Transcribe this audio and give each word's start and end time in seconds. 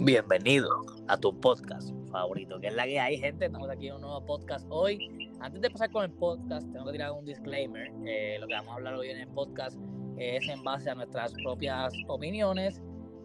Bienvenido 0.00 0.86
a 1.08 1.16
tu 1.16 1.38
podcast 1.40 1.90
favorito, 2.12 2.60
que 2.60 2.68
es 2.68 2.74
la 2.74 2.84
que 2.84 3.00
hay, 3.00 3.18
gente. 3.18 3.46
Estamos 3.46 3.68
aquí 3.68 3.88
en 3.88 3.96
un 3.96 4.02
nuevo 4.02 4.24
podcast 4.24 4.64
hoy. 4.70 5.28
Antes 5.40 5.60
de 5.60 5.68
pasar 5.70 5.90
con 5.90 6.04
el 6.04 6.12
podcast, 6.12 6.70
tengo 6.72 6.86
que 6.86 6.92
tirar 6.92 7.10
un 7.10 7.24
disclaimer. 7.24 7.90
Eh, 8.06 8.36
lo 8.38 8.46
que 8.46 8.54
vamos 8.54 8.70
a 8.70 8.74
hablar 8.76 8.94
hoy 8.94 9.10
en 9.10 9.18
el 9.18 9.28
podcast 9.28 9.76
es 10.16 10.48
en 10.48 10.62
base 10.62 10.88
a 10.88 10.94
nuestras 10.94 11.32
propias 11.42 11.92
opiniones 12.06 12.80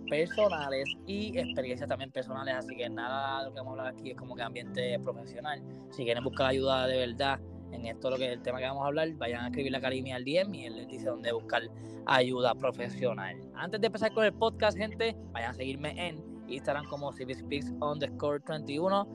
personales 0.09 0.89
y 1.05 1.37
experiencias 1.37 1.87
también 1.87 2.11
personales. 2.11 2.55
Así 2.55 2.75
que 2.75 2.89
nada 2.89 3.41
de 3.41 3.45
lo 3.45 3.53
que 3.53 3.59
vamos 3.59 3.77
a 3.77 3.81
hablar 3.81 3.95
aquí 3.95 4.09
es 4.09 4.17
como 4.17 4.35
que 4.35 4.41
ambiente 4.41 4.97
profesional. 4.99 5.61
Si 5.91 6.03
quieren 6.03 6.23
buscar 6.23 6.47
ayuda 6.47 6.87
de 6.87 6.97
verdad 6.97 7.39
en 7.71 7.85
esto, 7.85 8.09
lo 8.09 8.17
que 8.17 8.25
es 8.25 8.33
el 8.33 8.41
tema 8.41 8.57
que 8.57 8.65
vamos 8.65 8.83
a 8.83 8.87
hablar, 8.87 9.13
vayan 9.13 9.45
a 9.45 9.47
escribirle 9.49 9.77
a 9.77 9.81
Karimi 9.81 10.11
al 10.11 10.25
DM 10.25 10.55
y 10.55 10.65
él 10.65 10.75
les 10.77 10.87
dice 10.87 11.05
dónde 11.05 11.31
buscar 11.33 11.61
ayuda 12.07 12.55
profesional. 12.55 13.39
Antes 13.53 13.79
de 13.79 13.87
empezar 13.87 14.11
con 14.11 14.25
el 14.25 14.33
podcast, 14.33 14.75
gente, 14.75 15.15
vayan 15.31 15.51
a 15.51 15.53
seguirme 15.53 16.07
en 16.07 16.32
Instagram 16.55 16.85
como 16.85 17.11
CiviSpeaks 17.11 17.71
underscore 17.81 18.39
21, 18.39 19.07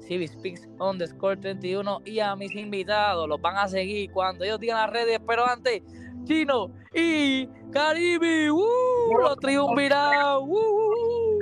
CiviSpeaks 0.00 0.68
underscore 0.78 1.36
31 1.36 2.02
y 2.04 2.20
a 2.20 2.34
mis 2.36 2.54
invitados 2.54 3.28
los 3.28 3.40
van 3.40 3.56
a 3.56 3.68
seguir 3.68 4.10
cuando 4.12 4.44
ellos 4.44 4.60
digan 4.60 4.78
las 4.78 4.90
redes, 4.90 5.20
pero 5.26 5.46
antes, 5.46 5.82
Chino 6.24 6.70
y 6.94 7.46
Caribe, 7.72 8.50
¡uh! 8.50 9.18
los 9.20 9.36
triunvirados, 9.36 10.44
¡uh! 10.46 11.38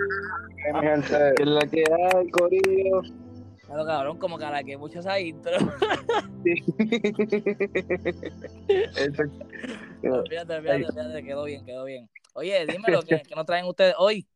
gente, 0.81 1.33
que 1.37 1.43
es 1.43 1.49
la 1.49 1.67
que 1.67 1.85
hay, 2.15 2.31
Corillo. 2.31 3.03
Claro, 3.67 3.87
cabrón, 3.87 4.19
como 4.19 4.37
cara 4.37 4.63
que 4.65 4.77
muchos 4.77 5.07
hay 5.07 5.29
intro. 5.29 5.53
fíjate, 10.29 10.61
fíjate, 10.61 11.23
quedó 11.23 11.45
bien, 11.45 11.65
quedó 11.65 11.85
bien. 11.85 12.11
Oye, 12.35 12.67
dímelo, 12.67 13.03
¿qué, 13.03 13.23
qué 13.27 13.35
nos 13.37 13.47
traen 13.47 13.67
ustedes 13.67 13.95
hoy? 13.97 14.27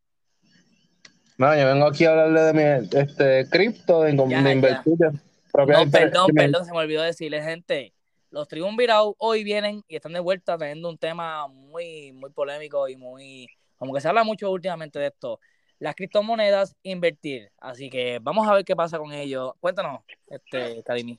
No, 1.36 1.54
yo 1.56 1.66
vengo 1.66 1.86
aquí 1.86 2.04
a 2.04 2.10
hablarle 2.10 2.40
de 2.40 2.52
mi 2.52 2.88
este, 2.98 3.48
cripto, 3.50 4.02
de, 4.02 4.16
Ya, 4.16 4.24
de 4.24 4.28
ya. 4.28 4.52
invertir. 4.52 4.94
No, 5.00 5.90
perdón, 5.90 6.30
perdón, 6.34 6.64
se 6.64 6.72
me 6.72 6.78
olvidó 6.78 7.02
decirle, 7.02 7.42
gente. 7.42 7.92
Los 8.30 8.48
triunvirados 8.48 9.14
hoy 9.18 9.44
vienen 9.44 9.84
y 9.86 9.96
están 9.96 10.12
de 10.12 10.20
vuelta 10.20 10.58
trayendo 10.58 10.88
un 10.88 10.98
tema 10.98 11.46
muy, 11.46 12.12
muy 12.12 12.30
polémico 12.30 12.88
y 12.88 12.96
muy. 12.96 13.48
Como 13.78 13.94
que 13.94 14.00
se 14.00 14.08
habla 14.08 14.24
mucho 14.24 14.50
últimamente 14.50 14.98
de 14.98 15.06
esto. 15.06 15.38
Las 15.78 15.94
criptomonedas, 15.94 16.74
invertir. 16.82 17.50
Así 17.60 17.90
que 17.90 18.18
vamos 18.20 18.48
a 18.48 18.54
ver 18.54 18.64
qué 18.64 18.74
pasa 18.74 18.98
con 18.98 19.12
ello. 19.12 19.54
Cuéntanos, 19.60 20.00
este, 20.28 20.82
Karimi. 20.82 21.18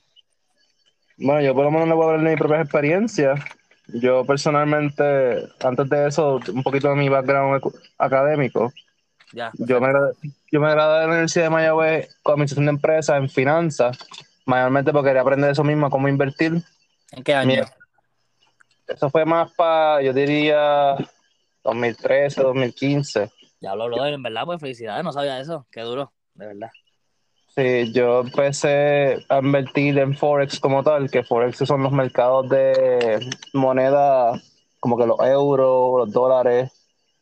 Bueno, 1.18 1.40
yo 1.40 1.54
por 1.54 1.64
lo 1.64 1.70
menos 1.70 1.88
le 1.88 1.94
voy 1.94 2.04
a 2.04 2.08
hablar 2.08 2.24
de 2.24 2.30
mi 2.30 2.36
propia 2.36 2.60
experiencia. 2.60 3.34
Yo 3.88 4.24
personalmente, 4.26 5.48
antes 5.60 5.88
de 5.88 6.08
eso, 6.08 6.40
un 6.52 6.62
poquito 6.62 6.90
de 6.90 6.96
mi 6.96 7.08
background 7.08 7.62
académico. 7.96 8.72
Ya. 9.32 9.50
Yo 9.58 9.80
me, 9.80 9.88
gradué, 9.88 10.12
yo 10.52 10.60
me 10.60 10.70
gradué 10.70 10.94
de 10.94 11.00
la 11.00 11.08
Universidad 11.08 11.44
de 11.44 11.50
Mayagüez 11.50 12.16
con 12.22 12.34
administración 12.34 12.66
de 12.66 12.70
empresas 12.70 13.16
en 13.18 13.28
finanzas, 13.28 13.98
mayormente 14.44 14.92
porque 14.92 15.08
quería 15.08 15.22
aprender 15.22 15.50
eso 15.50 15.64
mismo, 15.64 15.90
cómo 15.90 16.08
invertir. 16.08 16.62
¿En 17.12 17.22
qué 17.22 17.34
año? 17.34 17.48
Mira, 17.48 17.74
Eso 18.86 19.10
fue 19.10 19.24
más 19.24 19.52
para, 19.52 20.02
yo 20.02 20.12
diría, 20.12 20.96
2013, 21.64 22.42
2015. 22.42 23.30
Ya 23.60 23.74
lo 23.74 23.84
habló, 23.84 24.06
en 24.06 24.22
verdad, 24.22 24.44
pues 24.44 24.60
felicidades, 24.60 25.04
no 25.04 25.12
sabía 25.12 25.40
eso. 25.40 25.66
Qué 25.70 25.80
duro, 25.80 26.12
de 26.34 26.46
verdad. 26.46 26.70
Sí, 27.56 27.90
yo 27.92 28.20
empecé 28.20 29.24
a 29.30 29.38
invertir 29.38 29.98
en 29.98 30.14
Forex 30.14 30.60
como 30.60 30.82
tal, 30.82 31.10
que 31.10 31.24
Forex 31.24 31.56
son 31.56 31.82
los 31.82 31.90
mercados 31.90 32.50
de 32.50 33.18
moneda 33.54 34.38
como 34.78 34.98
que 34.98 35.06
los 35.06 35.18
euros, 35.20 36.00
los 36.00 36.12
dólares, 36.12 36.70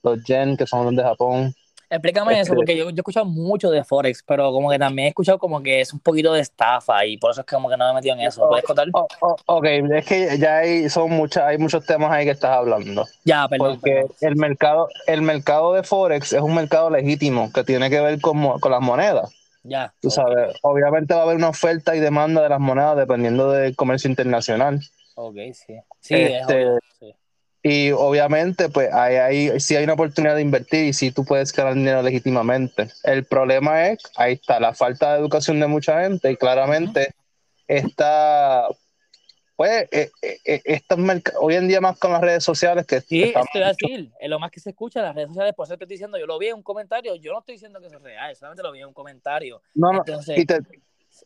los 0.03 0.23
yen, 0.25 0.57
que 0.57 0.67
son 0.67 0.87
los 0.87 0.97
de 0.97 1.03
Japón. 1.03 1.55
Explícame 1.91 2.33
eso, 2.35 2.43
Este- 2.43 2.55
porque 2.55 2.77
yo, 2.77 2.85
yo 2.85 2.97
he 2.97 3.01
escuchado 3.01 3.27
mucho 3.27 3.71
de 3.71 3.85
Forex, 3.85 4.23
pero 4.27 4.51
como 4.53 4.71
que 4.71 4.79
también 4.79 5.07
he 5.07 5.09
escuchado 5.11 5.39
como 5.39 5.63
que 5.63 5.81
es 5.81 5.93
un 5.93 6.01
poquito 6.01 6.33
de 6.33 6.41
estafa 6.41 7.05
y 7.07 7.17
por 7.17 7.31
eso 7.31 7.41
es 7.43 7.47
que 7.47 7.55
como 7.55 7.69
que 7.69 7.77
no 7.77 7.85
me 7.87 7.91
he 7.93 7.95
metido 7.95 8.15
en 8.15 8.21
eso. 8.23 8.49
¿Puedes 8.49 8.65
contar? 8.65 8.87
Oh, 8.93 9.07
oh, 9.21 9.37
ok, 9.47 9.65
es 9.65 10.07
que 10.07 10.39
ya 10.39 10.59
hay, 10.59 10.89
son 10.89 11.11
muchas, 11.11 11.45
hay 11.45 11.59
muchos 11.59 11.85
temas 11.87 12.11
ahí 12.11 12.25
que 12.25 12.33
estás 12.33 12.51
hablando. 12.51 13.07
Ya, 13.25 13.47
perdón. 13.49 13.75
Porque 13.75 13.93
perdón. 13.93 14.17
el 14.21 14.37
mercado, 14.37 14.89
el 15.07 15.23
mercado 15.23 15.73
de 15.75 15.83
Forex 15.83 16.33
es 16.33 16.41
un 16.43 16.55
mercado 16.55 16.91
legítimo 16.91 17.53
que 17.53 17.65
tiene 17.65 17.91
que 17.91 18.01
ver 18.01 18.21
con, 18.21 18.59
con 18.61 18.73
las 18.73 18.81
monedas. 18.81 19.33
Ya. 19.63 19.95
Tú 20.03 20.11
sabes, 20.11 20.55
obviamente 20.63 21.15
va 21.15 21.21
a 21.21 21.23
haber 21.25 21.37
una 21.37 21.49
oferta 21.49 21.97
y 21.97 22.01
demanda 22.01 22.43
de 22.43 22.51
las 22.51 22.61
monedas 22.61 22.97
dependiendo 22.99 23.51
del 23.51 23.75
comercio 23.75 24.11
internacional. 24.11 24.81
Ok, 25.15 25.37
sí. 25.55 25.75
Sí, 26.01 26.15
es 26.15 26.41
Este, 26.43 26.67
obvio, 26.67 26.79
sí. 27.01 27.15
Y 27.67 27.93
obviamente, 27.93 28.69
pues 28.69 28.93
ahí, 28.93 29.17
ahí 29.17 29.59
sí 29.59 29.75
hay 29.75 29.85
una 29.85 29.95
oportunidad 29.95 30.37
de 30.37 30.43
invertir 30.43 30.85
y 30.85 30.93
sí 30.93 31.11
tú 31.13 31.25
puedes 31.25 31.51
ganar 31.51 31.73
dinero 31.73 32.03
legítimamente. 32.03 32.89
El 33.03 33.25
problema 33.25 33.89
es, 33.89 33.99
ahí 34.17 34.35
está, 34.35 34.61
la 34.61 34.75
falta 34.75 35.15
de 35.15 35.21
educación 35.21 35.59
de 35.61 35.67
mucha 35.67 36.03
gente 36.03 36.31
y 36.31 36.37
claramente 36.37 37.15
está, 37.67 38.69
pues, 39.57 39.89
eh, 39.93 40.11
eh, 40.45 40.83
hoy 41.41 41.55
en 41.55 41.67
día 41.67 41.81
más 41.81 41.99
con 41.99 42.13
las 42.13 42.21
redes 42.21 42.45
sociales 42.45 42.85
que 42.87 43.01
Sí, 43.01 43.23
esto 43.23 43.59
a 43.59 43.69
decir, 43.69 44.11
es 44.21 44.29
lo 44.29 44.39
más 44.39 44.51
que 44.51 44.61
se 44.61 44.69
escucha 44.71 45.01
en 45.01 45.07
las 45.07 45.15
redes 45.15 45.29
sociales, 45.29 45.55
por 45.55 45.65
eso 45.65 45.79
te 45.79 45.85
estoy 45.85 45.95
diciendo, 45.95 46.19
yo 46.19 46.27
lo 46.27 46.39
vi 46.39 46.49
en 46.49 46.57
un 46.57 46.63
comentario, 46.63 47.15
yo 47.15 47.33
no 47.33 47.39
estoy 47.39 47.55
diciendo 47.55 47.81
que 47.81 47.87
eso 47.87 47.97
es 47.97 48.03
real, 48.03 48.37
solamente 48.37 48.63
lo 48.63 48.73
vi 48.73 48.81
en 48.81 48.89
un 48.89 48.93
comentario. 48.95 49.63
no, 49.75 49.91
no, 49.91 50.01
Entonces, 50.01 50.41
y 50.41 50.45
te- 50.45 50.61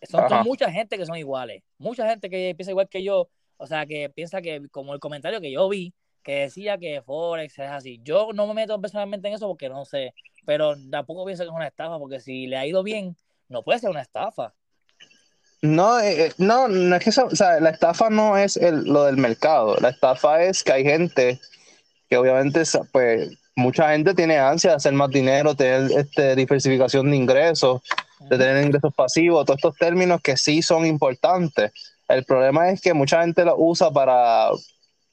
son, 0.05 0.29
son 0.29 0.45
mucha 0.45 0.71
gente 0.71 0.97
que 0.97 1.05
son 1.05 1.17
iguales, 1.17 1.65
mucha 1.79 2.09
gente 2.09 2.31
que 2.31 2.55
piensa 2.57 2.71
igual 2.71 2.89
que 2.89 3.03
yo, 3.03 3.29
o 3.57 3.67
sea, 3.67 3.87
que 3.87 4.09
piensa 4.09 4.41
que 4.41 4.69
como 4.71 4.95
el 4.95 5.01
comentario 5.01 5.41
que 5.41 5.51
yo 5.51 5.69
vi, 5.69 5.93
que 6.29 6.41
decía 6.41 6.77
que 6.77 7.01
Forex 7.01 7.59
es 7.59 7.71
así, 7.71 8.01
yo 8.05 8.35
no 8.35 8.47
me 8.47 8.53
meto 8.53 8.79
personalmente 8.79 9.29
en 9.29 9.33
eso 9.35 9.49
porque 9.49 9.71
no 9.71 9.87
sé, 9.87 10.13
pero 10.45 10.75
tampoco 10.91 11.25
pienso 11.25 11.43
que 11.43 11.49
es 11.49 11.55
una 11.55 11.67
estafa, 11.69 11.99
porque 11.99 12.21
si 12.21 12.47
le 12.47 12.59
ha 12.59 12.67
ido 12.67 12.83
bien, 12.83 13.17
no 13.49 13.63
puede 13.63 13.79
ser 13.79 13.89
una 13.89 14.03
estafa. 14.03 14.53
no, 15.63 15.99
eh, 16.01 16.27
eh, 16.27 16.33
no, 16.37 16.69
no 16.69 16.97
es 16.97 17.03
que 17.03 17.09
eso- 17.11 17.25
o 17.27 17.35
sea, 17.35 17.59
la 17.61 17.71
estafa 17.71 18.11
no 18.11 18.37
es 18.37 18.59
el- 18.59 18.85
lo 18.85 19.05
del 19.05 19.17
mercado, 19.17 19.77
la 19.81 19.89
estafa 19.89 20.43
es 20.43 20.63
que 20.63 20.73
hay 20.73 20.85
gente 20.85 21.41
que 22.11 22.17
obviamente, 22.19 22.63
pues, 22.93 23.31
mucha 23.57 23.91
gente 23.93 24.13
tiene 24.15 24.39
ansia 24.39 24.71
de 24.71 24.77
hacer 24.77 24.93
más 24.93 25.09
dinero, 25.09 25.55
tener 25.55 25.91
este, 25.99 26.37
diversificación 26.37 27.11
de 27.11 27.17
ingresos, 27.17 27.81
de 28.21 28.37
tener 28.37 28.67
ingresos 28.67 28.95
pasivos, 28.95 29.47
todos 29.47 29.59
estos 29.59 29.77
términos 29.77 30.21
que 30.21 30.37
sí 30.37 30.61
son 30.61 30.85
importantes. 30.85 31.73
El 32.07 32.25
problema 32.27 32.71
es 32.71 32.81
que 32.83 32.93
mucha 32.93 33.23
gente 33.23 33.45
lo 33.47 33.57
usa 33.57 33.91
para, 33.91 34.51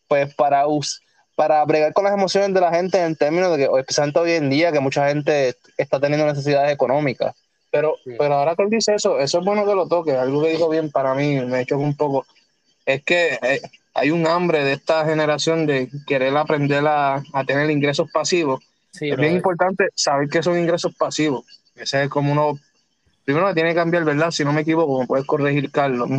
pues, 0.09 0.35
para, 0.35 0.67
us- 0.67 1.01
para 1.35 1.63
bregar 1.65 1.93
con 1.93 2.05
las 2.05 2.13
emociones 2.13 2.53
de 2.53 2.61
la 2.61 2.71
gente 2.73 3.01
en 3.03 3.15
términos 3.15 3.51
de 3.57 3.65
que, 3.67 3.79
especialmente 3.79 4.19
hoy 4.19 4.31
en 4.31 4.49
día, 4.49 4.71
que 4.71 4.79
mucha 4.79 5.07
gente 5.09 5.55
está 5.77 5.99
teniendo 5.99 6.25
necesidades 6.25 6.71
económicas. 6.71 7.35
Pero, 7.71 7.95
Sí. 8.03 8.11
pero 8.17 8.35
ahora 8.35 8.55
que 8.55 8.63
él 8.63 8.69
dice 8.69 8.95
eso, 8.95 9.19
eso 9.19 9.39
es 9.39 9.45
bueno 9.45 9.65
que 9.65 9.75
lo 9.75 9.87
toque, 9.87 10.13
algo 10.13 10.41
que 10.43 10.51
dijo 10.51 10.69
bien 10.69 10.89
para 10.91 11.13
mí, 11.13 11.41
me 11.41 11.65
choca 11.65 11.83
un 11.83 11.95
poco. 11.97 12.25
Es 12.85 13.03
que 13.03 13.37
eh, 13.41 13.61
hay 13.93 14.11
un 14.11 14.25
hambre 14.27 14.63
de 14.63 14.73
esta 14.73 15.05
generación 15.05 15.65
de 15.65 15.89
querer 16.07 16.35
aprender 16.37 16.85
a, 16.87 17.21
a 17.33 17.43
tener 17.45 17.69
ingresos 17.69 18.09
pasivos. 18.11 18.61
Sí, 18.91 19.09
Es 19.09 19.17
bien 19.17 19.17
brother. 19.17 19.35
importante 19.35 19.87
saber 19.93 20.29
qué 20.29 20.41
son 20.41 20.57
ingresos 20.57 20.95
pasivos. 20.95 21.43
Ese 21.75 22.03
es 22.03 22.09
como 22.09 22.31
uno. 22.31 22.57
Primero 23.25 23.47
que 23.47 23.55
tiene 23.55 23.69
que 23.71 23.75
cambiar, 23.75 24.05
¿verdad? 24.05 24.31
Si 24.31 24.45
no 24.45 24.53
me 24.53 24.61
equivoco, 24.61 25.01
me 25.01 25.07
puedes 25.07 25.25
corregir, 25.25 25.69
Carlos. 25.71 26.09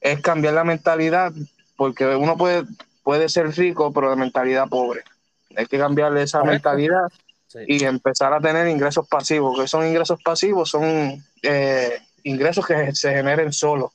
Es 0.00 0.20
cambiar 0.20 0.54
la 0.54 0.64
mentalidad, 0.64 1.32
porque 1.76 2.06
uno 2.06 2.36
puede, 2.36 2.64
puede 3.08 3.30
ser 3.30 3.48
rico, 3.56 3.90
pero 3.90 4.10
de 4.10 4.16
mentalidad 4.16 4.68
pobre. 4.68 5.00
Hay 5.56 5.64
que 5.64 5.78
cambiarle 5.78 6.20
esa 6.24 6.40
Correcto. 6.40 6.68
mentalidad 6.68 7.08
Sí. 7.46 7.60
y 7.66 7.82
empezar 7.84 8.34
a 8.34 8.38
tener 8.38 8.68
ingresos 8.68 9.08
pasivos. 9.08 9.58
¿Qué 9.58 9.66
son 9.66 9.86
ingresos 9.86 10.22
pasivos? 10.22 10.68
Son 10.68 10.84
eh, 11.42 11.98
ingresos 12.24 12.66
que 12.66 12.94
se 12.94 13.10
generen 13.14 13.50
solos, 13.50 13.92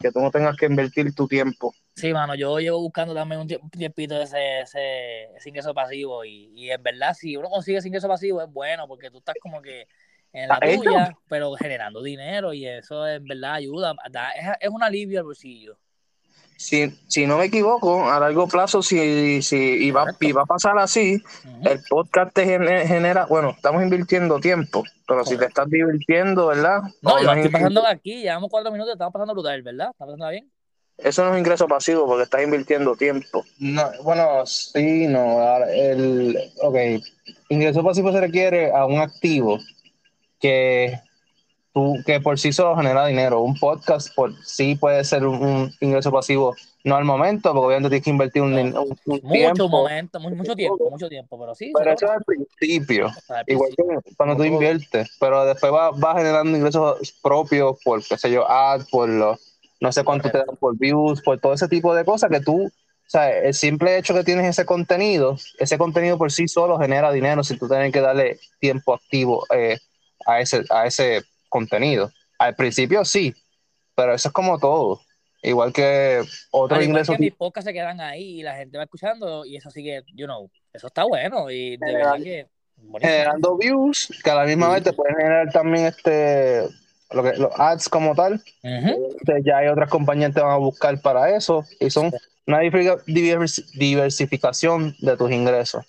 que 0.00 0.10
tú 0.10 0.20
no 0.20 0.30
tengas 0.30 0.56
que 0.56 0.64
invertir 0.64 1.14
tu 1.14 1.28
tiempo. 1.28 1.74
Sí, 1.94 2.10
mano, 2.14 2.34
yo 2.36 2.58
llevo 2.58 2.80
buscando 2.80 3.12
también 3.14 3.42
un 3.42 3.48
tie- 3.48 3.60
un 3.62 3.68
tiempito 3.68 4.18
ese, 4.18 4.62
ese, 4.62 5.24
ese 5.36 5.48
ingreso 5.50 5.74
pasivo 5.74 6.24
y, 6.24 6.50
y 6.54 6.70
en 6.70 6.82
verdad 6.82 7.12
si 7.12 7.36
uno 7.36 7.50
consigue 7.50 7.76
ese 7.76 7.88
ingreso 7.88 8.08
pasivo 8.08 8.40
es 8.40 8.50
bueno 8.50 8.88
porque 8.88 9.10
tú 9.10 9.18
estás 9.18 9.36
como 9.42 9.60
que 9.60 9.86
en 10.32 10.48
la 10.48 10.58
tuya, 10.62 11.14
pero 11.28 11.52
generando 11.52 12.02
dinero 12.02 12.54
y 12.54 12.66
eso 12.66 13.06
en 13.06 13.26
verdad 13.26 13.56
ayuda, 13.56 13.94
da- 14.10 14.30
es, 14.30 14.46
es 14.58 14.70
un 14.70 14.82
alivio 14.82 15.18
al 15.18 15.26
bolsillo. 15.26 15.78
Si, 16.56 16.88
si 17.08 17.26
no 17.26 17.38
me 17.38 17.46
equivoco, 17.46 18.08
a 18.10 18.20
largo 18.20 18.46
plazo, 18.48 18.82
si, 18.82 19.42
si 19.42 19.56
y, 19.56 19.90
va, 19.90 20.06
y 20.20 20.32
va 20.32 20.42
a 20.42 20.46
pasar 20.46 20.78
así, 20.78 21.22
el 21.64 21.80
podcast 21.88 22.32
te 22.32 22.44
gene- 22.44 22.86
genera, 22.86 23.26
bueno, 23.26 23.50
estamos 23.50 23.82
invirtiendo 23.82 24.38
tiempo, 24.40 24.84
pero 25.06 25.24
si 25.24 25.36
te 25.36 25.46
estás 25.46 25.68
divirtiendo, 25.68 26.46
¿verdad? 26.46 26.82
No, 27.02 27.20
yo 27.20 27.28
estoy 27.32 27.46
es- 27.46 27.50
pasando 27.52 27.86
aquí, 27.86 28.22
llevamos 28.22 28.50
cuatro 28.50 28.70
minutos, 28.70 28.92
estamos 28.92 29.12
pasando 29.12 29.34
brutal, 29.34 29.62
¿verdad? 29.62 29.88
¿Estamos 29.90 30.12
pasando 30.14 30.30
bien? 30.30 30.50
Eso 30.96 31.24
no 31.24 31.32
es 31.34 31.38
ingreso 31.40 31.66
pasivo 31.66 32.06
porque 32.06 32.22
estás 32.22 32.44
invirtiendo 32.44 32.94
tiempo. 32.94 33.44
No, 33.58 33.90
bueno, 34.04 34.46
sí, 34.46 35.08
no. 35.08 35.40
El, 35.66 36.38
ok, 36.62 36.76
ingreso 37.48 37.82
pasivo 37.82 38.12
se 38.12 38.20
requiere 38.20 38.70
a 38.70 38.86
un 38.86 39.00
activo 39.00 39.58
que, 40.38 41.00
tú, 41.74 41.96
que 42.06 42.20
por 42.20 42.38
sí 42.38 42.52
solo 42.52 42.76
genera 42.76 43.04
dinero. 43.06 43.42
Un 43.42 43.58
podcast 43.58 44.14
por 44.14 44.32
sí 44.44 44.76
puede 44.76 45.04
ser 45.04 45.26
un, 45.26 45.42
un 45.42 45.74
ingreso 45.80 46.10
pasivo 46.12 46.54
no 46.84 46.96
al 46.96 47.04
momento, 47.04 47.52
porque 47.52 47.66
obviamente 47.66 47.88
tienes 47.88 48.04
que 48.04 48.10
invertir 48.10 48.42
un, 48.42 48.54
un- 48.54 48.76
un 48.76 48.96
Mucho 49.06 49.28
tiempo. 49.32 49.68
momento, 49.68 50.20
mu- 50.20 50.30
mucho 50.36 50.54
tiempo, 50.54 50.90
mucho 50.90 51.08
tiempo, 51.08 51.38
pero 51.40 51.54
sí. 51.54 51.72
Pero 51.76 51.92
eso 51.92 52.04
es 52.06 52.10
al 52.12 52.22
principio. 52.24 53.06
Al 53.28 53.44
Igual 53.46 53.70
principio. 53.74 54.02
que 54.02 54.14
cuando 54.16 54.36
tú 54.36 54.44
inviertes, 54.44 55.10
pero 55.18 55.44
después 55.46 55.72
vas 55.72 55.92
va 55.94 56.14
generando 56.16 56.56
ingresos 56.56 57.14
propios 57.22 57.78
por, 57.82 58.04
qué 58.04 58.16
sé 58.18 58.30
yo, 58.30 58.48
ads, 58.50 58.88
por 58.90 59.08
los, 59.08 59.38
no 59.80 59.90
sé 59.92 60.04
cuánto 60.04 60.30
te 60.30 60.38
dan 60.38 60.56
por 60.60 60.78
views, 60.78 61.22
por 61.22 61.40
todo 61.40 61.54
ese 61.54 61.68
tipo 61.68 61.94
de 61.94 62.04
cosas 62.04 62.30
que 62.30 62.40
tú, 62.40 62.66
o 62.66 62.70
sea, 63.10 63.30
el 63.30 63.54
simple 63.54 63.96
hecho 63.98 64.12
que 64.14 64.22
tienes 64.24 64.46
ese 64.46 64.66
contenido, 64.66 65.36
ese 65.58 65.78
contenido 65.78 66.18
por 66.18 66.32
sí 66.32 66.48
solo 66.48 66.78
genera 66.78 67.10
dinero 67.12 67.42
sin 67.44 67.58
tú 67.58 67.66
tener 67.68 67.90
que 67.92 68.00
darle 68.00 68.38
tiempo 68.60 68.92
activo 68.94 69.44
eh, 69.54 69.78
a, 70.26 70.40
ese, 70.40 70.64
a 70.70 70.86
ese 70.86 71.22
contenido. 71.58 72.10
Al 72.38 72.56
principio 72.56 73.04
sí, 73.04 73.32
pero 73.94 74.12
eso 74.12 74.28
es 74.28 74.32
como 74.34 74.58
todo. 74.58 75.00
Igual 75.42 75.72
que 75.72 76.20
otros 76.50 76.78
Al 76.78 76.82
igual 76.84 76.88
ingresos. 76.88 77.16
que 77.16 77.20
mis 77.22 77.34
podcasts 77.34 77.66
se 77.68 77.72
quedan 77.72 78.00
ahí 78.00 78.40
y 78.40 78.42
la 78.42 78.56
gente 78.56 78.76
va 78.76 78.84
escuchando 78.84 79.44
y 79.44 79.56
eso 79.56 79.70
sigue, 79.70 80.02
you 80.14 80.24
know, 80.26 80.50
eso 80.72 80.86
está 80.88 81.04
bueno 81.04 81.48
y 81.50 81.76
de 81.76 81.86
General- 81.86 82.02
verdad 82.12 82.24
que 82.24 82.46
buenísimo. 82.78 82.98
generando 83.12 83.56
views 83.58 84.08
que 84.24 84.30
a 84.30 84.34
la 84.34 84.44
misma 84.46 84.68
vez 84.72 84.82
te 84.82 84.92
pueden 84.92 85.14
generar 85.16 85.52
también 85.52 85.84
este 85.86 86.66
lo 87.12 87.22
que, 87.22 87.34
los 87.36 87.52
ads 87.56 87.88
como 87.88 88.14
tal. 88.16 88.42
Entonces, 88.62 89.44
ya 89.44 89.58
hay 89.58 89.68
otras 89.68 89.88
compañías 89.90 90.30
que 90.30 90.36
te 90.36 90.40
van 90.40 90.52
a 90.54 90.56
buscar 90.56 91.00
para 91.00 91.36
eso 91.36 91.64
y 91.78 91.88
son 91.90 92.10
una 92.46 92.60
diver- 92.62 93.04
divers- 93.06 93.64
diversificación 93.78 94.96
de 95.00 95.16
tus 95.16 95.30
ingresos. 95.30 95.84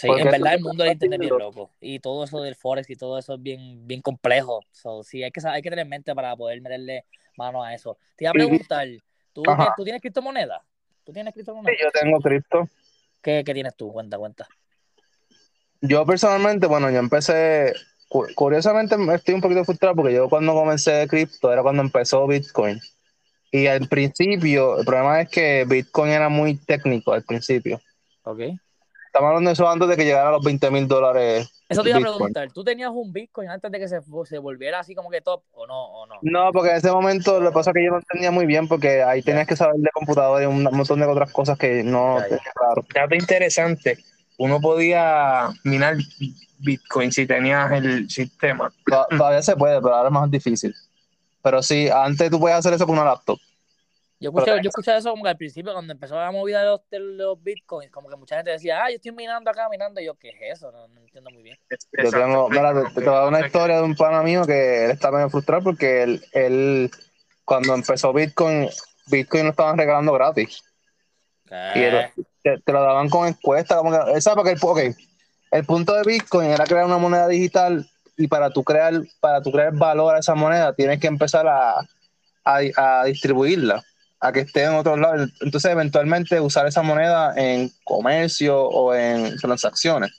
Sí, 0.00 0.06
Porque 0.06 0.22
en 0.22 0.30
verdad 0.30 0.54
el 0.54 0.60
mundo 0.62 0.84
del 0.84 0.92
internet 0.92 1.20
es 1.22 1.28
bien 1.28 1.38
loco 1.38 1.70
y 1.80 1.98
todo 1.98 2.24
eso 2.24 2.40
del 2.40 2.54
forex 2.54 2.88
y 2.90 2.94
todo 2.96 3.18
eso 3.18 3.34
es 3.34 3.42
bien, 3.42 3.86
bien 3.86 4.00
complejo. 4.00 4.60
So, 4.70 5.02
sí, 5.02 5.24
hay 5.24 5.30
que, 5.32 5.40
hay 5.46 5.60
que 5.62 5.70
tener 5.70 5.82
en 5.84 5.88
mente 5.88 6.14
para 6.14 6.36
poder 6.36 6.60
meterle 6.60 7.04
mano 7.36 7.62
a 7.64 7.74
eso. 7.74 7.98
Te 8.16 8.24
iba 8.24 8.30
a 8.30 8.32
Sí. 8.34 8.38
preguntar, 8.38 8.86
¿tú, 9.32 9.42
tienes, 9.42 9.68
¿tú 9.76 9.84
tienes 9.84 10.00
criptomonedas? 10.00 10.62
¿Tú 11.04 11.12
tienes 11.12 11.32
Sí, 11.32 11.34
criptomonedas? 11.34 11.78
yo 11.82 11.90
tengo 12.00 12.20
cripto. 12.20 12.68
¿Qué, 13.22 13.42
¿Qué 13.44 13.54
tienes 13.54 13.74
tú? 13.76 13.92
Cuenta, 13.92 14.18
cuenta. 14.18 14.46
Yo 15.80 16.04
personalmente, 16.06 16.66
bueno, 16.66 16.90
yo 16.90 16.98
empecé, 16.98 17.72
cu- 18.08 18.26
curiosamente 18.34 18.96
estoy 19.14 19.34
un 19.34 19.40
poquito 19.40 19.64
frustrado 19.64 19.96
porque 19.96 20.14
yo 20.14 20.28
cuando 20.28 20.52
comencé 20.54 21.06
cripto 21.08 21.52
era 21.52 21.62
cuando 21.62 21.82
empezó 21.82 22.26
Bitcoin. 22.26 22.80
Y 23.50 23.66
al 23.66 23.88
principio, 23.88 24.78
el 24.78 24.84
problema 24.84 25.22
es 25.22 25.28
que 25.30 25.64
Bitcoin 25.66 26.12
era 26.12 26.28
muy 26.28 26.56
técnico 26.56 27.12
al 27.12 27.24
principio. 27.24 27.80
Ok. 28.24 28.40
Estamos 29.08 29.28
hablando 29.28 29.48
de 29.48 29.54
eso 29.54 29.68
antes 29.68 29.88
de 29.88 29.96
que 29.96 30.04
llegara 30.04 30.28
a 30.28 30.32
los 30.32 30.44
20 30.44 30.70
mil 30.70 30.86
dólares. 30.86 31.50
Eso 31.68 31.82
te 31.82 31.88
iba 31.90 31.98
a 31.98 32.00
preguntar, 32.02 32.50
¿tú 32.52 32.62
tenías 32.62 32.90
un 32.92 33.12
Bitcoin 33.12 33.48
antes 33.50 33.70
de 33.70 33.78
que 33.78 33.88
se, 33.88 34.00
se 34.26 34.38
volviera 34.38 34.78
así 34.80 34.94
como 34.94 35.10
que 35.10 35.20
top 35.20 35.42
o 35.52 35.66
no? 35.66 35.84
O 36.02 36.06
no? 36.06 36.14
No, 36.22 36.52
porque 36.52 36.70
en 36.70 36.76
ese 36.76 36.90
momento 36.90 37.40
lo 37.40 37.50
que 37.50 37.54
pasa 37.54 37.70
es 37.70 37.74
que 37.74 37.84
yo 37.84 37.90
no 37.90 37.98
entendía 37.98 38.30
muy 38.30 38.46
bien 38.46 38.68
porque 38.68 39.02
ahí 39.02 39.22
tenías 39.22 39.46
que 39.46 39.56
saber 39.56 39.76
de 39.76 39.90
computador 39.92 40.42
y 40.42 40.46
un 40.46 40.62
montón 40.62 41.00
de 41.00 41.06
otras 41.06 41.32
cosas 41.32 41.58
que 41.58 41.82
no 41.82 42.16
Ya, 42.18 42.22
ya. 42.22 42.28
tenía 42.36 42.52
claro. 42.54 42.86
Dato 42.94 43.14
interesante, 43.14 43.98
uno 44.38 44.60
podía 44.60 45.48
minar 45.64 45.96
Bitcoin 46.58 47.12
si 47.12 47.26
tenías 47.26 47.70
el 47.72 48.08
sistema. 48.10 48.72
To- 48.86 49.06
Todavía 49.10 49.42
se 49.42 49.56
puede, 49.56 49.80
pero 49.80 49.94
ahora 49.94 50.08
es 50.08 50.12
más 50.12 50.30
difícil. 50.30 50.74
Pero 51.42 51.62
sí, 51.62 51.88
antes 51.88 52.30
tú 52.30 52.38
podías 52.40 52.58
hacer 52.58 52.74
eso 52.74 52.86
con 52.86 52.96
una 52.98 53.04
laptop. 53.06 53.38
Yo 54.20 54.30
escuché, 54.30 54.50
yo 54.62 54.68
escuché 54.68 54.96
eso 54.96 55.10
como 55.10 55.22
que 55.22 55.28
al 55.30 55.36
principio, 55.36 55.72
cuando 55.72 55.92
empezó 55.92 56.16
la 56.16 56.32
movida 56.32 56.60
de 56.60 56.66
los, 56.66 56.80
de 56.90 56.98
los 56.98 57.40
bitcoins, 57.42 57.90
como 57.92 58.08
que 58.08 58.16
mucha 58.16 58.36
gente 58.36 58.50
decía, 58.50 58.82
ah, 58.84 58.90
yo 58.90 58.96
estoy 58.96 59.12
minando 59.12 59.50
acá, 59.50 59.68
minando. 59.68 60.00
Y 60.00 60.06
yo, 60.06 60.14
¿qué 60.14 60.30
es 60.30 60.58
eso? 60.58 60.72
No, 60.72 60.88
no 60.88 61.00
entiendo 61.00 61.30
muy 61.30 61.42
bien. 61.44 61.58
Yo 62.02 62.10
tengo, 62.10 62.48
mira, 62.50 62.74
te, 62.74 62.90
te 62.94 63.00
voy 63.00 63.14
a 63.14 63.18
dar 63.18 63.28
una 63.28 63.46
historia 63.46 63.76
de 63.76 63.82
un 63.82 63.94
pana 63.94 64.22
mío 64.22 64.44
que 64.44 64.86
él 64.86 64.90
está 64.90 65.12
medio 65.12 65.30
frustrado 65.30 65.62
porque 65.62 66.02
él, 66.02 66.24
él 66.32 66.90
cuando 67.44 67.74
empezó 67.74 68.12
Bitcoin, 68.12 68.68
Bitcoin 69.06 69.44
lo 69.44 69.50
estaban 69.50 69.78
regalando 69.78 70.12
gratis. 70.12 70.62
Y 71.74 71.82
él- 71.82 72.10
te, 72.42 72.58
te 72.58 72.72
lo 72.72 72.82
daban 72.82 73.08
con 73.08 73.26
encuesta, 73.28 73.76
como 73.76 73.90
que, 73.90 74.12
él 74.12 74.22
sabe 74.22 74.42
que 74.42 74.50
el, 74.50 74.58
ok, 74.60 74.80
el 75.50 75.64
punto 75.64 75.94
de 75.94 76.02
Bitcoin 76.02 76.50
era 76.50 76.64
crear 76.64 76.84
una 76.86 76.98
moneda 76.98 77.28
digital 77.28 77.88
y 78.16 78.26
para 78.26 78.50
tú 78.50 78.64
crear, 78.64 78.94
para 79.20 79.40
tú 79.40 79.52
crear 79.52 79.72
valor 79.74 80.14
a 80.14 80.18
esa 80.18 80.34
moneda 80.34 80.72
tienes 80.74 80.98
que 81.00 81.06
empezar 81.06 81.46
a, 81.46 81.80
a, 82.44 82.60
a 82.76 83.04
distribuirla, 83.04 83.82
a 84.20 84.32
que 84.32 84.40
esté 84.40 84.64
en 84.64 84.74
otros 84.74 84.98
lados. 84.98 85.30
Entonces, 85.40 85.70
eventualmente 85.70 86.40
usar 86.40 86.66
esa 86.66 86.82
moneda 86.82 87.34
en 87.36 87.70
comercio 87.84 88.60
o 88.62 88.94
en 88.94 89.36
transacciones. 89.36 90.10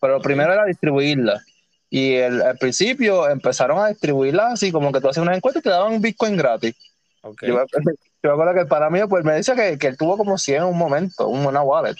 Pero 0.00 0.14
lo 0.14 0.20
primero 0.20 0.52
era 0.52 0.64
distribuirla. 0.66 1.40
Y 1.88 2.14
el- 2.16 2.42
al 2.42 2.58
principio 2.58 3.28
empezaron 3.28 3.78
a 3.78 3.88
distribuirla 3.88 4.48
así, 4.48 4.70
como 4.72 4.92
que 4.92 5.00
tú 5.00 5.08
haces 5.08 5.22
una 5.22 5.34
encuesta 5.34 5.60
y 5.60 5.62
te 5.62 5.70
daban 5.70 6.00
Bitcoin 6.00 6.36
gratis. 6.36 6.74
Yo, 7.48 7.54
me- 7.54 7.92
yo 8.22 8.30
me 8.30 8.30
acuerdo 8.32 8.54
que 8.54 8.66
para 8.66 8.90
mí, 8.90 9.00
pues 9.08 9.24
me 9.24 9.32
decía 9.34 9.54
que, 9.54 9.78
que 9.78 9.86
él 9.88 9.96
tuvo 9.96 10.16
como 10.16 10.36
100 10.36 10.62
en 10.62 10.68
un 10.68 10.76
momento, 10.78 11.28
una 11.28 11.62
wallet. 11.62 11.96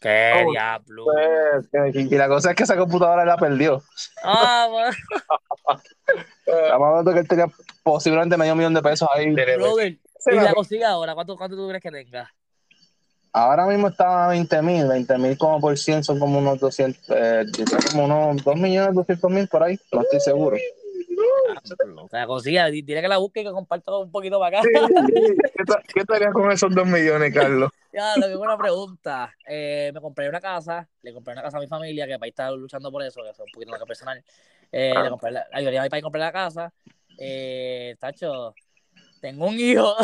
¿Qué 0.00 0.32
Oh, 0.44 0.50
diablo? 0.50 1.04
Pues, 1.04 1.94
y 1.94 2.14
la 2.16 2.28
cosa 2.28 2.50
es 2.50 2.56
que 2.56 2.64
esa 2.64 2.76
computadora 2.76 3.24
la 3.24 3.36
perdió. 3.36 3.82
Ah, 4.22 4.66
bueno, 4.70 4.96
Estamos 6.46 6.88
hablando 6.88 7.12
que 7.12 7.18
él 7.20 7.28
tenía 7.28 7.46
posiblemente 7.82 8.36
medio 8.36 8.54
millón 8.54 8.74
de 8.74 8.82
pesos 8.82 9.08
ahí. 9.14 9.30
brother. 9.34 9.96
Y 10.32 10.34
la 10.36 10.54
consigue 10.54 10.84
ahora, 10.84 11.14
¿cuánto, 11.14 11.36
¿cuánto 11.36 11.56
tú 11.56 11.68
crees 11.68 11.82
que 11.82 11.90
tenga? 11.90 12.32
Ahora 13.32 13.66
mismo 13.66 13.88
está 13.88 14.26
a 14.26 14.28
20 14.28 14.62
mil, 14.62 14.88
20 14.88 15.18
mil 15.18 15.36
como 15.36 15.60
por 15.60 15.76
100 15.76 16.02
son 16.02 16.18
como 16.18 16.38
unos 16.38 16.58
200, 16.58 17.02
eh, 17.10 17.44
como 17.92 18.04
unos 18.06 18.42
2 18.42 18.56
millones 18.56 18.94
200 18.94 19.30
mil 19.30 19.46
por 19.46 19.62
ahí, 19.62 19.78
no 19.92 20.00
estoy 20.02 20.20
seguro. 20.20 20.56
O 22.02 22.08
sea, 22.08 22.26
consiga, 22.26 22.66
di- 22.66 22.82
dile 22.82 23.02
que 23.02 23.08
la 23.08 23.18
busque 23.18 23.40
y 23.40 23.44
que 23.44 23.50
comparta 23.50 23.96
un 23.98 24.10
poquito 24.10 24.38
para 24.40 24.60
acá. 24.60 24.68
¿Qué, 25.54 25.64
ta- 25.64 25.82
qué 25.92 26.00
estarías 26.00 26.32
con 26.32 26.50
esos 26.50 26.74
dos 26.74 26.86
millones, 26.86 27.32
Carlos? 27.34 27.70
Ya, 27.92 28.16
lo 28.16 28.26
que 28.26 28.36
buena 28.36 28.56
pregunta. 28.58 29.32
Eh, 29.46 29.90
me 29.94 30.00
compré 30.00 30.28
una 30.28 30.40
casa, 30.40 30.88
le 31.02 31.12
compré 31.12 31.32
una 31.32 31.42
casa 31.42 31.58
a 31.58 31.60
mi 31.60 31.66
familia, 31.66 32.06
que 32.06 32.14
el 32.14 32.18
país 32.18 32.32
está 32.32 32.50
luchando 32.50 32.90
por 32.90 33.02
eso, 33.02 33.22
que 33.22 33.30
es 33.30 33.38
un 33.38 33.46
poquito 33.52 33.72
lo 33.72 33.78
que 33.78 33.86
personal. 33.86 34.22
Eh, 34.72 34.92
Ah. 34.96 35.02
le 35.04 35.10
compré 35.10 35.30
la, 35.30 35.46
ayudé 35.52 35.78
a 35.78 35.82
mi 35.82 35.88
país 35.88 36.04
la 36.12 36.32
casa. 36.32 36.72
Eh, 37.18 37.96
tacho, 37.98 38.54
tengo 39.32 39.46
un 39.46 39.58
hijo, 39.58 39.94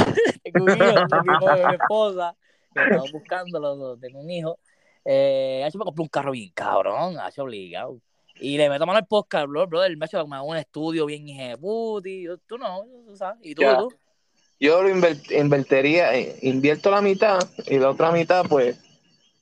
tengo 0.42 0.64
un 0.64 0.70
hijo, 0.70 1.54
de 1.56 1.66
mi 1.66 1.74
esposa, 1.74 2.36
que 2.74 2.82
estamos 2.82 3.12
buscándolo, 3.12 3.96
tengo 3.98 4.20
un 4.20 4.30
hijo. 4.30 4.58
Eh, 5.04 5.62
me 5.78 5.84
compré 5.84 6.02
un 6.02 6.08
carro 6.08 6.32
bien 6.32 6.50
cabrón, 6.54 7.18
hecho 7.28 7.42
obligado. 7.42 8.00
Y 8.40 8.56
le 8.56 8.68
meto 8.68 8.86
mano 8.86 8.98
al 8.98 9.06
podcast, 9.06 9.46
bro, 9.46 9.66
brother, 9.66 9.96
me 9.96 10.04
ha 10.04 10.06
hecho 10.06 10.26
me 10.26 10.36
hago 10.36 10.46
un 10.46 10.56
estudio 10.56 11.06
bien 11.06 11.26
puti, 11.58 12.26
tú 12.46 12.58
no, 12.58 12.84
tú 13.06 13.16
sabes, 13.16 13.38
y 13.42 13.54
tú, 13.54 13.62
Ya. 13.62 13.76
tú. 13.76 13.92
Yo 14.58 14.82
lo 14.82 14.88
invert- 14.88 15.30
invertiría, 15.32 16.14
eh, 16.14 16.36
invierto 16.42 16.90
la 16.90 17.02
mitad 17.02 17.38
y 17.66 17.78
la 17.78 17.90
otra 17.90 18.12
mitad, 18.12 18.44
pues, 18.48 18.78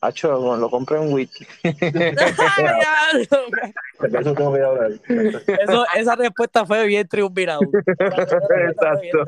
hacho, 0.00 0.56
lo 0.56 0.70
compré 0.70 0.98
en 0.98 1.12
Wiki. 1.12 1.46
Diablo, 1.62 2.18
Eso 4.02 4.34
tengo 4.34 4.54
que 4.54 4.62
hablar. 4.62 4.92
Eso, 5.46 5.84
esa 5.96 6.16
respuesta 6.16 6.64
fue 6.66 6.86
bien 6.86 7.06
triunvirado. 7.06 7.60
Exacto. 7.98 9.24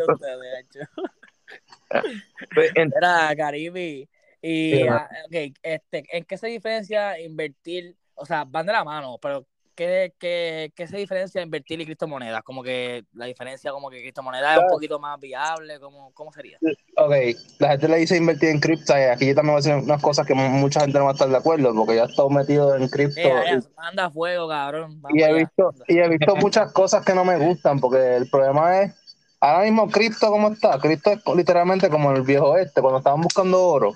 Pues, 2.54 2.72
Era 2.74 3.34
Caribe. 3.36 4.08
Y, 4.40 4.72
Sí, 4.72 4.82
ah, 4.88 5.08
ok, 5.26 5.56
este, 5.62 6.04
¿en 6.10 6.24
qué 6.24 6.36
se 6.36 6.48
diferencia 6.48 7.20
invertir? 7.20 7.96
O 8.14 8.26
sea, 8.26 8.44
van 8.44 8.66
de 8.66 8.72
la 8.72 8.82
mano, 8.82 9.16
pero 9.22 9.46
¿qué, 9.74 10.14
qué, 10.18 10.72
qué 10.74 10.86
se 10.86 10.96
diferencia 10.96 11.42
invertir 11.42 11.80
y 11.80 11.84
criptomonedas? 11.84 12.42
Como 12.42 12.62
que 12.62 13.04
la 13.14 13.26
diferencia, 13.26 13.72
como 13.72 13.90
que 13.90 14.00
criptomonedas 14.00 14.56
es 14.56 14.62
un 14.62 14.68
poquito 14.68 14.98
más 14.98 15.18
viable, 15.20 15.78
¿cómo, 15.80 16.12
cómo 16.14 16.32
sería? 16.32 16.58
Ok, 16.96 17.12
la 17.58 17.68
gente 17.70 17.88
le 17.88 17.96
dice 17.98 18.16
invertir 18.16 18.50
en 18.50 18.60
cripto, 18.60 18.96
y 18.96 19.02
aquí 19.02 19.26
yo 19.26 19.34
también 19.34 19.54
voy 19.54 19.62
a 19.62 19.64
decir 19.64 19.84
unas 19.84 20.02
cosas 20.02 20.26
que 20.26 20.34
mucha 20.34 20.80
gente 20.80 20.98
no 20.98 21.04
va 21.04 21.10
a 21.10 21.14
estar 21.14 21.28
de 21.28 21.36
acuerdo, 21.36 21.74
porque 21.74 21.96
ya 21.96 22.04
he 22.04 22.06
estado 22.06 22.30
metido 22.30 22.74
en 22.76 22.88
cripto. 22.88 23.20
Eh, 23.20 23.54
eh, 23.54 23.60
anda 23.76 24.10
fuego, 24.10 24.48
cabrón. 24.48 25.00
Vamos 25.00 25.18
y 25.18 25.22
he 25.22 25.24
allá. 25.26 25.34
visto 25.36 25.74
y 25.88 25.98
he 25.98 26.08
visto 26.08 26.36
muchas 26.36 26.72
cosas 26.72 27.04
que 27.04 27.14
no 27.14 27.24
me 27.24 27.36
gustan 27.38 27.80
porque 27.80 28.16
el 28.16 28.28
problema 28.28 28.82
es 28.82 28.92
ahora 29.40 29.64
mismo 29.64 29.88
cripto 29.90 30.28
cómo 30.28 30.48
está 30.48 30.78
cripto 30.78 31.10
es 31.10 31.20
literalmente 31.34 31.88
como 31.88 32.12
el 32.12 32.22
viejo 32.22 32.56
este 32.56 32.80
cuando 32.80 32.98
estaban 32.98 33.20
buscando 33.20 33.62
oro 33.62 33.94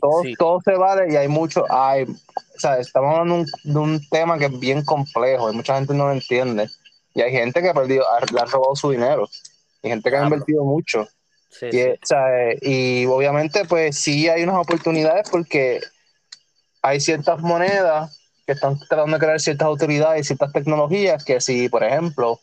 Todo, 0.00 0.22
sí. 0.22 0.34
todo 0.36 0.60
se 0.64 0.74
vale 0.74 1.12
y 1.12 1.16
hay 1.16 1.28
mucho 1.28 1.64
hay 1.70 2.02
o 2.04 2.58
sea 2.58 2.78
estamos 2.78 3.12
hablando 3.16 3.34
de 3.36 3.40
un, 3.42 3.72
de 3.74 3.78
un 3.78 4.08
tema 4.08 4.36
que 4.38 4.46
es 4.46 4.58
bien 4.58 4.84
complejo 4.84 5.50
y 5.50 5.54
mucha 5.54 5.76
gente 5.76 5.94
no 5.94 6.06
lo 6.06 6.12
entiende 6.12 6.68
y 7.14 7.20
hay 7.22 7.30
gente 7.30 7.62
que 7.62 7.68
ha 7.68 7.74
perdido 7.74 8.04
ha- 8.10 8.20
le 8.20 8.40
ha 8.40 8.44
robado 8.46 8.74
su 8.74 8.90
dinero 8.90 9.28
y 9.82 9.88
gente 9.88 10.10
que 10.10 10.16
ha 10.16 10.24
invertido 10.24 10.64
mucho 10.64 11.06
sí, 11.48 11.66
y, 11.66 11.70
sí. 11.70 11.88
o 11.88 12.06
sea, 12.06 12.26
y 12.60 13.06
obviamente, 13.06 13.64
pues 13.64 13.96
sí 13.96 14.28
hay 14.28 14.42
unas 14.42 14.56
oportunidades 14.56 15.28
porque 15.30 15.80
hay 16.82 17.00
ciertas 17.00 17.38
monedas 17.40 18.18
que 18.46 18.52
están 18.52 18.78
tratando 18.88 19.16
de 19.16 19.20
crear 19.20 19.40
ciertas 19.40 19.66
autoridades 19.66 20.22
y 20.22 20.24
ciertas 20.24 20.52
tecnologías 20.52 21.24
que 21.24 21.40
si, 21.40 21.68
por 21.68 21.84
ejemplo, 21.84 22.40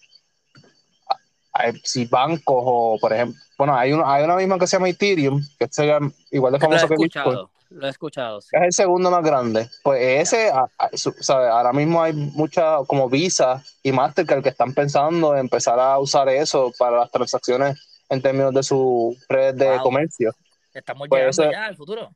hay- 1.53 1.73
si 1.83 2.05
bancos 2.05 2.63
o, 2.65 2.97
por 2.99 3.13
ejemplo, 3.13 3.41
bueno, 3.57 3.75
hay, 3.75 3.91
uno, 3.93 4.09
hay 4.09 4.23
una 4.23 4.35
misma 4.35 4.59
que 4.59 4.67
se 4.67 4.75
llama 4.77 4.89
Ethereum, 4.89 5.41
que 5.57 5.67
sería 5.71 5.99
igual 6.31 6.53
de 6.53 6.59
Lo 6.59 6.65
he 6.65 6.67
famoso 6.67 6.87
que 6.87 6.93
Bitcoin, 6.95 7.07
escuchado, 7.25 7.49
lo 7.69 7.87
he 7.87 7.89
escuchado, 7.89 8.41
sí. 8.41 8.49
es 8.53 8.61
el 8.61 8.71
segundo 8.73 9.09
más 9.11 9.23
grande. 9.23 9.69
Pues 9.83 10.01
ese, 10.01 10.49
a- 10.51 10.67
a- 10.77 10.89
su- 10.93 11.15
¿sabe? 11.19 11.47
ahora 11.49 11.73
mismo 11.73 12.01
hay 12.01 12.13
muchas 12.13 12.85
como 12.87 13.09
Visa 13.09 13.63
y 13.83 13.91
Mastercard 13.91 14.43
que 14.43 14.49
están 14.49 14.73
pensando 14.73 15.33
en 15.33 15.39
empezar 15.41 15.79
a 15.79 15.97
usar 15.99 16.29
eso 16.29 16.71
para 16.77 16.97
las 16.99 17.11
transacciones 17.11 17.77
en 18.09 18.21
términos 18.21 18.53
de 18.53 18.63
su 18.63 19.17
red 19.27 19.55
de 19.55 19.69
Wow. 19.69 19.81
comercio. 19.83 20.31
Estamos 20.73 21.07
Pues 21.09 21.19
llegando 21.21 21.41
eso- 21.43 21.51
ya 21.51 21.65
al 21.65 21.75
futuro. 21.75 22.09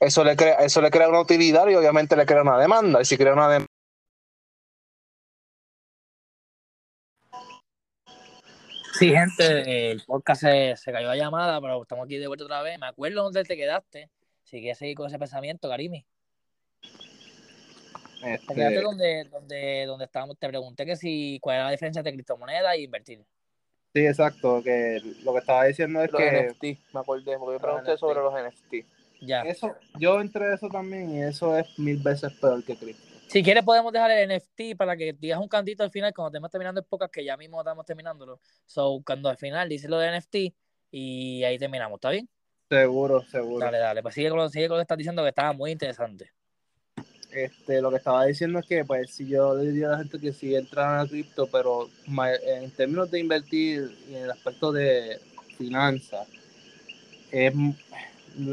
Eso 0.00 0.24
le, 0.24 0.34
crea, 0.34 0.54
eso 0.56 0.80
le 0.80 0.90
crea 0.90 1.08
una 1.08 1.20
utilidad 1.20 1.68
y 1.68 1.76
obviamente 1.76 2.16
le 2.16 2.26
crea 2.26 2.42
una 2.42 2.58
demanda. 2.58 3.00
Y 3.00 3.04
si 3.04 3.16
crea 3.16 3.32
una 3.34 3.48
demanda, 3.48 3.71
Sí, 9.02 9.10
gente, 9.10 9.90
el 9.90 10.00
podcast 10.02 10.42
se, 10.42 10.76
se 10.76 10.92
cayó 10.92 11.08
la 11.08 11.16
llamada, 11.16 11.60
pero 11.60 11.82
estamos 11.82 12.04
aquí 12.04 12.18
de 12.18 12.28
vuelta 12.28 12.44
otra 12.44 12.62
vez. 12.62 12.78
Me 12.78 12.86
acuerdo 12.86 13.24
dónde 13.24 13.42
te 13.42 13.56
quedaste. 13.56 14.08
Si 14.44 14.60
quieres 14.60 14.78
seguir 14.78 14.96
con 14.96 15.08
ese 15.08 15.18
pensamiento, 15.18 15.68
Karimi. 15.68 16.06
Te 18.20 18.54
quedaste 18.54 18.76
Este, 18.76 18.80
donde, 18.80 19.24
donde, 19.24 19.86
donde 19.86 20.04
estábamos. 20.04 20.38
Te 20.38 20.46
pregunté 20.46 20.86
que 20.86 20.94
si 20.94 21.40
cuál 21.42 21.56
era 21.56 21.64
la 21.64 21.70
diferencia 21.72 21.98
entre 21.98 22.12
criptomonedas 22.12 22.76
e 22.76 22.82
invertir. 22.82 23.24
Sí, 23.92 24.06
exacto, 24.06 24.62
que 24.62 25.02
lo 25.24 25.32
que 25.32 25.38
estaba 25.40 25.64
diciendo 25.64 26.00
es 26.00 26.12
los 26.12 26.20
que 26.20 26.48
NFT, 26.50 26.94
me 26.94 27.00
acordé, 27.00 27.36
porque 27.38 27.54
yo 27.56 27.60
pregunté 27.60 27.90
NFT. 27.90 27.98
sobre 27.98 28.20
los 28.20 28.32
NFT. 28.32 28.74
Ya. 29.22 29.42
eso, 29.42 29.74
yo 29.98 30.20
entré 30.20 30.54
eso 30.54 30.68
también 30.68 31.10
y 31.10 31.22
eso 31.22 31.56
es 31.58 31.76
mil 31.76 31.96
veces 31.98 32.32
peor 32.34 32.62
que 32.62 32.76
cripto. 32.76 33.11
Si 33.32 33.42
quieres, 33.42 33.64
podemos 33.64 33.90
dejar 33.94 34.10
el 34.10 34.28
NFT 34.28 34.76
para 34.76 34.94
que 34.94 35.14
digas 35.18 35.38
un 35.38 35.48
cantito 35.48 35.82
al 35.82 35.90
final 35.90 36.12
cuando 36.12 36.28
estemos 36.28 36.50
terminando 36.50 36.82
el 36.82 36.86
podcast, 36.86 37.14
que 37.14 37.24
ya 37.24 37.34
mismo 37.38 37.62
estamos 37.62 37.86
terminándolo. 37.86 38.42
So, 38.66 39.00
cuando 39.06 39.30
al 39.30 39.38
final 39.38 39.70
dices 39.70 39.88
lo 39.88 39.98
de 39.98 40.18
NFT 40.18 40.36
y 40.90 41.42
ahí 41.42 41.58
terminamos, 41.58 41.96
¿está 41.96 42.10
bien? 42.10 42.28
Seguro, 42.68 43.22
seguro. 43.22 43.64
Dale, 43.64 43.78
dale. 43.78 44.02
Pues 44.02 44.14
sigue 44.14 44.28
con, 44.28 44.36
lo, 44.36 44.50
sigue 44.50 44.68
con 44.68 44.76
lo 44.76 44.80
que 44.80 44.82
estás 44.82 44.98
diciendo 44.98 45.22
que 45.22 45.30
estaba 45.30 45.54
muy 45.54 45.70
interesante. 45.70 46.30
Este, 47.30 47.80
lo 47.80 47.88
que 47.88 47.96
estaba 47.96 48.26
diciendo 48.26 48.58
es 48.58 48.66
que, 48.66 48.84
pues, 48.84 49.08
si 49.08 49.26
yo 49.26 49.56
le 49.56 49.70
diría 49.70 49.86
a 49.86 49.92
la 49.92 49.98
gente 50.00 50.20
que 50.20 50.34
si 50.34 50.54
entran 50.54 51.00
a 51.00 51.08
cripto, 51.08 51.46
pero 51.46 51.88
en 52.06 52.70
términos 52.72 53.10
de 53.10 53.18
invertir 53.18 53.96
y 54.10 54.14
en 54.14 54.24
el 54.24 54.30
aspecto 54.30 54.72
de 54.72 55.18
finanzas, 55.56 56.28
es 57.30 57.54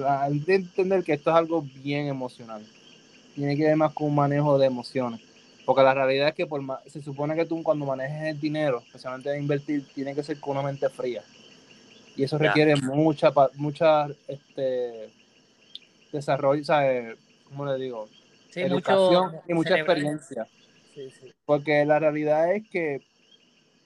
hay 0.07 0.39
que 0.39 0.55
entender 0.55 1.03
que 1.03 1.13
esto 1.13 1.31
es 1.31 1.35
algo 1.35 1.61
bien 1.61 2.07
emocional. 2.07 2.65
Tiene 3.39 3.55
que 3.55 3.63
ver 3.63 3.77
más 3.77 3.93
con 3.93 4.07
un 4.07 4.15
manejo 4.15 4.57
de 4.57 4.67
emociones. 4.67 5.21
Porque 5.65 5.81
la 5.81 5.93
realidad 5.93 6.27
es 6.27 6.35
que 6.35 6.45
por 6.45 6.61
ma- 6.61 6.81
se 6.87 7.01
supone 7.01 7.37
que 7.37 7.45
tú 7.45 7.63
cuando 7.63 7.85
manejes 7.85 8.23
el 8.23 8.37
dinero, 8.37 8.83
especialmente 8.85 9.29
de 9.29 9.39
invertir, 9.39 9.87
tiene 9.95 10.13
que 10.13 10.23
ser 10.23 10.41
con 10.41 10.57
una 10.57 10.67
mente 10.67 10.89
fría. 10.89 11.23
Y 12.17 12.23
eso 12.23 12.37
requiere 12.37 12.75
mucha, 12.75 13.31
mucha 13.55 14.07
este, 14.27 15.09
desarrollo, 16.11 16.65
¿sabes? 16.65 17.15
¿Cómo 17.45 17.65
le 17.65 17.81
digo? 17.81 18.09
Sí, 18.49 18.59
educación 18.59 19.31
mucho 19.31 19.43
y 19.47 19.53
mucha 19.53 19.69
cerebral. 19.69 19.97
experiencia. 19.97 20.47
Sí, 20.93 21.09
sí. 21.09 21.31
Porque 21.45 21.85
la 21.85 21.97
realidad 21.97 22.53
es 22.53 22.67
que, 22.67 23.01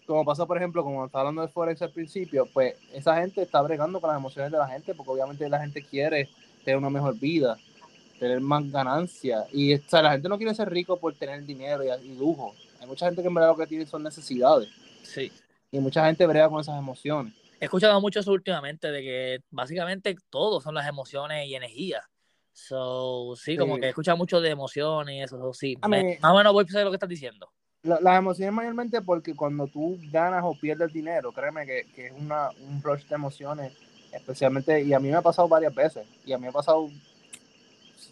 como 0.07 0.25
pasó, 0.25 0.48
por 0.48 0.57
ejemplo, 0.57 0.83
como 0.83 1.05
estaba 1.05 1.22
hablando 1.22 1.43
de 1.43 1.48
Forex 1.50 1.79
al 1.83 1.91
principio, 1.91 2.48
pues 2.51 2.74
esa 2.91 3.22
gente 3.22 3.43
está 3.43 3.62
bregando 3.62 4.01
con 4.01 4.10
las 4.10 4.17
emociones 4.17 4.51
de 4.51 4.57
la 4.57 4.67
gente, 4.67 4.95
porque 4.95 5.12
obviamente 5.12 5.48
la 5.48 5.60
gente 5.60 5.83
quiere 5.83 6.27
tener 6.65 6.79
una 6.79 6.89
mejor 6.89 7.19
vida, 7.19 7.55
tener 8.23 8.39
más 8.41 8.69
ganancias. 8.71 9.45
Y 9.51 9.75
o 9.75 9.81
sea, 9.87 10.01
la 10.01 10.11
gente 10.13 10.27
no 10.29 10.37
quiere 10.37 10.55
ser 10.55 10.69
rico 10.69 10.97
por 10.97 11.13
tener 11.15 11.43
dinero 11.45 11.83
y, 11.83 11.89
y 12.07 12.15
lujo. 12.17 12.53
Hay 12.81 12.87
mucha 12.87 13.05
gente 13.05 13.21
que 13.21 13.27
en 13.27 13.33
verdad 13.33 13.49
lo 13.49 13.57
que 13.57 13.67
tiene 13.67 13.85
son 13.85 14.03
necesidades. 14.03 14.69
Sí. 15.03 15.31
Y 15.71 15.79
mucha 15.79 16.05
gente 16.05 16.25
brega 16.25 16.49
con 16.49 16.61
esas 16.61 16.77
emociones. 16.77 17.33
He 17.59 17.65
escuchado 17.65 17.99
mucho 18.01 18.19
eso 18.19 18.31
últimamente, 18.31 18.91
de 18.91 19.01
que 19.01 19.39
básicamente 19.49 20.15
todo 20.29 20.59
son 20.59 20.75
las 20.75 20.87
emociones 20.87 21.47
y 21.47 21.55
energía. 21.55 22.03
So, 22.51 23.35
sí, 23.35 23.57
como 23.57 23.77
que 23.79 23.87
he 23.87 23.89
escuchado 23.89 24.17
mucho 24.17 24.39
de 24.39 24.49
emociones 24.49 25.15
y 25.15 25.21
eso, 25.21 25.37
so, 25.37 25.53
sí. 25.53 25.77
A 25.81 25.87
Me- 25.87 26.03
mí- 26.03 26.17
más 26.21 26.33
o 26.33 26.37
menos 26.37 26.53
voy 26.53 26.63
a 26.63 26.65
pensar 26.65 26.83
lo 26.83 26.91
que 26.91 26.97
estás 26.97 27.09
diciendo. 27.09 27.49
La- 27.83 27.99
las 27.99 28.17
emociones 28.19 28.53
mayormente 28.53 29.01
porque 29.01 29.35
cuando 29.35 29.67
tú 29.67 29.97
ganas 30.11 30.43
o 30.45 30.53
pierdes 30.59 30.93
dinero, 30.93 31.31
créeme 31.31 31.65
que, 31.65 31.83
que 31.95 32.07
es 32.07 32.13
una, 32.15 32.49
un 32.67 32.81
rush 32.81 33.05
de 33.05 33.15
emociones, 33.15 33.73
especialmente, 34.11 34.81
y 34.83 34.93
a 34.93 34.99
mí 34.99 35.09
me 35.09 35.15
ha 35.15 35.21
pasado 35.21 35.47
varias 35.47 35.73
veces, 35.73 36.05
y 36.25 36.31
a 36.31 36.37
mí 36.37 36.43
me 36.43 36.49
ha 36.49 36.53
pasado, 36.53 36.89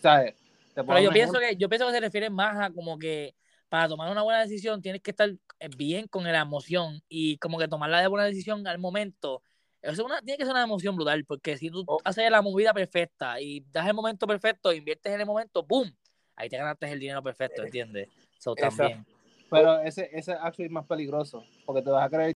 ¿sabes? 0.02 0.36
Te 0.74 0.84
Pero 0.84 1.00
yo 1.00 1.12
pienso 1.12 1.40
que 1.40 1.56
yo 1.56 1.70
pienso 1.70 1.88
que 1.88 1.94
se 1.94 2.00
refiere 2.00 2.30
más 2.30 2.58
a 2.58 2.74
como 2.74 2.98
que 2.98 3.36
para 3.70 3.88
tomar 3.88 4.12
una 4.12 4.22
buena 4.22 4.42
decisión 4.42 4.82
tienes 4.82 5.02
que 5.02 5.12
estar 5.12 5.30
eh, 5.30 5.70
bien 5.78 6.08
con 6.08 6.24
la 6.24 6.42
emoción 6.42 7.02
y 7.08 7.38
como 7.38 7.58
que 7.58 7.68
tomar 7.68 7.90
la 7.90 8.08
buena 8.08 8.26
decisión 8.26 8.66
al 8.68 8.80
momento. 8.80 9.44
Eso 9.82 10.06
una, 10.06 10.22
tiene 10.22 10.38
que 10.38 10.44
ser 10.44 10.54
una 10.54 10.64
emoción 10.64 10.96
brutal, 10.96 11.26
porque 11.26 11.58
si 11.58 11.70
tú 11.70 11.84
Oh. 11.88 12.00
haces 12.04 12.30
la 12.30 12.42
movida 12.42 12.74
perfecta 12.74 13.42
y 13.42 13.62
das 13.72 13.88
el 13.88 13.94
momento 13.94 14.28
perfecto, 14.28 14.72
inviertes 14.72 15.14
en 15.14 15.22
el 15.22 15.26
momento, 15.26 15.64
¡boom! 15.64 15.92
Ahí 16.36 16.50
te 16.50 16.58
ganaste 16.58 16.92
el 16.92 17.00
dinero 17.00 17.24
perfecto, 17.24 17.64
¿entiendes? 17.64 18.10
So, 18.40 18.54
también. 18.56 19.06
Pero 19.50 19.80
ese, 19.82 20.10
ese 20.14 20.34
actually 20.34 20.68
es 20.68 20.72
más 20.72 20.86
peligroso, 20.86 21.44
porque 21.66 21.82
te 21.82 21.90
vas 21.90 22.06
a 22.06 22.10
creer. 22.10 22.36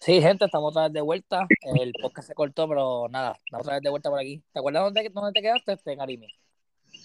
Sí, 0.00 0.20
gente, 0.20 0.44
estamos 0.44 0.70
otra 0.70 0.84
vez 0.84 0.92
de 0.92 1.00
vuelta. 1.00 1.46
El 1.62 1.92
podcast 2.00 2.28
se 2.28 2.34
cortó, 2.34 2.68
pero 2.68 3.08
nada, 3.08 3.38
estamos 3.44 3.66
otra 3.66 3.76
vez 3.76 3.82
de 3.82 3.90
vuelta 3.90 4.10
por 4.10 4.20
aquí. 4.20 4.42
¿Te 4.52 4.58
acuerdas 4.58 4.84
dónde, 4.84 5.08
dónde 5.08 5.32
te 5.32 5.40
quedaste, 5.40 5.72
este, 5.72 5.96
Karimi? 5.96 6.28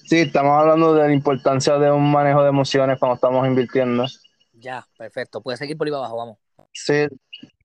Sí, 0.10 0.20
estamos 0.22 0.60
hablando 0.60 0.96
de 0.96 1.08
la 1.08 1.14
importancia 1.14 1.78
de 1.78 1.92
un 1.92 2.12
manejo 2.12 2.42
de 2.42 2.50
emociones 2.50 2.98
cuando 2.98 3.16
estamos 3.16 3.46
invirtiendo. 3.48 4.06
Ya, 4.54 4.86
perfecto. 4.98 5.42
Puedes 5.42 5.60
seguir 5.60 5.78
por 5.78 5.88
ahí 5.88 5.94
abajo, 5.94 6.18
vamos. 6.18 6.38
Sí, 6.74 7.08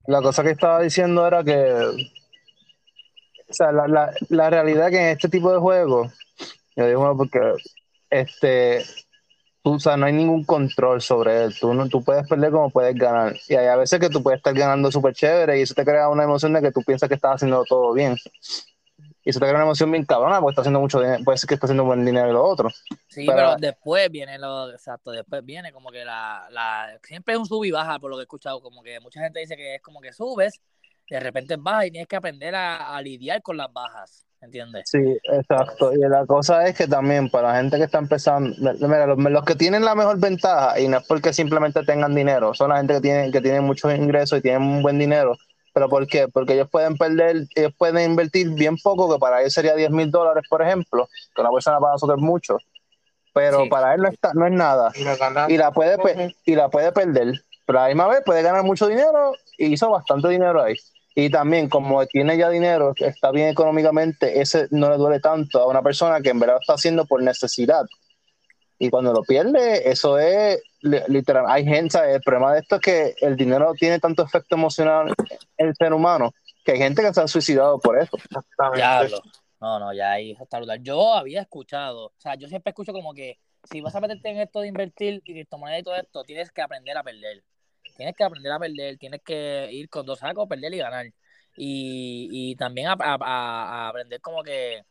la 0.06 0.20
cosa 0.20 0.42
que 0.42 0.50
estaba 0.50 0.80
diciendo 0.80 1.26
era 1.26 1.42
que, 1.42 1.72
o 3.48 3.52
sea, 3.52 3.72
la, 3.72 3.88
la, 3.88 4.12
la 4.28 4.50
realidad 4.50 4.90
que 4.90 4.98
en 4.98 5.16
este 5.16 5.28
tipo 5.30 5.50
de 5.50 5.58
juegos, 5.58 6.12
yo 6.76 6.86
digo 6.86 7.00
bueno, 7.00 7.16
porque 7.16 7.40
este, 8.10 8.84
tú, 9.62 9.74
o 9.74 9.80
sea, 9.80 9.96
no 9.96 10.04
hay 10.04 10.12
ningún 10.12 10.44
control 10.44 11.00
sobre 11.00 11.44
él. 11.44 11.54
Tú, 11.58 11.72
no, 11.72 11.88
tú 11.88 12.04
puedes 12.04 12.28
perder 12.28 12.50
como 12.52 12.68
puedes 12.70 12.94
ganar. 12.94 13.34
Y 13.48 13.54
hay 13.54 13.68
a 13.68 13.76
veces 13.76 13.98
que 13.98 14.10
tú 14.10 14.22
puedes 14.22 14.38
estar 14.38 14.52
ganando 14.52 14.92
súper 14.92 15.14
chévere 15.14 15.58
y 15.58 15.62
eso 15.62 15.74
te 15.74 15.84
crea 15.84 16.10
una 16.10 16.24
emoción 16.24 16.52
de 16.52 16.60
que 16.60 16.72
tú 16.72 16.82
piensas 16.82 17.08
que 17.08 17.14
estás 17.14 17.36
haciendo 17.36 17.64
todo 17.64 17.94
bien. 17.94 18.16
Y 19.24 19.30
eso 19.30 19.40
te 19.40 19.46
crea 19.46 19.54
una 19.56 19.64
emoción 19.64 19.90
bien 19.90 20.04
cabrona 20.04 20.38
porque 20.40 20.52
estás 20.52 20.62
haciendo 20.64 20.80
mucho 20.80 21.00
dinero, 21.00 21.24
puede 21.24 21.38
ser 21.38 21.48
que 21.48 21.54
estás 21.54 21.68
haciendo 21.68 21.84
buen 21.84 22.04
dinero 22.04 22.28
y 22.28 22.32
lo 22.32 22.44
otro. 22.44 22.68
Sí, 23.08 23.24
Pero- 23.26 23.36
pero, 23.36 23.56
después 23.56 24.10
viene 24.10 24.38
lo, 24.38 24.70
exacto, 24.70 25.10
después 25.12 25.44
viene 25.44 25.72
como 25.72 25.90
que 25.90 26.04
la, 26.04 26.46
la, 26.50 26.98
siempre 27.02 27.34
es 27.34 27.40
un 27.40 27.46
sub 27.46 27.64
y 27.64 27.70
baja 27.70 27.98
por 27.98 28.10
lo 28.10 28.16
que 28.16 28.20
he 28.20 28.24
escuchado, 28.24 28.60
como 28.60 28.82
que 28.82 29.00
mucha 29.00 29.20
gente 29.20 29.40
dice 29.40 29.56
que 29.56 29.76
es 29.76 29.82
como 29.82 30.00
que 30.00 30.12
subes, 30.12 30.60
de 31.08 31.20
repente 31.20 31.56
bajas 31.58 31.86
y 31.86 31.90
tienes 31.90 32.08
que 32.08 32.16
aprender 32.16 32.54
a, 32.54 32.94
a 32.96 33.00
lidiar 33.00 33.40
con 33.40 33.56
las 33.56 33.72
bajas, 33.72 34.26
¿entiendes? 34.42 34.84
Sí, 34.90 34.98
exacto. 35.32 35.92
Y 35.94 35.98
la 36.00 36.26
cosa 36.26 36.66
es 36.66 36.76
que 36.76 36.86
también 36.86 37.30
para 37.30 37.48
la 37.52 37.56
gente 37.58 37.78
que 37.78 37.84
está 37.84 37.98
empezando, 37.98 38.54
mira, 38.58 39.06
los, 39.06 39.18
los 39.18 39.44
que 39.44 39.54
tienen 39.54 39.84
la 39.84 39.94
mejor 39.94 40.18
ventaja, 40.20 40.78
y 40.78 40.86
no 40.88 40.98
es 40.98 41.06
porque 41.06 41.32
simplemente 41.32 41.82
tengan 41.84 42.14
dinero, 42.14 42.52
son 42.52 42.68
la 42.70 42.76
gente 42.76 42.94
que 42.94 43.00
tiene, 43.00 43.30
que 43.30 43.40
tiene 43.40 43.60
muchos 43.62 43.94
ingresos 43.94 44.38
y 44.38 44.42
tienen 44.42 44.62
un 44.62 44.82
buen 44.82 44.98
dinero. 44.98 45.36
¿Pero 45.74 45.88
por 45.90 46.06
qué? 46.06 46.28
Porque 46.28 46.54
ellos 46.54 46.70
pueden 46.70 46.96
perder, 46.96 47.46
ellos 47.54 47.72
pueden 47.76 48.10
invertir 48.12 48.48
bien 48.50 48.76
poco, 48.78 49.12
que 49.12 49.18
para 49.18 49.40
ellos 49.42 49.52
sería 49.52 49.74
10 49.74 49.90
mil 49.90 50.10
dólares, 50.10 50.44
por 50.48 50.62
ejemplo, 50.62 51.08
que 51.34 51.40
una 51.42 51.50
persona 51.50 51.78
para 51.80 51.92
nosotros 51.94 52.16
es 52.18 52.24
mucho. 52.24 52.56
Pero 53.34 53.64
Sí. 53.64 53.68
para 53.68 53.92
él 53.94 54.00
no, 54.02 54.08
está, 54.08 54.32
no 54.34 54.46
es 54.46 54.52
nada. 54.52 54.92
Y 54.94 55.02
la 55.04 55.16
ganancia- 55.16 55.52
Y 55.54 55.58
la, 55.58 55.72
puede, 55.72 56.34
y 56.46 56.54
la 56.54 56.68
puede 56.70 56.92
perder. 56.92 57.42
Pero 57.66 57.78
a 57.80 57.82
la 57.82 57.88
misma 57.88 58.06
vez 58.06 58.22
puede 58.24 58.42
ganar 58.42 58.62
mucho 58.62 58.86
dinero 58.86 59.32
y 59.58 59.66
hizo 59.72 59.90
bastante 59.90 60.28
dinero 60.28 60.62
ahí. 60.62 60.76
Y 61.16 61.30
también, 61.30 61.68
como 61.68 62.04
tiene 62.06 62.36
ya 62.36 62.48
dinero, 62.50 62.92
está 62.96 63.32
bien 63.32 63.48
económicamente, 63.48 64.40
ese 64.40 64.68
no 64.70 64.90
le 64.90 64.96
duele 64.96 65.18
tanto 65.20 65.60
a 65.60 65.66
una 65.66 65.82
persona 65.82 66.20
que 66.20 66.30
en 66.30 66.38
verdad 66.38 66.54
lo 66.56 66.60
está 66.60 66.74
haciendo 66.74 67.04
por 67.06 67.20
necesidad. 67.22 67.84
Y 68.78 68.90
cuando 68.90 69.12
lo 69.12 69.22
pierde, 69.22 69.88
eso 69.90 70.18
es 70.18 70.60
literal. 70.84 71.44
Hay 71.48 71.64
gente, 71.64 71.90
¿sabes? 71.90 72.16
el 72.16 72.22
problema 72.22 72.52
de 72.54 72.60
esto 72.60 72.76
es 72.76 72.80
que 72.82 73.14
el 73.20 73.36
dinero 73.36 73.72
tiene 73.78 73.98
tanto 73.98 74.22
efecto 74.22 74.54
emocional 74.56 75.12
en 75.56 75.68
el 75.68 75.74
ser 75.74 75.92
humano 75.92 76.32
que 76.64 76.72
hay 76.72 76.78
gente 76.78 77.02
que 77.02 77.12
se 77.12 77.20
ha 77.20 77.28
suicidado 77.28 77.78
por 77.78 77.98
eso. 77.98 78.16
Diablo. 78.74 79.20
No, 79.60 79.78
no, 79.78 79.92
ya 79.94 80.12
ahí 80.12 80.32
está 80.38 80.58
brutal. 80.58 80.82
Yo 80.82 81.14
había 81.14 81.40
escuchado, 81.40 82.06
o 82.06 82.12
sea, 82.18 82.34
yo 82.34 82.48
siempre 82.48 82.70
escucho 82.70 82.92
como 82.92 83.14
que 83.14 83.38
si 83.70 83.80
vas 83.80 83.94
a 83.94 84.00
meterte 84.00 84.28
en 84.28 84.38
esto 84.38 84.60
de 84.60 84.68
invertir 84.68 85.14
y 85.14 85.32
criptomonedas 85.32 85.80
y 85.80 85.84
todo 85.84 85.96
esto, 85.96 86.22
tienes 86.24 86.50
que 86.52 86.60
aprender 86.60 86.96
a 86.98 87.02
perder. 87.02 87.42
Tienes 87.96 88.14
que 88.16 88.24
aprender 88.24 88.52
a 88.52 88.58
perder, 88.58 88.98
tienes 88.98 89.22
que 89.22 89.68
ir 89.72 89.88
con 89.88 90.04
dos 90.04 90.18
sacos, 90.18 90.48
perder 90.48 90.74
y 90.74 90.78
ganar. 90.78 91.06
Y, 91.56 92.28
y 92.30 92.56
también 92.56 92.88
a, 92.88 92.92
a- 92.92 93.14
a- 93.20 93.86
a 93.86 93.88
aprender 93.88 94.20
como 94.20 94.42
que, 94.42 94.82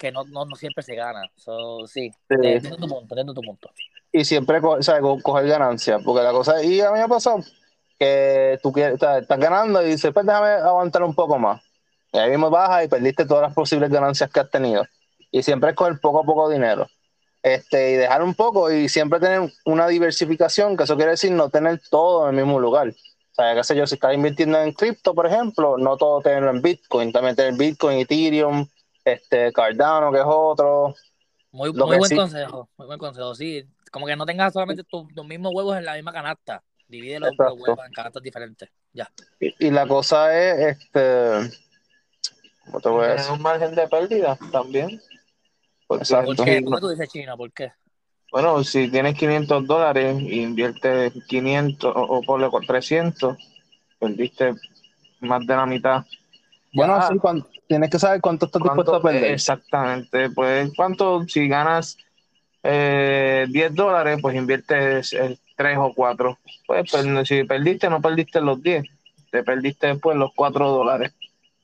que 0.00 0.10
no, 0.10 0.24
no, 0.24 0.44
no 0.46 0.56
siempre 0.56 0.82
se 0.82 0.94
gana. 0.96 1.22
So, 1.36 1.86
sí, 1.86 2.10
Sí. 2.28 2.36
entiendo 2.42 2.76
tu 2.76 2.88
punto, 2.88 3.14
entiendo 3.14 3.34
tu 3.34 3.42
punto. 3.42 3.70
Y 4.12 4.24
siempre 4.24 4.60
co- 4.60 4.82
sea, 4.82 5.00
co- 5.00 5.18
coger 5.22 5.46
ganancias, 5.46 6.02
porque 6.04 6.22
la 6.22 6.32
cosa, 6.32 6.62
y 6.62 6.80
a 6.80 6.90
mí 6.92 6.98
me 7.00 7.08
pasado 7.08 7.40
que 7.98 8.58
tú 8.62 8.72
quieres, 8.72 8.94
estás 8.94 9.38
ganando 9.40 9.82
y 9.82 9.86
dices, 9.92 10.12
pues 10.12 10.24
déjame 10.26 10.48
aguantar 10.48 11.02
un 11.02 11.14
poco 11.14 11.38
más. 11.38 11.62
Y 12.12 12.18
ahí 12.18 12.30
mismo 12.30 12.50
bajas 12.50 12.84
y 12.84 12.88
perdiste 12.88 13.26
todas 13.26 13.42
las 13.42 13.54
posibles 13.54 13.90
ganancias 13.90 14.30
que 14.30 14.40
has 14.40 14.50
tenido. 14.50 14.84
Y 15.30 15.42
siempre 15.42 15.70
es 15.70 15.76
coger 15.76 15.98
poco 16.00 16.20
a 16.20 16.24
poco 16.24 16.48
dinero. 16.48 16.86
Este, 17.42 17.92
y 17.92 17.94
dejar 17.94 18.22
un 18.22 18.34
poco 18.34 18.70
y 18.70 18.88
siempre 18.88 19.20
tener 19.20 19.50
una 19.64 19.86
diversificación, 19.88 20.76
que 20.76 20.84
eso 20.84 20.96
quiere 20.96 21.12
decir 21.12 21.32
no 21.32 21.50
tener 21.50 21.80
todo 21.90 22.28
en 22.28 22.36
el 22.36 22.44
mismo 22.44 22.58
lugar. 22.60 22.88
O 22.88 23.34
sea, 23.34 23.54
qué 23.54 23.64
sé 23.64 23.76
yo, 23.76 23.86
si 23.86 23.94
estás 23.94 24.14
invirtiendo 24.14 24.60
en 24.60 24.72
cripto, 24.72 25.14
por 25.14 25.26
ejemplo, 25.26 25.78
no 25.78 25.96
todo 25.96 26.20
tenerlo 26.20 26.50
en 26.50 26.60
Bitcoin, 26.62 27.12
también 27.12 27.36
tener 27.36 27.54
Bitcoin, 27.54 27.98
Ethereum, 28.00 28.66
este, 29.04 29.52
Cardano, 29.52 30.10
que 30.12 30.18
es 30.18 30.24
otro, 30.26 30.94
Muy, 31.50 31.72
muy 31.72 31.96
buen 31.96 32.04
sí- 32.04 32.16
consejo, 32.16 32.68
muy 32.76 32.86
buen 32.86 32.98
consejo, 32.98 33.34
sí. 33.34 33.64
Como 33.90 34.06
que 34.06 34.16
no 34.16 34.26
tengas 34.26 34.52
solamente 34.52 34.84
tu- 34.84 35.08
tus 35.08 35.26
mismos 35.26 35.52
huevos 35.54 35.76
en 35.76 35.84
la 35.84 35.94
misma 35.94 36.12
canasta. 36.12 36.62
Divide 36.86 37.20
los, 37.20 37.30
los 37.30 37.32
Exacto. 37.34 37.54
huevos 37.54 37.86
en 37.86 37.92
canastas 37.92 38.22
diferentes. 38.22 38.68
Ya. 38.92 39.10
Y, 39.40 39.66
y 39.66 39.70
la 39.70 39.86
cosa 39.86 40.36
es, 40.38 40.76
este, 40.78 41.58
No 42.72 42.80
te 42.80 42.88
voy 42.88 43.04
a 43.06 43.08
decir. 43.14 43.32
un 43.32 43.42
margen 43.42 43.74
de 43.74 43.88
pérdida 43.88 44.38
también. 44.52 45.00
¿Por 45.86 46.00
qué? 46.00 46.14
¿Por 46.14 46.36
qué 46.44 46.62
tú 46.80 46.88
dices 46.90 47.08
China? 47.08 47.36
¿Por 47.36 47.52
qué? 47.52 47.72
Bueno, 48.30 48.62
si 48.62 48.90
tienes 48.90 49.16
500 49.16 49.66
dólares 49.66 50.18
e 50.18 50.36
inviertes 50.36 51.14
500 51.28 51.96
o, 51.96 52.00
o 52.02 52.22
ponle 52.22 52.48
300, 52.66 53.38
perdiste 53.98 54.52
más 55.20 55.46
de 55.46 55.56
la 55.56 55.64
mitad. 55.64 56.04
Bueno, 56.72 57.00
sí, 57.02 57.14
tienes 57.66 57.90
que 57.90 57.98
saber 57.98 58.20
cuánto 58.20 58.46
estás 58.46 58.62
dispuesto 58.62 58.96
a 58.96 59.02
perder. 59.02 59.32
Exactamente, 59.32 60.30
pues 60.30 60.70
cuánto, 60.76 61.26
si 61.26 61.48
ganas 61.48 61.96
eh, 62.62 63.46
10 63.48 63.74
dólares, 63.74 64.18
pues 64.20 64.36
inviertes 64.36 65.16
3 65.56 65.78
o 65.78 65.92
4. 65.94 66.38
Pues, 66.66 66.90
pues 66.90 67.28
si 67.28 67.44
perdiste, 67.44 67.88
no 67.88 68.00
perdiste 68.00 68.40
los 68.40 68.62
10, 68.62 68.84
te 69.30 69.42
perdiste 69.42 69.88
después 69.88 70.16
los 70.16 70.32
4 70.34 70.68
dólares. 70.70 71.12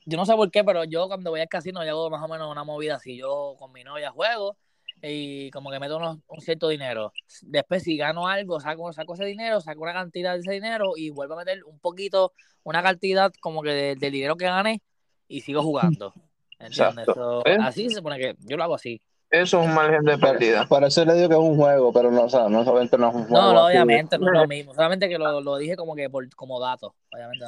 Yo 0.05 0.17
no 0.17 0.25
sé 0.25 0.35
por 0.35 0.51
qué, 0.51 0.63
pero 0.63 0.83
yo 0.83 1.07
cuando 1.07 1.31
voy 1.31 1.41
al 1.41 1.47
casino 1.47 1.83
yo 1.83 1.91
hago 1.91 2.09
más 2.09 2.21
o 2.21 2.27
menos 2.27 2.51
una 2.51 2.63
movida 2.63 2.95
así. 2.95 3.17
Yo 3.17 3.55
con 3.57 3.71
mi 3.71 3.83
novia 3.83 4.11
juego 4.11 4.55
y 5.01 5.49
como 5.51 5.71
que 5.71 5.79
meto 5.79 5.97
un 5.97 6.41
cierto 6.41 6.67
dinero. 6.67 7.11
Después, 7.41 7.83
si 7.83 7.97
gano 7.97 8.27
algo, 8.27 8.59
saco, 8.59 8.93
saco 8.93 9.15
ese 9.15 9.25
dinero, 9.25 9.61
saco 9.61 9.81
una 9.81 9.93
cantidad 9.93 10.33
de 10.33 10.39
ese 10.39 10.51
dinero 10.51 10.93
y 10.95 11.09
vuelvo 11.09 11.33
a 11.33 11.37
meter 11.37 11.63
un 11.63 11.79
poquito, 11.79 12.33
una 12.63 12.83
cantidad 12.83 13.31
como 13.39 13.61
que 13.63 13.95
del 13.95 14.11
dinero 14.11 14.35
que 14.35 14.45
gané 14.45 14.81
y 15.27 15.41
sigo 15.41 15.61
jugando. 15.61 16.13
¿Entiendes? 16.59 17.07
¿Eh? 17.45 17.57
Así 17.61 17.89
se 17.89 17.95
supone 17.95 18.17
que 18.17 18.35
yo 18.39 18.57
lo 18.57 18.63
hago 18.63 18.75
así. 18.75 19.01
Eso 19.29 19.59
es 19.59 19.67
un 19.67 19.73
margen 19.73 20.03
de 20.03 20.17
pérdida. 20.17 20.65
Por 20.67 20.83
eso 20.83 21.03
le 21.03 21.13
digo 21.15 21.27
que 21.27 21.35
es 21.35 21.41
un 21.41 21.57
juego, 21.57 21.91
pero 21.91 22.09
no, 22.11 22.23
o 22.23 22.29
sea, 22.29 22.47
no 22.47 22.63
solamente 22.63 22.97
no 22.97 23.09
es 23.09 23.15
un 23.15 23.25
juego. 23.25 23.41
No, 23.41 23.53
no 23.53 23.65
obviamente 23.65 24.17
no 24.17 24.27
es 24.27 24.39
lo 24.39 24.47
mismo. 24.47 24.73
Solamente 24.73 25.09
que 25.09 25.17
lo, 25.17 25.41
lo 25.41 25.57
dije 25.57 25.75
como 25.75 25.95
que 25.95 26.09
por, 26.09 26.27
como 26.35 26.59
dato. 26.59 26.95
Obviamente 27.11 27.45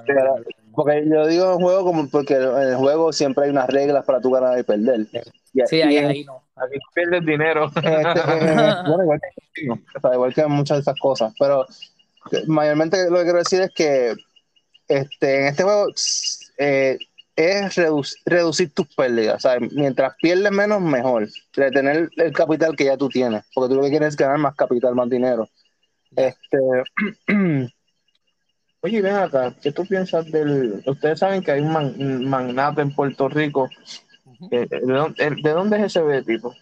porque 0.78 1.04
yo 1.10 1.26
digo 1.26 1.56
un 1.56 1.64
juego 1.64 1.86
como 1.86 2.08
porque 2.10 2.36
en 2.36 2.44
el 2.44 2.76
juego 2.76 3.12
siempre 3.12 3.46
hay 3.46 3.50
unas 3.50 3.68
reglas 3.68 4.06
para 4.06 4.22
tú 4.22 4.30
ganar 4.30 4.60
y 4.60 4.64
perder. 4.64 5.08
Sí, 5.66 5.82
ahí, 5.82 5.98
ahí 5.98 6.24
no. 6.24 6.44
Aquí 6.56 6.78
pierdes 6.94 7.26
dinero. 7.26 7.72
Este, 7.76 7.90
eh, 7.90 8.56
bueno, 8.88 9.04
igual 9.04 9.20
que, 9.20 9.70
o 9.70 10.00
sea, 10.00 10.14
igual 10.14 10.34
que 10.34 10.46
muchas 10.46 10.78
de 10.78 10.82
esas 10.82 11.00
cosas. 11.00 11.34
Pero 11.40 11.66
mayormente 12.46 13.10
lo 13.10 13.18
que 13.18 13.24
quiero 13.24 13.40
decir 13.40 13.62
es 13.62 13.72
que 13.74 14.14
este, 14.88 15.42
en 15.42 15.48
este 15.48 15.64
juego 15.64 15.88
eh, 16.60 16.98
es 17.38 17.80
reducir 18.26 18.74
tus 18.74 18.88
pérdidas. 18.96 19.48
Mientras 19.72 20.16
pierdes 20.20 20.52
menos, 20.52 20.82
mejor. 20.82 21.28
Retener 21.54 22.10
el 22.18 22.34
capital 22.34 22.76
que 22.76 22.86
ya 22.86 22.98
tú 22.98 23.10
tienes. 23.10 23.46
Porque 23.54 23.70
tú 23.70 23.76
lo 23.76 23.84
que 23.84 23.92
quieres 23.92 24.10
es 24.10 24.18
ganar 24.18 24.40
más 24.40 24.56
capital, 24.56 24.96
más 24.96 25.08
dinero. 25.08 25.48
Este. 26.16 26.58
Oye, 28.82 29.02
ven 29.02 29.16
acá, 29.16 29.54
¿qué 29.62 29.72
tú 29.72 29.86
piensas 29.86 30.32
del. 30.32 30.84
Ustedes 30.86 31.20
saben 31.20 31.44
que 31.44 31.52
hay 31.52 31.62
un 31.62 32.28
magnate 32.28 32.82
en 32.82 32.94
Puerto 32.94 33.30
Rico. 33.30 33.70
Eh, 34.52 34.68
¿de, 34.70 35.52
dónde, 35.52 35.78
es 35.78 35.96
ese 35.96 36.24
tipo? 36.24 36.54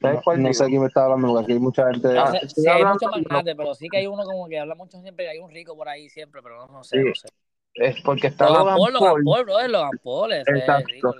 No, 0.00 0.20
no 0.36 0.52
sé 0.52 0.66
quién 0.66 0.80
me 0.82 0.88
está 0.88 1.04
hablando, 1.04 1.28
porque 1.28 1.44
aquí 1.44 1.52
hay 1.52 1.58
mucha 1.58 1.90
gente. 1.90 2.16
Ah, 2.18 2.32
sí, 2.46 2.68
hay 2.68 2.84
muchos 2.84 3.10
magnates, 3.10 3.54
pero 3.56 3.74
sí 3.74 3.88
que 3.88 3.98
hay 3.98 4.06
uno 4.06 4.24
como 4.24 4.48
que 4.48 4.58
habla 4.58 4.74
mucho 4.74 5.00
siempre, 5.00 5.28
hay 5.28 5.38
un 5.38 5.50
rico 5.50 5.76
por 5.76 5.88
ahí 5.88 6.08
siempre, 6.08 6.42
pero 6.42 6.66
no, 6.68 6.84
sé, 6.84 6.98
no 6.98 7.14
sé 7.14 7.28
es 7.76 8.00
porque 8.02 8.28
está 8.28 8.46
Logan 8.46 8.76
Paul, 8.76 8.92
Logan 8.92 9.24
Paul, 9.24 9.44
brother, 9.44 9.70
Logan 9.70 10.00
Paul, 10.02 10.32
Exacto. 10.32 11.14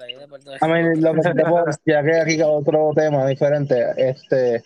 A 0.60 0.68
mí, 0.68 1.00
lo 1.00 1.14
que 1.14 1.20
te 1.20 1.44
puedo 1.44 1.64
decir, 1.64 1.82
ya 1.86 2.02
que 2.02 2.20
aquí 2.20 2.42
otro 2.42 2.92
tema 2.94 3.26
diferente, 3.26 3.84
este, 3.96 4.62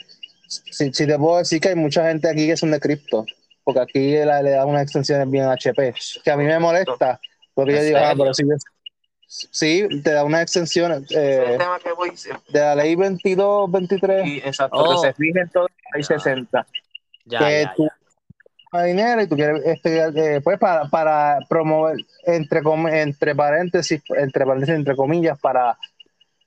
si, 0.47 0.92
si, 0.92 1.06
te 1.06 1.18
puedo 1.18 1.38
decir 1.38 1.61
que 1.61 1.70
hay 1.70 1.75
mucha 1.75 2.06
gente 2.09 2.28
aquí 2.28 2.47
que 2.47 2.56
son 2.56 2.70
de 2.70 2.80
cripto, 2.80 3.25
porque 3.64 3.80
aquí 3.80 4.12
le, 4.12 4.42
le 4.42 4.50
dan 4.50 4.68
unas 4.68 4.82
extensiones 4.82 5.30
bien 5.30 5.44
HP, 5.47 5.94
que 6.25 6.30
a 6.30 6.37
mí 6.37 6.44
me 6.44 6.59
molesta, 6.59 7.20
porque 7.54 7.75
yo 7.75 7.82
digo, 7.82 7.99
ah, 7.99 8.14
pero 8.16 8.35
si 8.35 8.44
Sí, 9.32 9.87
te 10.02 10.11
da 10.11 10.25
unas 10.25 10.42
extensiones 10.42 11.04
eh, 11.11 11.56
de 12.49 12.61
la 12.61 12.75
ley 12.75 12.97
22, 12.97 13.70
23. 13.70 14.25
Sí, 14.25 14.42
exacto, 14.44 14.90
que 14.90 15.06
se 15.06 15.14
fijen 15.14 15.49
todos, 15.50 15.70
hay 15.94 16.02
60. 16.02 16.66
Ya, 17.26 17.38
que 17.38 17.62
ya, 17.62 17.75
ya 17.78 18.00
dinero 18.78 19.22
y 19.22 19.26
tú 19.26 19.36
quieres 19.36 19.62
este, 19.64 20.36
eh, 20.36 20.40
pues 20.40 20.58
para, 20.58 20.88
para 20.88 21.38
promover 21.48 21.96
entre 22.24 22.60
entre 23.02 23.34
paréntesis 23.34 24.00
entre 24.16 24.46
paréntesis 24.46 24.74
entre 24.76 24.94
comillas 24.94 25.38
para 25.40 25.76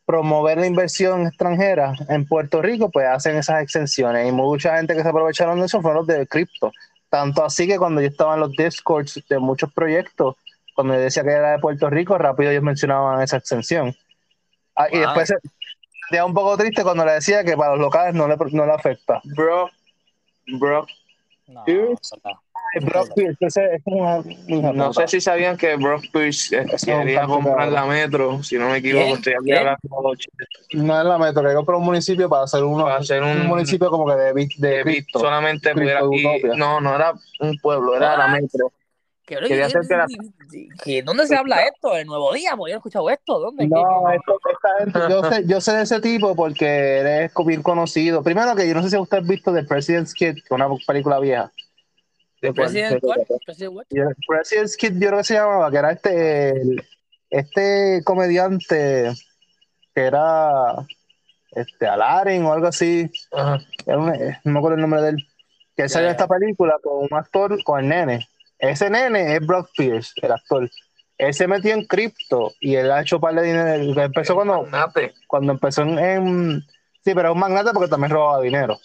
promover 0.06 0.58
la 0.58 0.68
inversión 0.68 1.28
extranjera 1.28 1.94
en 2.10 2.26
Puerto 2.26 2.62
Rico 2.62 2.90
pues 2.90 3.08
hacen 3.08 3.38
esas 3.38 3.62
exenciones. 3.62 4.28
Y 4.28 4.32
mucha 4.32 4.78
gente 4.78 4.96
que 4.96 5.02
se 5.02 5.10
aprovecharon 5.10 5.60
de 5.60 5.66
eso 5.66 5.82
fueron 5.82 6.06
los 6.06 6.08
de 6.08 6.28
cripto. 6.28 6.72
Tanto 7.10 7.46
así 7.46 7.68
que 7.68 7.78
cuando 7.78 8.02
yo 8.02 8.08
estaba 8.08 8.34
en 8.34 8.42
los 8.42 8.52
discords 8.52 9.22
de 9.30 9.40
muchos 9.40 9.72
proyectos 9.74 10.36
cuando 10.76 10.96
yo 10.96 11.02
decía 11.02 11.24
que 11.24 11.30
era 11.30 11.52
de 11.52 11.60
Puerto 11.60 11.90
Rico 11.90 12.18
rápido 12.18 12.52
ellos 12.52 12.64
mencionaban 12.64 13.22
esa 13.22 13.38
exención. 13.38 13.96
Ah, 14.76 14.88
y 14.92 14.98
después 14.98 15.28
se, 15.30 16.24
un 16.24 16.34
poco 16.34 16.58
triste 16.58 16.84
cuando 16.84 17.06
le 17.06 17.14
decía 17.14 17.44
que 17.44 17.56
para 17.56 17.72
los 17.72 17.80
locales 17.80 18.16
no 18.16 18.28
le, 18.28 18.36
no 18.52 18.66
le 18.66 18.72
afecta. 18.72 19.22
Bro 19.36 19.70
bro 20.60 20.86
no, 24.48 24.74
no. 24.74 24.94
Sé 24.94 25.08
si 25.08 25.22
sabían 25.22 25.58
que 25.58 25.76
Brock 25.76 26.06
Pierce 26.12 26.58
eh, 26.58 26.66
quería 26.84 27.26
comprar 27.26 27.72
la 27.72 27.86
metro, 27.86 28.42
si 28.42 28.58
no 28.58 28.70
me 28.70 28.78
equivoco, 28.78 29.16
estoy 29.16 29.34
aquí 29.34 29.52
hablando 29.52 29.80
No 30.74 31.00
es 31.00 31.06
la 31.06 31.18
metro, 31.18 31.48
que 31.48 31.54
compró 31.54 31.78
un 31.78 31.86
municipio 31.86 32.28
para 32.30 32.44
hacer, 32.44 32.64
uno, 32.64 32.86
para 32.86 32.98
hacer 32.98 33.22
un, 33.22 33.46
municipio 33.46 33.90
como 33.90 34.08
que 34.08 34.16
de, 34.16 34.34
de, 34.34 34.84
de 34.84 35.06
solamente 35.12 35.74
pudiera 35.74 36.02
No, 36.56 36.82
no 36.82 36.96
era 36.96 37.14
un 37.40 37.58
pueblo, 37.60 37.96
era 37.96 38.18
la 38.18 38.28
metro. 38.28 38.72
Quería 39.26 39.68
hacer 39.68 39.84
que 40.84 41.02
¿Dónde 41.02 41.26
se 41.28 41.36
habla 41.36 41.64
esto? 41.64 41.96
¿El 41.96 42.08
Nuevo 42.08 42.34
Día? 42.34 42.52
¿Porque 42.58 42.72
yo 42.72 42.76
he 42.76 42.78
escuchado 42.78 43.10
esto? 43.10 43.40
¿Dónde? 43.40 43.68
No, 43.68 44.12
esto, 44.12 44.38
esta 44.52 44.84
gente, 44.84 45.00
yo, 45.10 45.24
sé, 45.24 45.44
yo 45.48 45.62
sé 45.62 45.72
de 45.74 45.84
ese 45.84 46.02
tipo 46.02 46.36
porque 46.36 46.66
eres 46.66 47.32
bien 47.46 47.64
conocido. 47.64 48.22
Primero 48.22 48.54
que 48.56 48.68
yo 48.68 48.74
no 48.74 48.84
sé 48.84 48.90
si 48.90 48.98
usted 48.98 49.18
ha 49.18 49.22
visto 49.22 49.54
The 49.54 49.64
President's 49.64 50.14
Kid, 50.14 50.40
una 50.50 50.68
película 50.86 51.20
vieja. 51.20 51.52
¿The 52.42 52.52
President 52.52 53.00
cuál? 53.02 53.26
President's 54.28 54.76
Kid 54.76 54.94
yo 55.00 55.08
creo 55.08 55.18
que 55.20 55.24
se 55.24 55.36
llamaba, 55.36 55.72
que 55.72 55.78
era 55.78 55.92
este, 55.92 56.54
este 57.30 58.02
comediante 58.04 59.14
que 59.96 60.02
era 60.02 60.86
este 61.52 61.88
Alarin 61.88 62.44
o 62.44 62.52
algo 62.52 62.68
así. 62.68 63.10
Era 63.86 63.98
un, 63.98 64.08
no 64.44 64.52
me 64.52 64.60
acuerdo 64.60 64.76
el 64.76 64.82
nombre 64.82 65.02
de 65.02 65.10
él. 65.12 65.28
Que 65.78 65.88
salió 65.88 66.10
esta 66.10 66.28
película 66.28 66.78
con 66.84 67.08
un 67.10 67.14
actor, 67.18 67.64
con 67.64 67.80
el 67.80 67.88
nene 67.88 68.28
ese 68.70 68.90
nene 68.90 69.36
es 69.36 69.46
Brock 69.46 69.70
Pierce, 69.76 70.14
el 70.22 70.32
actor. 70.32 70.70
Él 71.18 71.34
se 71.34 71.48
metió 71.48 71.74
en 71.74 71.86
cripto 71.86 72.54
y 72.60 72.76
él 72.76 72.92
ha 72.92 73.02
hecho 73.02 73.20
par 73.20 73.36
de 73.36 73.44
dinero. 73.44 74.02
Empezó 74.02 74.36
cuando, 74.36 74.68
cuando 75.28 75.52
empezó 75.52 75.84
en, 75.84 76.64
Sí, 77.04 77.14
pero 77.14 77.30
es 77.30 77.34
un 77.34 77.40
magnate 77.40 77.72
porque 77.74 77.90
también 77.90 78.12
robaba 78.12 78.42
dinero. 78.42 78.80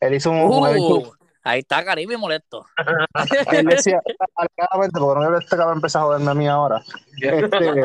Él 0.00 0.14
hizo 0.14 0.30
un. 0.30 0.42
Uh, 0.42 1.02
ahí 1.42 1.60
está 1.60 1.82
Caribe 1.84 2.18
molesto. 2.18 2.66
él 3.52 3.66
decía, 3.66 4.00
alegadamente, 4.34 5.00
porque 5.00 5.20
no 5.20 5.38
este 5.38 5.56
cabrón 5.56 5.78
empezar 5.78 6.02
a 6.02 6.04
joderme 6.04 6.30
a 6.30 6.34
mí 6.34 6.48
ahora. 6.48 6.82
Este, 7.18 7.84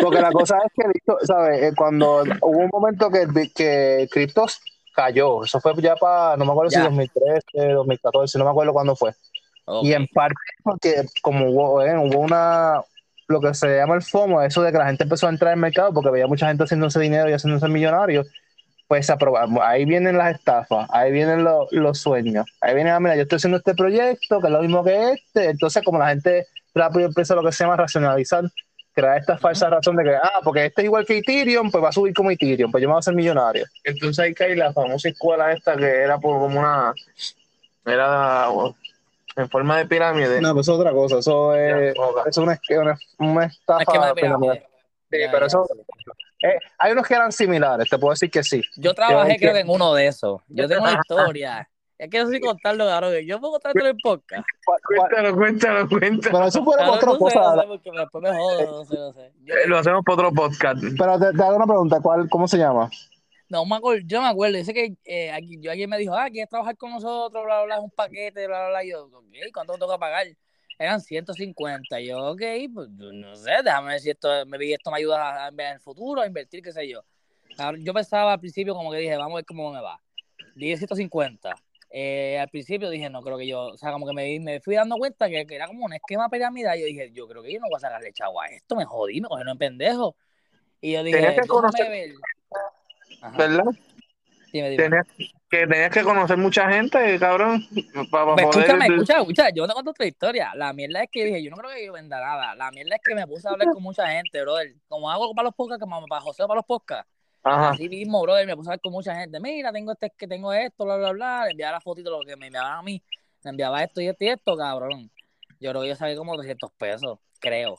porque 0.00 0.20
la 0.20 0.30
cosa 0.30 0.58
es 0.64 0.72
que, 0.72 1.26
¿sabes? 1.26 1.62
Eh, 1.62 1.72
cuando 1.76 2.22
hubo 2.42 2.58
un 2.58 2.70
momento 2.72 3.10
que, 3.10 3.26
que 3.54 4.08
cripto 4.12 4.46
cayó, 4.94 5.42
eso 5.42 5.60
fue 5.60 5.74
ya 5.78 5.96
para, 5.96 6.36
no 6.36 6.44
me 6.44 6.52
acuerdo 6.52 6.70
si 6.70 6.80
2013, 6.80 7.72
2014, 7.72 8.38
no 8.38 8.44
me 8.44 8.50
acuerdo 8.50 8.72
cuándo 8.72 8.94
fue. 8.94 9.12
Y 9.82 9.92
en 9.92 10.06
parte 10.08 10.36
porque 10.62 11.04
como 11.22 11.50
hubo, 11.50 11.82
eh, 11.82 11.96
hubo 11.98 12.20
una, 12.20 12.80
lo 13.26 13.40
que 13.40 13.52
se 13.54 13.76
llama 13.76 13.96
el 13.96 14.02
FOMO, 14.02 14.42
eso 14.42 14.62
de 14.62 14.70
que 14.70 14.78
la 14.78 14.86
gente 14.86 15.04
empezó 15.04 15.26
a 15.26 15.30
entrar 15.30 15.52
en 15.52 15.58
el 15.58 15.62
mercado 15.62 15.92
porque 15.92 16.10
veía 16.10 16.26
mucha 16.26 16.48
gente 16.48 16.64
haciéndose 16.64 17.00
dinero 17.00 17.28
y 17.28 17.32
haciéndose 17.32 17.68
millonarios, 17.68 18.26
pues 18.86 19.10
aprobamos. 19.10 19.62
Ahí 19.64 19.84
vienen 19.84 20.16
las 20.16 20.36
estafas, 20.36 20.88
ahí 20.90 21.10
vienen 21.10 21.44
los 21.44 21.98
sueños, 21.98 22.46
ahí 22.60 22.74
viene, 22.74 22.90
ah, 22.90 23.00
mira, 23.00 23.16
yo 23.16 23.22
estoy 23.22 23.36
haciendo 23.36 23.58
este 23.58 23.74
proyecto 23.74 24.40
que 24.40 24.46
es 24.46 24.52
lo 24.52 24.62
mismo 24.62 24.84
que 24.84 25.12
este, 25.12 25.50
entonces 25.50 25.82
como 25.84 25.98
la 25.98 26.08
gente 26.08 26.46
rápido 26.74 27.06
empieza 27.06 27.34
lo 27.34 27.42
que 27.42 27.50
se 27.50 27.64
llama 27.64 27.76
racionalizar, 27.76 28.44
crear 28.92 29.18
esta 29.18 29.36
falsa 29.36 29.68
razón 29.68 29.96
de 29.96 30.04
que, 30.04 30.14
ah, 30.14 30.40
porque 30.44 30.66
este 30.66 30.82
es 30.82 30.84
igual 30.86 31.04
que 31.04 31.18
Ethereum, 31.18 31.70
pues 31.70 31.82
va 31.82 31.88
a 31.88 31.92
subir 31.92 32.14
como 32.14 32.30
Ethereum, 32.30 32.70
pues 32.70 32.82
yo 32.82 32.88
me 32.88 32.92
voy 32.92 32.98
a 32.98 33.00
hacer 33.00 33.14
millonario. 33.14 33.66
Entonces 33.82 34.24
ahí 34.24 34.32
cae 34.32 34.54
la 34.54 34.72
famosa 34.72 35.08
escuela 35.08 35.52
esta 35.52 35.76
que 35.76 35.84
era 35.84 36.18
por 36.18 36.38
como 36.38 36.60
una, 36.60 36.94
era 37.84 38.48
en 39.36 39.48
forma 39.50 39.78
de 39.78 39.86
pirámide. 39.86 40.40
No, 40.40 40.54
pues 40.54 40.66
es 40.66 40.74
otra 40.74 40.92
cosa, 40.92 41.18
eso 41.18 41.54
es, 41.54 41.94
es 42.26 42.38
una, 42.38 42.58
una, 42.70 42.98
una 43.18 43.44
estafa 43.44 44.14
pirámide. 44.14 44.66
Sí, 45.10 45.18
pero 45.30 45.46
eso. 45.46 45.66
Eh, 46.42 46.58
hay 46.78 46.92
unos 46.92 47.06
que 47.06 47.14
eran 47.14 47.32
similares, 47.32 47.88
te 47.88 47.98
puedo 47.98 48.12
decir 48.12 48.30
que 48.30 48.42
sí. 48.42 48.62
Yo 48.76 48.94
trabajé, 48.94 49.36
creo 49.38 49.54
que 49.54 49.60
en 49.60 49.70
uno 49.70 49.94
de 49.94 50.06
esos. 50.08 50.40
Yo 50.48 50.68
tengo 50.68 50.82
una 50.82 51.00
historia. 51.00 51.68
Es 51.98 52.10
que 52.10 52.22
no 52.22 52.28
sé 52.28 52.40
contarlo, 52.40 52.84
claro. 52.84 53.18
Yo 53.20 53.40
puedo 53.40 53.52
contarlo 53.54 53.86
en 53.86 53.96
podcast. 53.96 54.46
Cuéntalo, 54.84 55.34
cuéntalo, 55.34 55.88
cuéntalo. 55.88 56.36
Pero 56.36 56.46
eso 56.48 56.62
fue 56.62 56.74
otra 56.76 57.16
cosa. 57.16 57.64
porque 57.66 57.90
después 57.90 58.22
me 58.22 58.36
jodo, 58.36 58.70
no 58.70 58.84
sé, 58.84 58.96
no 58.96 59.12
sé. 59.14 59.32
Eh, 59.46 59.66
lo 59.66 59.78
hacemos 59.78 60.04
para 60.04 60.14
otro 60.16 60.32
podcast. 60.32 60.78
Pero 60.98 61.18
te, 61.18 61.32
te, 61.32 61.42
hago 61.42 61.56
una 61.56 61.64
pregunta, 61.64 61.98
¿cuál, 62.02 62.28
¿cómo 62.28 62.46
se 62.46 62.58
llama? 62.58 62.90
No 63.48 63.64
me 63.64 63.76
acuerdo, 63.76 64.02
yo 64.06 64.20
me 64.20 64.28
acuerdo, 64.28 64.56
dice 64.56 64.74
que 64.74 64.96
eh, 65.04 65.30
aquí, 65.30 65.58
yo 65.60 65.70
alguien 65.70 65.88
me 65.88 65.98
dijo, 65.98 66.14
ah, 66.14 66.28
¿quieres 66.30 66.48
trabajar 66.48 66.76
con 66.76 66.90
nosotros? 66.90 67.44
Bla, 67.44 67.58
bla, 67.58 67.64
bla, 67.64 67.74
es 67.76 67.80
un 67.80 67.90
paquete, 67.90 68.46
bla, 68.46 68.58
bla, 68.58 68.68
bla. 68.68 68.84
Y 68.84 68.90
yo, 68.90 69.08
¿cuánto 69.52 69.74
tengo 69.74 69.92
que 69.92 69.98
pagar? 69.98 70.26
eran 70.78 71.00
150. 71.00 72.00
Y 72.00 72.08
yo, 72.08 72.32
ok, 72.32 72.42
pues 72.72 72.88
no 72.90 73.34
sé, 73.36 73.52
déjame 73.64 73.92
ver 73.92 74.00
si 74.00 74.10
esto 74.10 74.28
me, 74.46 74.72
esto 74.72 74.90
me 74.90 74.98
ayuda 74.98 75.46
a, 75.46 75.48
en 75.48 75.60
el 75.60 75.80
futuro, 75.80 76.20
a 76.20 76.26
invertir, 76.26 76.62
qué 76.62 76.72
sé 76.72 76.88
yo. 76.88 77.02
Yo 77.78 77.94
pensaba 77.94 78.34
al 78.34 78.40
principio 78.40 78.74
como 78.74 78.90
que 78.90 78.98
dije, 78.98 79.16
vamos 79.16 79.34
a 79.34 79.36
ver 79.36 79.44
cómo 79.46 79.72
me 79.72 79.80
va. 79.80 80.00
Dije 80.54 80.76
150. 80.76 81.54
Eh, 81.90 82.38
al 82.38 82.48
principio 82.48 82.90
dije, 82.90 83.08
no 83.08 83.22
creo 83.22 83.38
que 83.38 83.46
yo, 83.46 83.68
o 83.68 83.76
sea, 83.76 83.92
como 83.92 84.06
que 84.06 84.12
me, 84.12 84.38
me 84.40 84.60
fui 84.60 84.74
dando 84.74 84.96
cuenta 84.96 85.28
que, 85.28 85.46
era 85.48 85.66
como 85.66 85.86
un 85.86 85.92
esquema 85.94 86.28
piramidal. 86.28 86.76
Y 86.76 86.80
yo 86.80 86.86
dije, 86.86 87.12
yo 87.12 87.26
creo 87.26 87.42
que 87.42 87.52
yo 87.52 87.60
no 87.60 87.68
voy 87.68 87.76
a 87.76 87.80
sacarle 87.80 88.12
chavo 88.12 88.40
a 88.40 88.46
esto, 88.46 88.76
me 88.76 88.84
jodí, 88.84 89.20
me 89.20 89.28
cogieron 89.28 89.52
en 89.52 89.58
pendejo. 89.58 90.16
Y 90.80 90.92
yo 90.92 91.02
dije, 91.02 91.36
que 91.40 91.48
conocer, 91.48 91.88
ver. 91.88 92.10
¿Verdad? 93.36 93.64
Tenías, 94.52 95.06
que 95.50 95.66
tenías 95.66 95.90
que 95.90 96.02
conocer 96.02 96.36
mucha 96.36 96.70
gente, 96.70 97.18
cabrón. 97.18 97.66
Para, 98.10 98.34
pues 98.34 98.46
escúchame, 98.46 98.86
escucha, 98.86 99.20
escucha, 99.20 99.50
yo 99.50 99.66
te 99.66 99.72
cuento 99.74 99.90
otra 99.90 100.06
historia. 100.06 100.52
La 100.54 100.72
mierda 100.72 101.02
es 101.02 101.10
que 101.10 101.24
dije, 101.24 101.42
yo 101.42 101.50
no 101.50 101.56
creo 101.56 101.70
que 101.72 101.86
yo 101.86 101.92
venda 101.92 102.20
nada. 102.20 102.54
La 102.54 102.70
mierda 102.70 102.96
es 102.96 103.02
que 103.04 103.14
me 103.14 103.26
puse 103.26 103.46
a 103.46 103.52
hablar 103.52 103.68
con 103.72 103.82
mucha 103.82 104.08
gente, 104.08 104.40
brother. 104.40 104.74
Como 104.88 105.10
hago 105.10 105.34
para 105.34 105.46
los 105.46 105.54
podcasts, 105.54 105.80
como 105.80 106.06
para 106.06 106.20
José 106.20 106.44
para 106.44 106.56
los 106.56 106.64
podcasts. 106.64 107.10
Así 107.42 107.88
mismo, 107.88 108.22
brother, 108.22 108.46
me 108.46 108.56
puse 108.56 108.68
a 108.68 108.72
hablar 108.72 108.80
con 108.80 108.92
mucha 108.92 109.14
gente. 109.14 109.38
Mira, 109.40 109.72
tengo 109.72 109.92
este, 109.92 110.10
que 110.16 110.26
tengo 110.26 110.52
esto, 110.52 110.84
bla, 110.84 110.96
bla, 110.96 111.12
bla. 111.12 111.44
Le 111.44 111.50
enviaba 111.52 111.72
la 111.72 111.80
fotito, 111.80 112.10
lo 112.10 112.20
que 112.24 112.36
me 112.36 112.46
enviaban 112.46 112.78
a 112.78 112.82
mí. 112.82 113.02
Me 113.44 113.50
enviaba 113.50 113.82
esto 113.82 114.00
y 114.00 114.08
esto 114.08 114.24
y 114.24 114.28
esto, 114.28 114.56
cabrón. 114.56 115.10
Yo 115.60 115.70
creo 115.70 115.82
que 115.82 115.88
yo 115.88 115.96
saqué 115.96 116.16
como 116.16 116.34
300 116.36 116.72
pesos, 116.72 117.18
creo. 117.40 117.78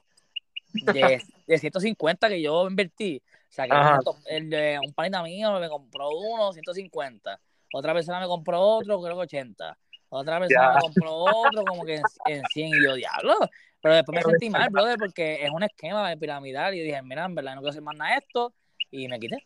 De, 0.73 1.21
de 1.47 1.57
150 1.57 2.29
que 2.29 2.41
yo 2.41 2.67
invertí. 2.67 3.21
O 3.49 3.53
sea, 3.57 3.65
que 3.65 4.35
el 4.35 4.79
un 4.85 4.93
panita 4.93 5.23
mío 5.23 5.59
me 5.59 5.69
compró 5.69 6.09
uno, 6.09 6.53
150. 6.53 7.39
Otra 7.73 7.93
persona 7.93 8.19
me 8.19 8.27
compró 8.27 8.59
otro, 8.59 9.01
creo 9.01 9.15
que 9.15 9.21
80. 9.21 9.77
Otra 10.09 10.39
persona 10.39 10.73
me 10.75 10.81
compró 10.81 11.15
otro, 11.15 11.63
como 11.65 11.85
que 11.85 12.01
en, 12.25 12.43
100. 12.53 12.67
Y 12.67 12.83
yo, 12.83 12.95
diablo. 12.95 13.35
Pero 13.81 13.95
después 13.95 14.15
me 14.15 14.31
sentí 14.31 14.49
mal, 14.49 14.69
brother, 14.69 14.97
porque 14.97 15.43
es 15.43 15.49
un 15.49 15.63
esquema 15.63 16.09
de 16.09 16.17
piramidal. 16.17 16.75
Y 16.75 16.81
dije, 16.81 17.01
mira, 17.01 17.25
en 17.25 17.35
verdad 17.35 17.55
no 17.55 17.61
quiero 17.61 17.71
hacer 17.71 17.83
más 17.83 17.95
nada 17.95 18.17
esto. 18.17 18.53
Y 18.91 19.07
me 19.07 19.19
quité. 19.19 19.37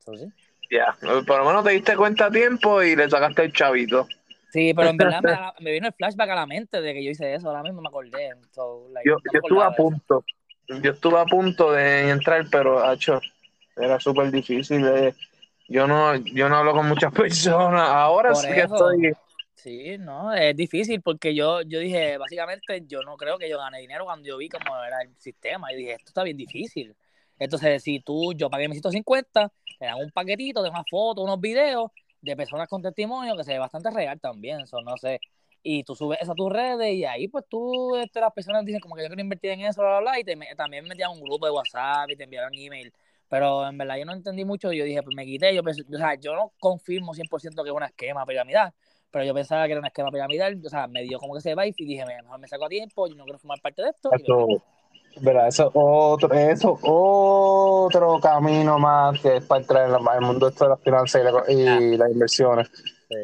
Entonces, 0.00 0.32
Ya, 0.70 0.96
por 1.00 1.38
lo 1.38 1.44
menos 1.44 1.64
te 1.64 1.70
diste 1.70 1.96
cuenta 1.96 2.26
a 2.26 2.30
tiempo 2.30 2.82
y 2.82 2.96
le 2.96 3.10
sacaste 3.10 3.44
el 3.44 3.52
chavito. 3.52 4.06
Sí, 4.52 4.72
pero 4.74 4.90
en 4.90 4.96
verdad 4.96 5.54
me, 5.60 5.72
vino 5.72 5.88
el 5.88 5.92
flashback 5.92 6.30
a 6.30 6.34
la 6.34 6.46
mente 6.46 6.80
de 6.80 6.94
que 6.94 7.04
yo 7.04 7.10
hice 7.10 7.34
eso. 7.34 7.48
Ahora 7.48 7.62
mismo 7.62 7.82
me 7.82 7.88
acordé. 7.88 8.30
yo, 8.54 8.88
yo 9.04 9.18
estuve 9.32 9.62
a 9.62 9.70
punto. 9.70 10.24
Yo 10.68 10.92
estuve 10.92 11.20
a 11.20 11.24
punto 11.24 11.72
de 11.72 12.10
entrar, 12.10 12.44
pero, 12.50 12.92
hecho 12.92 13.20
era 13.76 14.00
súper 14.00 14.30
difícil. 14.30 14.82
De, 14.82 15.14
yo 15.68 15.86
no, 15.86 16.14
yo 16.16 16.48
no 16.48 16.56
hablo 16.56 16.72
con 16.72 16.88
muchas 16.88 17.12
personas. 17.12 17.88
Ahora 17.88 18.34
sí 18.34 18.48
que 18.48 18.62
estoy. 18.62 19.12
Sí, 19.54 19.98
no, 19.98 20.32
es 20.32 20.54
difícil 20.54 21.00
porque 21.02 21.34
yo, 21.34 21.62
yo 21.62 21.80
dije, 21.80 22.18
básicamente, 22.18 22.84
yo 22.86 23.00
no 23.02 23.16
creo 23.16 23.36
que 23.36 23.48
yo 23.48 23.58
gane 23.58 23.80
dinero 23.80 24.04
cuando 24.04 24.26
yo 24.28 24.36
vi 24.36 24.48
cómo 24.48 24.76
era 24.84 25.02
el 25.02 25.16
sistema. 25.16 25.72
Y 25.72 25.76
dije, 25.76 25.92
esto 25.94 26.10
está 26.10 26.22
bien 26.22 26.36
difícil. 26.36 26.94
Entonces, 27.38 27.82
si 27.82 28.00
tú, 28.00 28.32
yo 28.34 28.48
pagué 28.48 28.68
mis 28.68 28.76
150, 28.76 29.52
te 29.78 29.84
dan 29.84 29.96
un 29.96 30.10
paquetito 30.10 30.62
de 30.62 30.70
unas 30.70 30.84
fotos, 30.88 31.24
unos 31.24 31.40
videos 31.40 31.90
de 32.20 32.36
personas 32.36 32.68
con 32.68 32.82
testimonio 32.82 33.36
que 33.36 33.44
se 33.44 33.52
ve 33.52 33.58
bastante 33.58 33.90
real 33.90 34.20
también, 34.20 34.60
eso 34.60 34.80
no 34.82 34.96
sé. 34.96 35.20
Y 35.62 35.84
tú 35.84 35.96
subes 35.96 36.18
eso 36.20 36.32
a 36.32 36.34
tus 36.34 36.50
redes 36.52 36.94
y 36.94 37.04
ahí 37.04 37.28
pues 37.28 37.44
tú, 37.48 37.96
este, 37.96 38.20
las 38.20 38.32
personas 38.32 38.64
dicen 38.64 38.80
como 38.80 38.94
que 38.94 39.02
yo 39.02 39.08
quiero 39.08 39.20
invertir 39.20 39.50
en 39.50 39.62
eso, 39.62 39.82
bla, 39.82 39.98
bla, 39.98 40.12
bla, 40.12 40.20
y 40.20 40.24
te, 40.24 40.36
también 40.56 40.84
me 40.84 40.90
metían 40.90 41.10
un 41.10 41.20
grupo 41.20 41.46
de 41.46 41.52
WhatsApp 41.52 42.08
y 42.10 42.16
te 42.16 42.24
enviaron 42.24 42.52
email 42.54 42.92
pero 43.28 43.66
en 43.66 43.76
verdad 43.76 43.96
yo 43.96 44.04
no 44.04 44.12
entendí 44.12 44.44
mucho. 44.44 44.72
Yo 44.72 44.84
dije, 44.84 45.02
pues 45.02 45.16
me 45.16 45.24
quité. 45.24 45.54
Yo, 45.54 45.62
o 45.62 45.96
sea, 45.96 46.14
yo 46.14 46.34
no 46.34 46.52
confirmo 46.58 47.14
100% 47.14 47.62
que 47.62 47.68
es 47.68 47.74
un 47.74 47.82
esquema 47.82 48.24
piramidal, 48.24 48.72
pero 49.10 49.24
yo 49.24 49.34
pensaba 49.34 49.66
que 49.66 49.72
era 49.72 49.80
un 49.80 49.86
esquema 49.86 50.10
piramidal. 50.10 50.60
O 50.64 50.68
sea, 50.68 50.86
me 50.86 51.02
dio 51.02 51.18
como 51.18 51.34
que 51.34 51.40
ese 51.40 51.54
vibe 51.54 51.74
y 51.76 51.86
dije, 51.86 52.04
mejor 52.06 52.38
me 52.38 52.48
saco 52.48 52.66
a 52.66 52.68
tiempo. 52.68 53.08
Yo 53.08 53.14
no 53.16 53.24
quiero 53.24 53.38
formar 53.38 53.60
parte 53.60 53.82
de 53.82 53.90
esto. 53.90 54.10
Eso, 54.12 54.46
¿verdad? 55.20 55.48
Eso 55.48 55.70
otro, 55.74 56.32
eso 56.32 56.78
otro 56.82 58.20
camino 58.20 58.78
más 58.78 59.20
que 59.20 59.36
es 59.36 59.44
para 59.46 59.60
entrar 59.60 59.88
en 59.88 59.94
el 59.94 60.20
mundo 60.20 60.50
de 60.50 60.68
las 60.68 60.80
finanzas 60.80 61.22
y, 61.48 61.66
ah. 61.66 61.80
las 61.98 62.12
inversiones. 62.12 62.70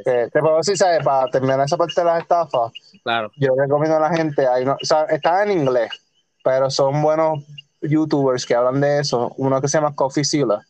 te 0.04 0.40
puedo 0.40 0.56
decir, 0.56 0.76
¿sabes? 0.76 1.04
Para 1.04 1.30
terminar 1.30 1.60
esa 1.60 1.76
parte 1.76 2.00
de 2.00 2.04
las 2.04 2.22
estafas, 2.22 2.72
claro. 3.02 3.30
yo 3.36 3.54
recomiendo 3.56 3.96
a 3.96 4.00
la 4.00 4.16
gente, 4.16 4.46
ahí 4.46 4.64
no, 4.64 4.72
o 4.72 4.84
sea, 4.84 5.04
está 5.04 5.42
en 5.42 5.52
inglés, 5.52 5.90
pero 6.42 6.70
son 6.70 7.02
buenos 7.02 7.44
youtubers 7.82 8.46
que 8.46 8.54
hablan 8.54 8.80
de 8.80 9.00
eso. 9.00 9.32
Uno 9.36 9.60
que 9.60 9.68
se 9.68 9.78
llama 9.78 9.94
Coffee 9.94 10.24
Silla. 10.24 10.66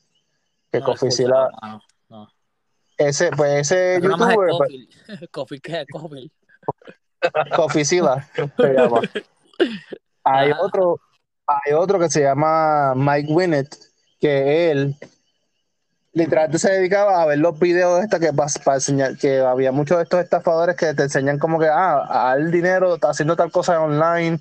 Que 0.71 0.81
Coffee 0.81 1.11
Silla. 1.11 1.49
Ese, 2.97 3.31
pues 3.31 3.73
ese 3.73 4.01
youtuber. 4.03 4.51
Coffee, 5.31 5.61
¿qué? 5.61 5.85
Coffee. 5.91 6.31
Coffee 7.55 7.85
Silla 7.85 8.29
se 8.35 8.73
llama. 8.73 9.01
Hay 10.25 10.51
ah. 10.51 10.59
otro, 10.61 11.01
hay 11.47 11.73
otro 11.73 11.99
que 11.99 12.09
se 12.09 12.23
llama 12.23 12.95
Mike 12.95 13.33
Winnett, 13.33 13.77
que 14.21 14.71
él 14.71 14.97
literalmente 16.15 16.59
se 16.59 16.71
dedicaba 16.71 17.23
a 17.23 17.27
ver 17.27 17.39
los 17.39 17.59
videos 17.59 17.99
de 17.99 18.05
esta 18.05 18.21
que 18.21 18.33
para, 18.33 18.75
enseñar 18.75 19.17
que 19.17 19.39
había 19.39 19.73
muchos 19.73 19.97
de 19.97 20.05
estos 20.05 20.21
estafadores 20.21 20.77
que 20.77 20.93
te 20.95 21.05
enseñan 21.05 21.39
como 21.39 21.59
que 21.59 21.67
ah 21.67 22.31
al 22.31 22.51
dinero 22.51 22.95
está 22.95 23.11
haciendo 23.11 23.35
tal 23.35 23.51
cosa 23.51 23.81
online 23.81 24.39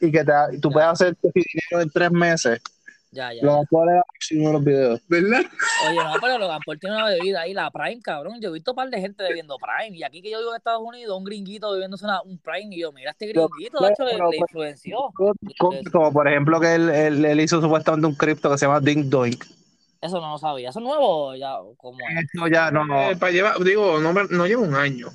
y, 0.00 0.12
que 0.12 0.24
te, 0.24 0.58
tú 0.60 0.70
puedes 0.70 0.88
hacer 0.88 1.14
tu 1.16 1.30
dinero 1.34 1.82
en 1.82 1.90
tres 1.90 2.10
meses 2.10 2.60
ya, 3.14 3.32
ya. 3.32 3.44
Logan 3.44 3.64
Paul 3.70 3.88
era 3.90 4.02
de 4.28 4.52
los 4.52 4.64
videos. 4.64 5.00
¿Verdad? 5.06 5.42
Oye, 5.88 5.96
no, 5.96 6.14
pero 6.20 6.36
Logan 6.36 6.60
Paul 6.66 6.80
tiene 6.80 6.96
una 6.96 7.06
bebida 7.06 7.42
ahí, 7.42 7.54
la 7.54 7.70
Prime, 7.70 8.02
cabrón. 8.02 8.40
Yo 8.40 8.48
he 8.48 8.52
visto 8.52 8.72
un 8.72 8.76
par 8.76 8.90
de 8.90 9.00
gente 9.00 9.22
bebiendo 9.22 9.56
Prime. 9.56 9.96
Y 9.96 10.02
aquí 10.02 10.20
que 10.20 10.30
yo 10.30 10.38
vivo 10.38 10.50
en 10.50 10.56
Estados 10.56 10.82
Unidos, 10.84 11.16
un 11.16 11.22
gringuito 11.22 11.70
bebiéndose 11.70 12.04
una, 12.04 12.22
un 12.22 12.38
Prime. 12.38 12.74
Y 12.74 12.80
yo, 12.80 12.90
mira, 12.90 13.12
este 13.12 13.28
gringuito, 13.28 13.78
de 13.84 13.92
hecho, 13.92 14.04
le, 14.04 14.36
influenció. 14.36 14.98
Como, 15.92 16.12
por 16.12 16.26
ejemplo 16.26 16.58
que 16.58 16.74
él, 16.74 16.88
él, 16.88 17.24
él, 17.24 17.40
hizo 17.40 17.60
supuestamente 17.60 18.08
un 18.08 18.16
cripto 18.16 18.50
que 18.50 18.58
se 18.58 18.66
llama 18.66 18.80
Ding 18.80 19.08
Doink. 19.08 19.44
Eso 20.04 20.20
no 20.20 20.32
lo 20.32 20.38
sabía. 20.38 20.68
¿Eso 20.68 20.80
es 20.80 20.84
nuevo 20.84 21.34
ya? 21.34 21.54
¿cómo 21.78 21.98
No, 22.34 22.46
ya, 22.46 22.70
no. 22.70 22.84
no. 22.84 23.10
Eh, 23.10 23.16
para 23.16 23.32
llevar, 23.32 23.58
digo, 23.64 23.98
no, 24.00 24.12
no 24.12 24.46
lleva 24.46 24.60
un 24.60 24.74
año. 24.74 25.08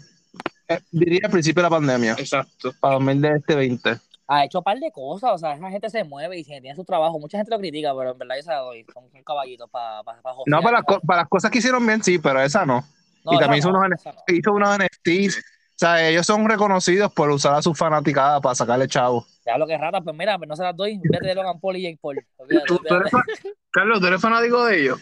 Eh, 0.67 0.79
diría 0.91 1.21
al 1.25 1.31
principio 1.31 1.61
de 1.61 1.69
la 1.69 1.75
pandemia. 1.75 2.15
Exacto. 2.17 2.73
Para 2.79 2.95
2020. 2.95 3.97
Ha 4.27 4.45
hecho 4.45 4.57
un 4.57 4.63
par 4.63 4.79
de 4.79 4.91
cosas, 4.91 5.31
o 5.33 5.37
sea, 5.37 5.53
esa 5.53 5.69
gente 5.69 5.91
se 5.91 6.03
mueve 6.03 6.39
y 6.39 6.43
tiene 6.43 6.75
su 6.75 6.83
trabajo. 6.83 7.19
Mucha 7.19 7.37
gente 7.37 7.51
lo 7.51 7.59
critica, 7.59 7.93
pero 7.95 8.13
en 8.13 8.17
verdad 8.17 8.39
esa 8.39 8.55
doy. 8.55 8.83
Son, 8.91 9.03
caballitos 9.23 9.69
para 9.69 10.01
para 10.01 10.19
No, 10.47 10.61
para, 10.61 10.81
para, 10.81 11.21
las 11.21 11.29
cosas 11.29 11.51
que 11.51 11.59
hicieron 11.59 11.85
bien, 11.85 12.01
sí, 12.01 12.17
pero 12.17 12.41
esa 12.41 12.65
no. 12.65 12.83
y 13.25 13.37
también 13.37 13.59
hizo, 13.59 13.69
unos, 13.69 13.83
hizo 14.27 14.53
unos 14.53 14.75
NFTs 14.75 15.43
sea, 15.79 16.09
ellos 16.09 16.25
son 16.25 16.47
reconocidos 16.47 17.11
por 17.13 17.29
usar 17.29 17.55
a 17.55 17.61
sus 17.61 17.77
fanaticadas 17.77 18.41
para 18.41 18.53
sacarle 18.53 18.87
chavo. 18.87 19.25
Ya 19.45 19.57
lo 19.57 19.65
que 19.65 19.77
rata, 19.77 20.01
pues 20.01 20.15
mira, 20.15 20.37
no 20.37 20.55
se 20.55 20.63
las 20.63 20.75
doy. 20.75 20.99
Vete 21.01 21.27
de 21.27 21.35
Logan 21.35 21.59
Paul 21.59 21.77
y 21.77 21.83
Jake 21.83 21.99
Paul. 22.01 22.17
Carlos, 23.71 23.99
¿tú 24.01 24.07
eres 24.07 24.21
fanático 24.21 24.65
de 24.65 24.81
ellos? 24.81 24.99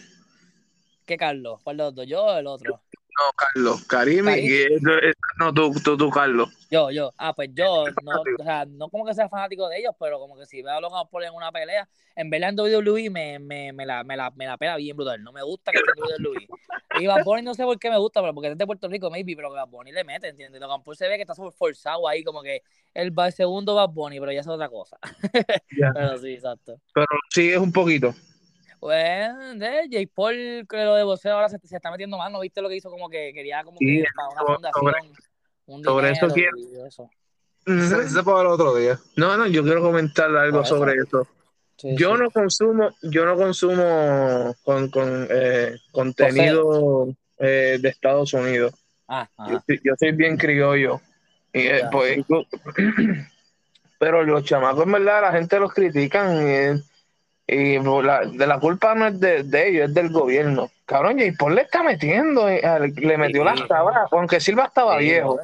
¿Qué 1.04 1.16
Carlos? 1.16 1.60
¿Cuál 1.64 1.78
de 1.78 1.82
los 1.82 1.94
dos? 1.94 2.06
¿Yo 2.06 2.22
o 2.22 2.36
el 2.36 2.46
otro? 2.46 2.80
No, 3.18 3.32
Carlos, 3.34 3.84
Karim, 3.86 4.26
no, 5.40 5.52
tú, 5.52 5.72
tú, 5.82 5.96
tú, 5.96 6.08
Carlos. 6.08 6.50
Yo, 6.70 6.90
yo, 6.92 7.12
ah, 7.18 7.34
pues 7.34 7.50
yo, 7.52 7.86
no, 8.04 8.20
o 8.38 8.44
sea, 8.44 8.64
no 8.64 8.88
como 8.88 9.04
que 9.04 9.14
sea 9.14 9.28
fanático 9.28 9.68
de 9.68 9.78
ellos, 9.78 9.92
pero 9.98 10.20
como 10.20 10.36
que 10.36 10.46
si 10.46 10.62
veo 10.62 10.74
a 10.74 10.80
Logan 10.80 11.08
Paul 11.10 11.24
en 11.24 11.34
una 11.34 11.50
pelea, 11.50 11.88
en 12.14 12.30
verdad 12.30 12.50
en 12.50 12.60
WWE 12.60 13.10
me, 13.10 13.40
me, 13.40 13.72
me, 13.72 13.84
la, 13.84 14.04
me, 14.04 14.16
la, 14.16 14.30
me 14.30 14.46
la 14.46 14.56
pela 14.56 14.76
bien 14.76 14.96
brutal, 14.96 15.20
no 15.24 15.32
me 15.32 15.42
gusta 15.42 15.72
que 15.72 15.78
esté 15.78 15.90
en 15.90 16.24
WWE. 16.24 16.46
Y 17.00 17.06
Bad 17.08 17.24
Bunny 17.24 17.42
no 17.42 17.54
sé 17.54 17.64
por 17.64 17.78
qué 17.78 17.90
me 17.90 17.98
gusta, 17.98 18.20
pero 18.20 18.34
porque 18.34 18.50
es 18.50 18.58
de 18.58 18.66
Puerto 18.66 18.86
Rico, 18.86 19.10
maybe, 19.10 19.34
pero 19.34 19.50
que 19.50 19.56
Bad 19.56 19.68
Bunny 19.68 19.90
le 19.90 20.04
mete, 20.04 20.28
¿entiendes? 20.28 20.60
Logan 20.60 20.84
Paul 20.84 20.96
se 20.96 21.08
ve 21.08 21.16
que 21.16 21.22
está 21.22 21.34
súper 21.34 21.52
forzado 21.52 22.06
ahí, 22.06 22.22
como 22.22 22.42
que 22.42 22.62
el 22.94 23.12
segundo 23.32 23.74
Bad 23.74 23.90
Bunny, 23.90 24.20
pero 24.20 24.30
ya 24.30 24.40
es 24.40 24.48
otra 24.48 24.68
cosa. 24.68 24.96
pero 25.94 26.18
sí, 26.18 26.34
exacto. 26.34 26.80
Pero 26.94 27.06
sí 27.30 27.50
es 27.50 27.58
un 27.58 27.72
poquito. 27.72 28.14
Pues, 28.80 29.28
de 29.56 29.88
Jake 29.90 30.10
Paul, 30.14 30.66
que 30.68 30.84
lo 30.84 30.94
de 30.94 31.02
boxeo 31.02 31.34
ahora 31.34 31.48
se, 31.48 31.58
se, 31.58 31.76
está 31.76 31.90
metiendo 31.90 32.16
más, 32.16 32.30
¿no 32.30 32.40
viste 32.40 32.62
lo 32.62 32.68
que 32.68 32.76
hizo? 32.76 32.90
Como 32.90 33.08
que 33.08 33.32
quería 33.32 33.64
como 33.64 33.78
que 33.78 34.04
para 34.14 34.28
una 34.28 34.54
fundación, 34.54 35.12
un 35.66 35.84
sobre 35.84 36.10
eso 36.10 36.28
quiero. 36.28 36.56
Eso. 36.86 37.10
Se, 37.66 38.22
puede 38.22 38.40
el 38.40 38.46
otro 38.46 38.74
día. 38.76 38.98
No, 39.16 39.36
no, 39.36 39.46
yo 39.46 39.62
quiero 39.62 39.82
comentar 39.82 40.34
algo 40.34 40.64
sobre 40.64 40.94
eso. 40.94 41.26
yo 41.82 42.16
no 42.16 42.30
consumo, 42.30 42.90
yo 43.02 43.26
no 43.26 43.36
consumo 43.36 44.54
con, 44.64 44.88
con 44.90 45.26
eh, 45.28 45.76
contenido 45.90 47.08
eh, 47.38 47.78
de 47.80 47.88
Estados 47.88 48.32
Unidos. 48.32 48.72
Ah, 49.08 49.28
yo, 49.84 49.94
soy 49.98 50.12
bien 50.12 50.36
criollo. 50.36 51.00
Y, 51.52 51.60
eh, 51.66 51.82
pues, 51.90 52.24
pero 53.98 54.22
los 54.22 54.44
chamacos, 54.44 54.84
en 54.84 54.92
verdad, 54.92 55.22
la 55.22 55.32
gente 55.32 55.58
los 55.58 55.74
critican. 55.74 56.48
Y 56.48 56.82
de 57.48 58.46
la 58.46 58.60
culpa 58.60 58.94
no 58.94 59.06
es 59.06 59.18
de, 59.18 59.68
ellos, 59.68 59.88
es 59.88 59.94
del 59.94 60.10
gobierno. 60.10 60.70
Cabrón, 60.84 61.18
J. 61.18 61.32
Paul 61.38 61.54
le 61.54 61.62
está 61.62 61.82
metiendo, 61.82 62.48
eh, 62.48 62.62
le 62.96 63.16
metió 63.16 63.42
las 63.42 63.66
tablas, 63.66 64.08
aunque 64.12 64.38
Silva 64.38 64.66
estaba 64.66 64.98
viejo. 64.98 65.38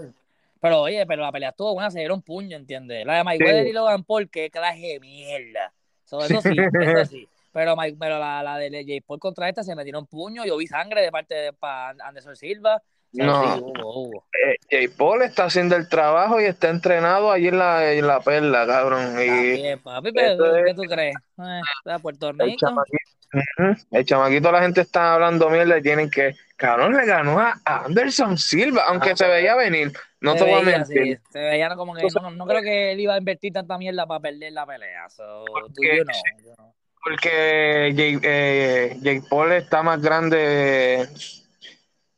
Pero 0.60 0.82
oye, 0.82 1.06
pero 1.06 1.22
la 1.22 1.32
pelea 1.32 1.50
estuvo 1.50 1.74
buena, 1.74 1.90
se 1.90 1.98
dieron 1.98 2.22
puño, 2.22 2.56
¿entiendes? 2.56 3.04
La 3.06 3.16
de 3.16 3.24
Mayweather 3.24 3.66
y 3.66 3.72
Logan 3.72 4.04
Paul, 4.04 4.28
qué 4.30 4.50
clase 4.50 4.80
de 4.80 5.00
mierda. 5.00 5.72
eso 6.04 6.40
sí, 6.40 6.56
eso 6.80 7.04
sí. 7.06 7.28
Pero, 7.52 7.74
pero 7.98 8.18
la, 8.18 8.42
la 8.42 8.58
de 8.58 8.70
J. 8.70 9.04
Paul 9.06 9.20
contra 9.20 9.48
esta 9.48 9.62
se 9.62 9.74
metieron 9.74 10.06
puño, 10.06 10.44
yo 10.44 10.56
vi 10.56 10.66
sangre 10.66 11.00
de 11.00 11.10
parte 11.10 11.34
de 11.34 11.52
Anderson 11.62 12.36
Silva. 12.36 12.82
No. 13.14 13.54
Sí, 13.56 13.60
hubo, 13.62 13.94
hubo. 14.08 14.24
Eh, 14.70 14.86
J. 14.88 14.94
Paul 14.98 15.22
está 15.22 15.44
haciendo 15.44 15.76
el 15.76 15.88
trabajo 15.88 16.40
y 16.40 16.44
está 16.44 16.68
entrenado 16.68 17.30
allí 17.30 17.48
en 17.48 17.58
la, 17.58 17.92
en 17.92 18.06
la 18.06 18.20
perla, 18.20 18.66
cabrón. 18.66 19.12
Y 19.22 19.26
También, 19.26 19.78
papi, 19.80 20.12
pero 20.12 20.32
esto 20.32 20.56
es- 20.56 20.64
¿qué 20.66 20.74
tú 20.74 20.82
crees? 20.82 21.14
Eh, 21.38 21.98
Puerto 22.02 22.30
el 22.30 22.56
chamaquito, 22.56 22.98
Ujú. 23.32 23.76
el 23.90 24.04
chamaquito, 24.04 24.52
la 24.52 24.60
gente 24.62 24.80
está 24.80 25.14
hablando 25.14 25.48
mierda 25.50 25.78
y 25.78 25.82
tienen 25.82 26.10
que. 26.10 26.34
Cabrón, 26.56 26.96
le 26.96 27.04
ganó 27.04 27.38
a 27.40 27.60
Anderson 27.64 28.38
Silva, 28.38 28.84
aunque 28.88 29.10
Ah. 29.10 29.16
se 29.16 29.26
veía 29.26 29.56
venir. 29.56 29.92
No 30.20 30.32
se 30.32 30.38
te 30.38 30.44
voy 30.44 30.52
a 30.52 30.64
veía, 30.64 30.78
mentir. 30.78 31.16
sí, 31.18 31.22
se 31.32 31.38
veía 31.40 31.74
como 31.76 31.94
que 31.94 32.06
no, 32.20 32.30
no 32.30 32.46
creo 32.46 32.62
que 32.62 32.92
él 32.92 33.00
iba 33.00 33.14
a 33.14 33.18
invertir 33.18 33.52
tanta 33.52 33.76
mierda 33.76 34.06
para 34.06 34.20
perder 34.20 34.52
la 34.52 34.64
pelea. 34.64 35.08
So, 35.10 35.44
tú, 35.74 35.82
you 35.82 36.04
know, 36.04 36.14
you 36.42 36.54
know. 36.54 36.74
Porque 37.04 37.92
Jake, 37.94 38.20
eh, 38.22 38.96
Jake 39.00 39.22
Paul 39.28 39.52
está 39.52 39.82
más 39.82 40.00
grande 40.00 41.06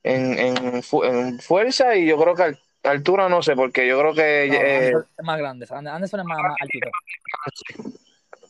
en, 0.06 0.38
en, 0.38 0.82
fu- 0.82 1.04
en 1.04 1.38
fuerza 1.40 1.94
y 1.96 2.06
yo 2.06 2.16
creo 2.18 2.34
que 2.34 2.42
al- 2.44 2.58
altura 2.84 3.28
no 3.28 3.42
sé, 3.42 3.54
porque 3.56 3.86
yo 3.86 3.98
creo 3.98 4.14
que. 4.14 4.48
No, 4.48 4.54
eh, 4.54 4.76
Anderson 4.76 5.06
es 5.18 5.24
más 5.24 5.38
grande. 5.38 5.66
Ander- 5.68 5.92
Anderson 5.94 6.20
es 6.20 6.26
más, 6.26 6.38
más 6.38 6.56
altito. 6.60 6.88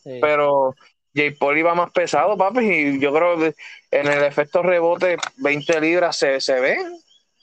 Sí. 0.03 0.19
pero 0.21 0.73
Jake 1.13 1.35
Paul 1.39 1.57
iba 1.57 1.73
más 1.75 1.91
pesado, 1.91 2.37
papi, 2.37 2.59
y 2.65 2.99
yo 2.99 3.13
creo 3.13 3.37
que 3.37 3.55
en 3.91 4.07
el 4.07 4.23
efecto 4.23 4.61
rebote 4.63 5.17
20 5.37 5.81
libras 5.81 6.15
se, 6.17 6.39
se 6.39 6.59
ven, 6.59 6.97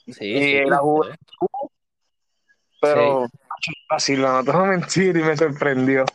sí, 0.05 0.25
y 0.25 0.41
sí, 0.41 0.53
la 0.65 0.77
sí. 0.77 0.81
juventud, 0.81 1.69
pero 2.81 3.27
así 3.89 4.13
no 4.15 4.43
te 4.43 4.51
voy 4.51 4.61
a 4.61 4.65
mentir 4.67 5.15
y 5.17 5.23
me 5.23 5.35
sorprendió. 5.37 6.05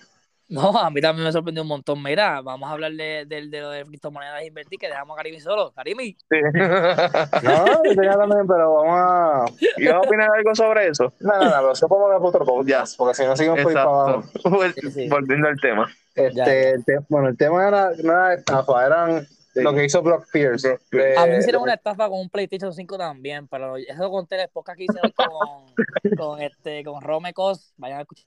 No, 0.50 0.76
a 0.78 0.90
mí 0.90 1.00
también 1.00 1.24
me 1.24 1.32
sorprendió 1.32 1.62
un 1.62 1.68
montón. 1.68 2.02
Mira, 2.02 2.40
vamos 2.42 2.68
a 2.68 2.72
hablar 2.72 2.92
de, 2.92 3.24
de, 3.26 3.46
de 3.48 3.60
lo 3.60 3.70
de 3.70 3.84
criptomonedas 3.84 4.42
e 4.42 4.46
invertir, 4.46 4.78
que 4.78 4.88
dejamos 4.88 5.14
a 5.14 5.18
Karimi 5.18 5.40
solo. 5.40 5.72
Karimi, 5.72 6.16
Sí. 6.28 6.36
No, 7.42 7.66
yo 7.84 7.94
tenía 7.94 8.12
también, 8.16 8.46
pero 8.46 8.74
vamos 8.74 8.94
a. 8.96 9.44
¿Y 9.76 9.86
vas 9.86 9.94
a 9.94 10.00
opinar 10.00 10.28
algo 10.36 10.54
sobre 10.54 10.88
eso? 10.88 11.12
No, 11.20 11.32
no, 11.38 11.44
no, 11.44 11.50
pero 11.50 11.72
eso 11.72 11.88
podemos 11.88 12.06
hablar 12.06 12.20
por 12.20 12.28
otro 12.30 12.44
podcast, 12.44 12.96
porque 12.98 13.14
si 13.14 13.24
no 13.24 13.36
seguimos 13.36 13.60
por 13.60 13.68
ahí 13.70 13.74
para 13.74 13.86
abajo. 13.86 14.24
Exacto. 14.34 14.80
Sí, 14.82 14.90
sí. 14.90 15.08
Volviendo 15.08 15.48
al 15.48 15.60
tema. 15.60 15.88
Este, 16.14 16.34
Ya, 16.34 16.44
ya. 16.46 16.52
el 16.52 16.84
te- 16.84 16.98
bueno, 17.08 17.28
el 17.28 17.36
tema 17.36 17.68
era, 17.68 17.90
no 18.02 18.12
era 18.12 18.34
estafa, 18.34 18.86
eran 18.86 19.26
Sí. 19.52 19.62
lo 19.62 19.72
que 19.74 19.84
hizo 19.84 20.00
Brock 20.00 20.26
Pierce. 20.32 20.78
De- 20.92 21.16
A 21.16 21.26
mí 21.26 21.32
me 21.32 21.38
hicieron 21.38 21.62
una 21.62 21.74
estafa 21.74 22.08
con 22.08 22.20
un 22.20 22.30
PlayStation 22.30 22.72
5 22.72 22.96
también, 22.96 23.48
pero 23.48 23.76
eso 23.76 24.00
lo 24.02 24.08
conté 24.10 24.36
en 24.36 24.42
el 24.42 24.48
podcast 24.48 24.78
que 24.78 24.84
hice 24.84 24.98
hoy 25.02 25.12
con, 25.12 26.16
con, 26.16 26.40
este, 26.42 26.84
con 26.84 27.02
Rome 27.02 27.32
Cos. 27.32 27.72
Vayan 27.76 27.98
a 27.98 28.02
escuchar 28.02 28.26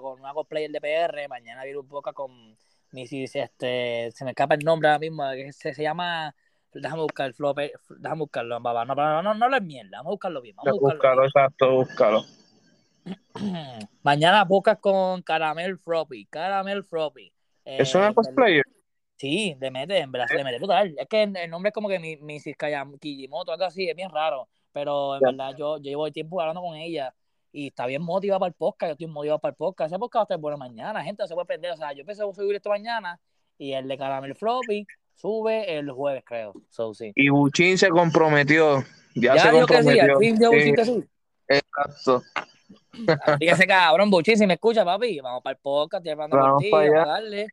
con 0.00 0.20
un 0.20 0.26
hago 0.26 0.44
player 0.44 0.70
de 0.70 0.80
PR. 0.80 1.28
Mañana 1.28 1.64
viene 1.64 1.78
un 1.78 1.88
podcast 1.88 2.16
con 2.16 2.56
Mrs. 2.92 3.36
Este, 3.36 4.10
se 4.12 4.24
me 4.24 4.30
escapa 4.30 4.54
el 4.54 4.64
nombre 4.64 4.88
ahora 4.88 4.98
mismo, 4.98 5.24
que 5.32 5.52
se, 5.52 5.74
se 5.74 5.82
llama. 5.82 6.34
Déjame 6.72 7.02
buscar 7.02 7.26
el 7.26 7.34
flow, 7.34 7.54
déjame 7.54 8.20
buscarlo. 8.20 8.58
No, 8.58 8.84
no, 8.84 9.22
no, 9.22 9.34
no 9.34 9.48
lo 9.48 9.56
es 9.56 9.62
mierda, 9.62 9.98
vamos 9.98 10.06
a 10.06 10.12
buscarlo 10.12 10.40
bien. 10.40 10.56
Vamos 10.56 10.68
a 10.68 10.72
buscarlo 10.80 11.22
Búscalo, 11.22 11.24
exacto, 11.26 11.70
búscalo. 11.74 12.24
Mañana 14.02 14.46
podcast 14.48 14.80
con 14.80 15.20
Caramel 15.20 15.76
Froppy. 15.78 16.24
Caramel 16.26 16.84
Froppy. 16.84 17.30
Eh, 17.66 17.76
¿Es 17.80 17.94
una 17.94 18.14
cosplayer? 18.14 18.64
Sí, 19.16 19.54
le 19.60 19.70
mete, 19.70 19.98
en 19.98 20.10
verdad, 20.10 20.28
se 20.28 20.36
le 20.36 20.44
mete 20.44 20.56
brutal. 20.56 20.94
Es 20.96 21.06
que 21.08 21.24
el 21.24 21.36
el 21.36 21.50
nombre 21.50 21.68
es 21.68 21.74
como 21.74 21.88
que 21.90 21.98
mi, 21.98 22.16
mi 22.16 22.38
Kayam- 22.38 22.98
Kijimoto, 22.98 23.52
algo 23.52 23.64
así, 23.66 23.88
es 23.88 23.94
bien 23.94 24.10
raro. 24.10 24.48
Pero 24.72 25.16
en 25.16 25.20
Ya. 25.20 25.26
verdad 25.26 25.50
yo, 25.58 25.76
yo 25.76 25.82
llevo 25.82 26.10
tiempo 26.10 26.40
hablando 26.40 26.62
con 26.62 26.74
ella 26.76 27.14
y 27.52 27.68
está 27.68 27.86
bien 27.86 28.02
motivada 28.02 28.40
para 28.40 28.48
el 28.48 28.54
podcast. 28.54 28.88
Yo 28.90 28.92
estoy 28.92 29.06
motivado 29.06 29.38
para 29.38 29.50
el 29.50 29.56
podcast. 29.56 29.92
Ese 29.92 29.98
podcast 29.98 30.16
va 30.16 30.22
a 30.22 30.24
estar 30.24 30.38
bueno 30.38 30.56
mañana, 30.56 31.02
gente, 31.04 31.22
no 31.22 31.26
se 31.26 31.34
puede 31.34 31.46
perder. 31.46 31.72
O 31.72 31.76
sea, 31.76 31.92
yo 31.92 32.00
empecé 32.00 32.22
a 32.22 32.32
subir 32.32 32.56
esto 32.56 32.70
mañana 32.70 33.20
y 33.58 33.72
el 33.72 33.86
de 33.88 33.98
Caramel 33.98 34.34
Floppy 34.34 34.86
sube 35.14 35.76
el 35.78 35.90
jueves, 35.90 36.24
creo. 36.26 36.52
So, 36.70 36.94
sí. 36.94 37.12
Y 37.14 37.28
Buchin 37.28 37.76
se 37.78 37.88
comprometió. 37.90 38.82
Ya, 39.14 39.34
Ya 39.36 39.42
se 39.42 39.50
dijo 39.52 39.66
que 39.66 39.82
sí, 39.82 39.98
comprometió. 39.98 40.18
dijo 40.18 40.52
Sí, 40.52 40.72
que 40.72 40.84
sí. 40.84 41.04
exacto. 41.48 42.22
Dígase 43.38 43.66
cabrón, 43.66 44.10
Buchi, 44.10 44.36
si 44.36 44.46
me 44.46 44.54
escucha, 44.54 44.84
papi, 44.84 45.20
vamos 45.20 45.42
para 45.42 45.52
el 45.54 45.60
podcast, 45.62 46.06
hablando 46.06 46.36
Vamos 46.36 46.64
para 46.70 46.84
allá. 46.86 47.04
darle. 47.06 47.46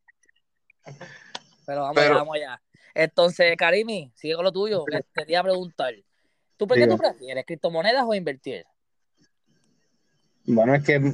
Pero 1.66 1.82
vamos 1.82 1.96
Pero- 1.96 2.08
allá, 2.14 2.20
vamos 2.20 2.36
allá. 2.36 2.62
Entonces, 2.96 3.56
Karimi, 3.56 4.12
sigue 4.16 4.36
con 4.36 4.44
lo 4.44 4.52
tuyo, 4.52 4.84
que 4.86 4.98
te 5.02 5.06
quería 5.14 5.44
preguntar. 5.44 5.94
¿Tú 6.58 6.68
por 6.68 6.76
qué 6.78 6.88
tú 6.88 6.98
prefieres, 6.98 7.46
criptomonedas 7.46 8.04
o 8.06 8.14
invertir? 8.14 8.66
Bueno, 10.46 10.76
es 10.76 10.84
que 10.84 11.14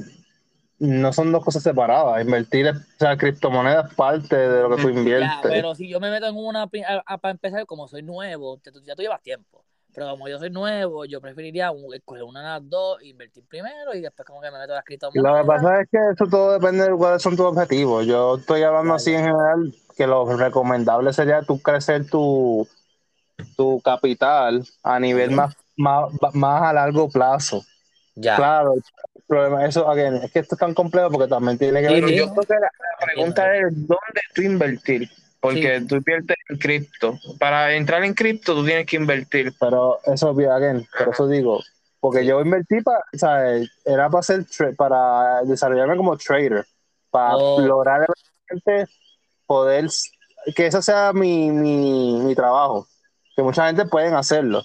no 0.78 1.12
son 1.12 1.32
dos 1.32 1.44
cosas 1.44 1.62
separadas. 1.62 2.24
Invertir, 2.24 2.68
o 2.68 2.74
sea, 2.98 3.16
criptomonedas 3.16 3.90
es 3.90 3.94
parte 3.96 4.36
de 4.36 4.62
lo 4.62 4.76
que 4.76 4.82
tú 4.82 4.88
Ya, 4.88 4.98
inviertes. 4.98 5.52
pero 5.52 5.74
si 5.74 5.88
yo 5.88 6.00
me 6.00 6.10
meto 6.10 6.26
en 6.26 6.36
una, 6.36 6.66
para 6.68 7.30
empezar, 7.30 7.66
como 7.66 7.88
soy 7.88 8.02
nuevo, 8.02 8.58
te- 8.58 8.70
ya 8.84 8.94
tú 8.94 9.02
llevas 9.02 9.22
tiempo. 9.22 9.64
Pero 9.92 10.10
como 10.10 10.28
yo 10.28 10.38
soy 10.38 10.50
nuevo, 10.50 11.04
yo 11.06 11.20
preferiría 11.20 11.72
escoger 11.94 12.22
una 12.24 12.40
de 12.40 12.46
las 12.60 12.68
dos, 12.70 13.02
invertir 13.02 13.46
primero 13.46 13.94
y 13.94 14.00
después 14.02 14.26
como 14.26 14.40
que 14.42 14.50
me 14.50 14.58
meto 14.58 14.72
a 14.72 14.76
las 14.76 14.84
Lo 14.84 14.84
criptomonedas. 14.84 15.40
que 15.40 15.46
pasa 15.46 15.80
es 15.80 15.88
que 15.90 15.98
eso 16.12 16.26
todo 16.28 16.52
depende 16.52 16.84
de 16.84 16.96
cuáles 16.96 17.22
son 17.22 17.36
tus 17.36 17.46
objetivos. 17.46 18.06
Yo 18.06 18.36
estoy 18.36 18.62
hablando 18.62 18.94
así 18.94 19.12
en 19.14 19.24
general, 19.24 19.74
que 19.96 20.06
lo 20.06 20.36
recomendable 20.36 21.12
sería 21.12 21.42
tú 21.42 21.60
crecer 21.62 22.06
tu, 22.08 22.68
tu 23.56 23.80
capital 23.82 24.64
a 24.82 25.00
nivel 25.00 25.32
más, 25.32 25.54
más, 25.76 26.10
más 26.34 26.62
a 26.62 26.72
largo 26.74 27.08
plazo. 27.10 27.64
Ya. 28.16 28.36
Claro, 28.36 28.74
problema 29.26 29.64
eso, 29.66 29.88
again, 29.88 30.16
es 30.16 30.30
que 30.32 30.38
esto 30.40 30.54
es 30.54 30.58
tan 30.58 30.74
complejo 30.74 31.10
porque 31.10 31.28
también 31.28 31.58
tiene 31.58 31.80
que 31.80 31.88
Sí, 31.88 31.94
ver 31.94 32.02
Pero 32.04 32.08
sí. 32.08 32.16
yo 32.18 32.32
creo 32.32 32.44
que 32.46 32.54
la, 32.54 32.60
la 32.60 33.06
pregunta 33.06 33.56
es 33.56 33.64
dónde 33.72 34.20
tú 34.34 34.42
invertir. 34.42 35.10
Porque 35.40 35.80
tú 35.88 35.96
inviertes 35.96 36.36
en 36.48 36.58
cripto. 36.58 37.18
Para 37.38 37.72
entrar 37.74 38.02
en 38.04 38.14
cripto 38.14 38.54
tú 38.54 38.64
tienes 38.64 38.86
que 38.86 38.96
invertir. 38.96 39.52
Pero 39.60 39.98
eso, 40.06 40.30
again, 40.30 40.86
por 40.98 41.14
eso 41.14 41.28
digo, 41.28 41.60
porque 42.00 42.20
Sí. 42.20 42.26
yo 42.26 42.40
invertí 42.40 42.80
para, 42.80 43.00
¿sabes? 43.12 43.70
Era 43.84 44.08
para 44.08 44.20
hacer, 44.20 44.44
para 44.76 45.42
desarrollarme 45.44 45.96
como 45.96 46.16
trader, 46.16 46.64
para 47.10 47.36
Oh. 47.36 47.60
lograr 47.60 48.06
poder, 49.46 49.86
que 50.54 50.66
eso 50.66 50.82
sea 50.82 51.12
mi, 51.12 51.50
mi, 51.50 52.18
mi 52.20 52.34
trabajo, 52.34 52.86
que 53.36 53.42
mucha 53.42 53.66
gente 53.66 53.84
pueden 53.86 54.14
hacerlo. 54.14 54.62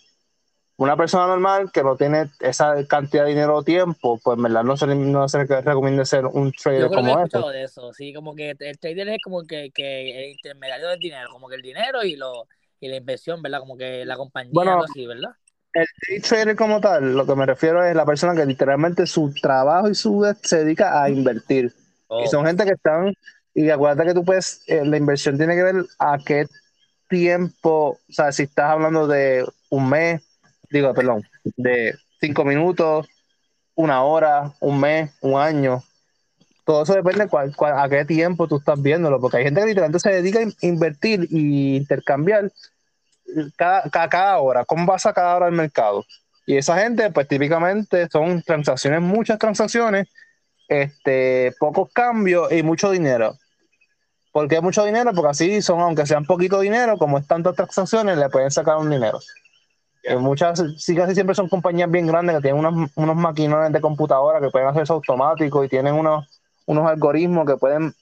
Una 0.86 0.98
persona 0.98 1.28
normal 1.28 1.72
que 1.72 1.84
no 1.84 1.96
tiene 1.96 2.30
esa 2.42 2.76
cantidad 2.88 3.24
de 3.24 3.30
dinero 3.30 3.56
o 3.58 3.64
tiempo, 3.64 4.20
pues 4.24 4.38
en 4.38 4.44
verdad 4.44 4.64
no 4.64 4.76
se, 4.78 4.88
le- 4.88 4.96
no 4.96 5.30
se 5.30 5.38
le 5.46 5.62
recomienda 5.62 6.06
ser 6.06 6.26
un 6.26 6.52
trader 6.54 6.72
Yo 6.76 6.90
creo 6.90 7.04
que 7.04 7.10
he 7.10 7.14
como 7.14 7.20
este. 7.20 7.40
escuchado 7.40 7.50
de 7.50 7.64
eso, 7.64 7.92
sí, 7.94 8.14
como 8.14 8.34
que 8.36 8.52
el 8.58 8.80
trader 8.80 9.10
es 9.10 9.20
como 9.22 9.46
que, 9.46 9.72
que 9.72 10.24
el 10.26 10.32
intermediario 10.32 10.88
del 10.90 11.02
dinero, 11.02 11.30
como 11.30 11.50
que 11.50 11.56
el 11.56 11.62
dinero 11.62 12.04
y 12.04 12.16
lo 12.16 12.48
y 12.80 12.88
la 12.88 12.96
inversión, 12.96 13.42
¿verdad? 13.42 13.60
Como 13.60 13.78
que 13.78 14.06
la 14.06 14.16
compañía, 14.18 14.70
Bueno, 14.70 14.72
algo 14.72 14.84
así, 14.84 15.06
¿verdad? 15.06 15.32
El 15.74 15.86
day 16.10 16.22
trader 16.22 16.56
como 16.58 16.82
tal, 16.82 17.16
lo 17.16 17.26
que 17.26 17.36
me 17.36 17.46
refiero 17.46 17.84
es 17.86 17.96
la 17.96 18.06
persona 18.06 18.36
que 18.36 18.46
literalmente 18.46 19.08
su 19.08 19.34
trabajo 19.42 19.90
y 19.90 19.96
su 19.96 20.26
se 20.44 20.60
dedica 20.66 21.02
a 21.04 21.10
invertir. 21.10 21.74
Oh, 22.10 22.18
Y 22.18 22.28
son 22.28 22.46
gente 22.46 22.66
que 22.66 22.74
están, 22.74 23.14
y 23.54 23.70
acuérdate 23.70 24.10
que 24.10 24.14
tú 24.16 24.26
puedes, 24.26 24.64
eh, 24.68 24.86
la 24.86 24.98
inversión 24.98 25.38
tiene 25.38 25.56
que 25.56 25.64
ver 25.64 25.86
a 26.00 26.18
qué 26.26 26.48
tiempo, 27.10 28.00
o 28.10 28.14
sea, 28.14 28.32
si 28.34 28.44
estás 28.44 28.72
hablando 28.72 29.08
de 29.08 29.46
un 29.70 29.90
mes, 29.90 30.22
digo, 30.72 30.94
perdón, 30.94 31.24
de 31.58 31.96
cinco 32.20 32.46
minutos, 32.46 33.08
una 33.76 34.04
hora, 34.04 34.54
un 34.62 34.80
mes, 34.80 35.12
un 35.22 35.40
año. 35.40 35.84
Todo 36.66 36.84
eso 36.84 36.94
depende 36.96 37.26
de 37.26 37.30
cuál- 37.30 37.54
a 37.80 37.90
qué 37.90 38.06
tiempo 38.06 38.48
tú 38.48 38.58
estás 38.58 38.82
viéndolo, 38.82 39.20
porque 39.22 39.38
hay 39.38 39.44
gente 39.46 39.62
que 39.62 39.68
literalmente 39.68 40.00
se 40.00 40.12
dedica 40.12 40.40
a 40.40 40.44
in- 40.44 40.56
invertir 40.62 41.28
y 41.30 41.78
intercambiar 41.78 42.52
cada, 43.56 43.90
cada, 44.10 44.38
hora, 44.40 44.66
cómo 44.66 44.86
pasa 44.86 45.14
cada 45.14 45.36
hora 45.36 45.46
al 45.48 45.52
mercado. 45.54 46.06
Y 46.46 46.58
esa 46.58 46.78
gente, 46.78 47.12
pues 47.12 47.28
típicamente 47.28 48.08
son 48.12 48.42
transacciones, 48.44 49.02
muchas 49.02 49.40
transacciones, 49.40 50.08
este, 50.68 51.54
pocos 51.60 51.92
cambios 51.94 52.52
y 52.52 52.64
mucho 52.64 52.92
dinero. 52.92 53.36
¿Por 54.32 54.48
qué 54.48 54.62
mucho 54.62 54.84
dinero? 54.86 55.12
Porque 55.14 55.30
así 55.32 55.62
son, 55.62 55.82
aunque 55.82 56.06
sean 56.06 56.26
poquito 56.26 56.60
dinero, 56.60 56.98
como 56.98 57.18
es 57.18 57.28
tantas 57.28 57.56
transacciones, 57.56 58.18
le 58.18 58.30
pueden 58.30 58.52
sacar 58.52 58.78
un 58.78 58.90
dinero. 58.90 59.20
Muchas, 60.18 60.64
sí, 60.78 60.96
casi 60.96 61.14
siempre 61.14 61.36
son 61.36 61.48
compañías 61.48 61.90
bien 61.90 62.08
grandes 62.08 62.36
que 62.38 62.42
tienen 62.42 62.66
unos, 62.66 62.90
unos 62.96 63.16
maquinones 63.16 63.72
de 63.72 63.82
computadora 63.82 64.42
que 64.42 64.50
pueden 64.50 64.68
hacer 64.68 64.84
eso 64.84 64.96
automático 64.96 65.64
y 65.64 65.70
tienen 65.70 65.94
unos, 65.94 66.28
unos 66.66 66.90
algoritmos 66.90 67.46
que 67.46 67.58
pueden 67.58 67.94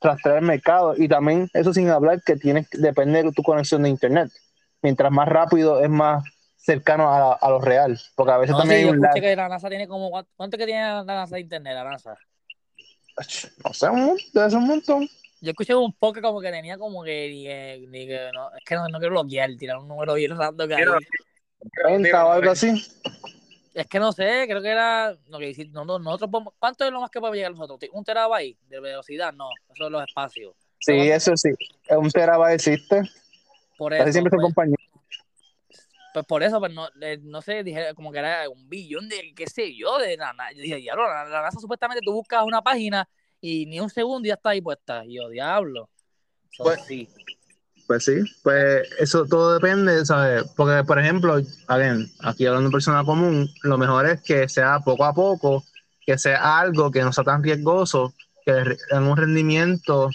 rastrear 0.00 0.38
el 0.38 0.44
mercado. 0.44 0.94
Y 0.96 1.08
también, 1.08 1.50
eso 1.52 1.72
sin 1.72 1.88
hablar, 1.90 2.22
que 2.24 2.36
tienes, 2.36 2.68
depende 2.70 3.24
de 3.24 3.32
tu 3.32 3.42
conexión 3.42 3.82
de 3.82 3.88
internet. 3.88 4.30
Mientras 4.82 5.10
más 5.10 5.28
rápido 5.28 5.80
es 5.80 5.90
más 5.90 6.22
cercano 6.56 7.08
a, 7.08 7.32
a 7.32 7.50
lo 7.50 7.60
real. 7.60 7.98
Porque 8.14 8.32
a 8.32 8.38
veces 8.38 8.52
no, 8.52 8.58
también 8.58 8.80
sí, 8.80 8.86
hay 8.86 8.90
un 8.90 9.04
escuché 9.04 9.20
que 9.20 9.36
la 9.36 9.48
NASA 9.48 9.68
tiene 9.68 9.88
como, 9.88 10.10
¿cuánto, 10.36 10.56
que 10.56 10.66
tiene 10.66 10.82
la 10.82 11.04
NASA 11.04 11.34
de 11.34 11.40
internet, 11.40 11.74
la 11.74 11.84
NASA? 11.84 12.16
No 13.64 13.72
sé, 13.72 13.88
un, 13.88 14.16
debe 14.32 14.50
ser 14.50 14.58
un 14.58 14.66
montón. 14.68 15.08
Yo 15.40 15.50
escuché 15.50 15.74
un 15.74 15.92
poco 15.92 16.20
como 16.20 16.40
que 16.40 16.50
tenía 16.50 16.78
como 16.78 17.02
que, 17.02 17.28
ni 17.30 17.44
que, 17.44 17.86
ni 17.88 18.06
que 18.06 18.30
no, 18.32 18.54
es 18.54 18.64
que 18.64 18.74
no, 18.76 18.88
no 18.88 18.98
quiero 18.98 19.14
bloquear, 19.14 19.50
tirar 19.56 19.78
un 19.78 19.88
número 19.88 20.14
bien 20.14 20.36
random 20.36 20.68
que 20.68 20.74
hay. 20.74 20.84
Mira, 21.76 21.88
30 21.98 22.26
o 22.26 22.30
algo 22.30 22.50
así. 22.50 22.68
Es 23.74 23.86
que 23.86 23.98
no 24.00 24.10
sé, 24.12 24.46
creo 24.48 24.60
que 24.60 24.68
era, 24.70 25.14
no, 25.28 25.38
que 25.38 25.50
hici- 25.50 25.70
no, 25.70 25.84
no, 25.84 25.98
nosotros 25.98 26.30
podemos- 26.30 26.54
¿cuánto 26.58 26.84
es 26.84 26.90
lo 26.90 27.00
más 27.00 27.10
que 27.10 27.20
podemos 27.20 27.36
llegar 27.36 27.52
nosotros? 27.52 27.78
¿Un 27.92 28.04
terabyte 28.04 28.58
de 28.68 28.80
velocidad? 28.80 29.32
No, 29.32 29.48
eso 29.72 29.84
es 29.86 29.90
los 29.90 30.02
espacios. 30.06 30.54
Sí, 30.80 30.92
eso 30.92 31.36
sí. 31.36 31.50
Un 31.90 32.10
terabyte 32.10 32.54
existe. 32.54 33.02
Por 33.76 33.92
Casi 33.92 34.02
eso, 34.04 34.12
siempre 34.12 34.30
pues, 34.32 34.42
compañías. 34.42 34.80
pues 36.12 36.26
por 36.26 36.42
eso, 36.42 36.58
pues 36.58 36.72
no, 36.72 36.88
eh, 37.00 37.18
no 37.22 37.40
sé, 37.42 37.62
dije 37.62 37.94
como 37.94 38.10
que 38.10 38.18
era 38.18 38.48
un 38.48 38.68
billón 38.68 39.08
de, 39.08 39.32
qué 39.36 39.46
sé 39.46 39.72
yo, 39.76 39.98
de 39.98 40.16
la 40.16 40.32
NASA. 40.32 40.52
Yo 40.52 40.62
dije, 40.62 40.76
diablo, 40.76 41.06
la, 41.06 41.24
la 41.26 41.42
NASA 41.42 41.60
supuestamente 41.60 42.00
tú 42.04 42.12
buscas 42.12 42.42
una 42.44 42.60
página 42.62 43.08
y 43.40 43.66
ni 43.66 43.78
un 43.78 43.90
segundo 43.90 44.26
ya 44.26 44.34
está 44.34 44.50
ahí 44.50 44.60
puesta. 44.60 45.04
Y 45.04 45.14
yo, 45.16 45.28
diablo. 45.28 45.88
Pues- 46.56 46.84
sí. 46.86 47.08
Pues 47.88 48.04
sí, 48.04 48.16
pues 48.42 48.86
eso 49.00 49.24
todo 49.24 49.54
depende, 49.54 50.04
¿sabes? 50.04 50.44
Porque, 50.54 50.84
por 50.84 50.98
ejemplo, 50.98 51.40
again, 51.68 52.06
aquí 52.20 52.44
hablando 52.46 52.68
de 52.68 52.72
persona 52.72 53.02
común, 53.02 53.48
lo 53.62 53.78
mejor 53.78 54.04
es 54.06 54.22
que 54.22 54.46
sea 54.46 54.78
poco 54.80 55.06
a 55.06 55.14
poco, 55.14 55.64
que 56.04 56.18
sea 56.18 56.58
algo 56.60 56.90
que 56.90 57.02
no 57.02 57.14
sea 57.14 57.24
tan 57.24 57.42
riesgoso, 57.42 58.12
que 58.44 58.52
en 58.90 59.02
un 59.04 59.16
rendimiento 59.16 60.10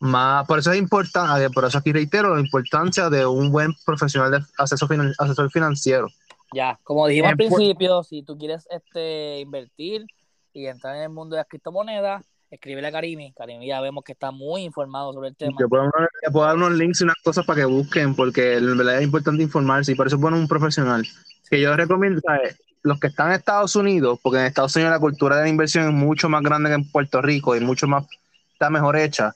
más. 0.00 0.46
Por 0.46 0.58
eso 0.60 0.72
es 0.72 0.78
importante, 0.78 1.50
por 1.50 1.66
eso 1.66 1.76
aquí 1.76 1.92
reitero 1.92 2.34
la 2.34 2.40
importancia 2.40 3.10
de 3.10 3.26
un 3.26 3.52
buen 3.52 3.74
profesional 3.84 4.30
de 4.30 4.38
asesor, 4.56 4.88
finan- 4.88 5.14
asesor 5.18 5.50
financiero. 5.50 6.08
Ya, 6.54 6.80
como 6.84 7.06
dijimos 7.06 7.32
al 7.32 7.36
pues- 7.36 7.52
principio, 7.52 8.02
si 8.02 8.22
tú 8.22 8.38
quieres 8.38 8.66
este 8.70 9.40
invertir 9.40 10.06
y 10.54 10.66
entrar 10.68 10.96
en 10.96 11.02
el 11.02 11.10
mundo 11.10 11.36
de 11.36 11.40
las 11.40 11.48
criptomonedas, 11.48 12.24
escríbele 12.54 12.88
a 12.88 12.92
Karimi. 12.92 13.32
Karimi 13.32 13.66
ya 13.66 13.80
vemos 13.80 14.04
que 14.04 14.12
está 14.12 14.30
muy 14.30 14.62
informado 14.62 15.12
sobre 15.12 15.28
el 15.28 15.36
tema. 15.36 15.56
Yo 15.60 15.68
puedo, 15.68 16.46
dar 16.46 16.56
unos 16.56 16.72
links 16.72 17.00
y 17.00 17.04
unas 17.04 17.16
cosas 17.22 17.44
para 17.44 17.60
que 17.60 17.64
busquen, 17.66 18.14
porque 18.14 18.54
en 18.54 18.76
verdad 18.76 18.98
es 18.98 19.04
importante 19.04 19.42
informarse 19.42 19.92
y 19.92 19.94
por 19.94 20.06
eso 20.06 20.16
es 20.16 20.22
bueno 20.22 20.36
un 20.36 20.48
profesional. 20.48 21.06
Que 21.50 21.60
yo 21.60 21.76
recomiendo, 21.76 22.20
¿sabes? 22.20 22.58
los 22.84 23.00
que 23.00 23.06
están 23.08 23.28
en 23.28 23.34
Estados 23.34 23.74
Unidos, 23.76 24.20
porque 24.22 24.38
en 24.38 24.46
Estados 24.46 24.76
Unidos 24.76 24.92
la 24.92 25.00
cultura 25.00 25.36
de 25.36 25.44
la 25.44 25.48
inversión 25.48 25.88
es 25.88 25.94
mucho 25.94 26.28
más 26.28 26.42
grande 26.42 26.68
que 26.68 26.74
en 26.74 26.90
Puerto 26.90 27.20
Rico 27.22 27.56
y 27.56 27.60
mucho 27.60 27.88
más, 27.88 28.04
está 28.52 28.68
mejor 28.68 28.96
hecha, 28.96 29.34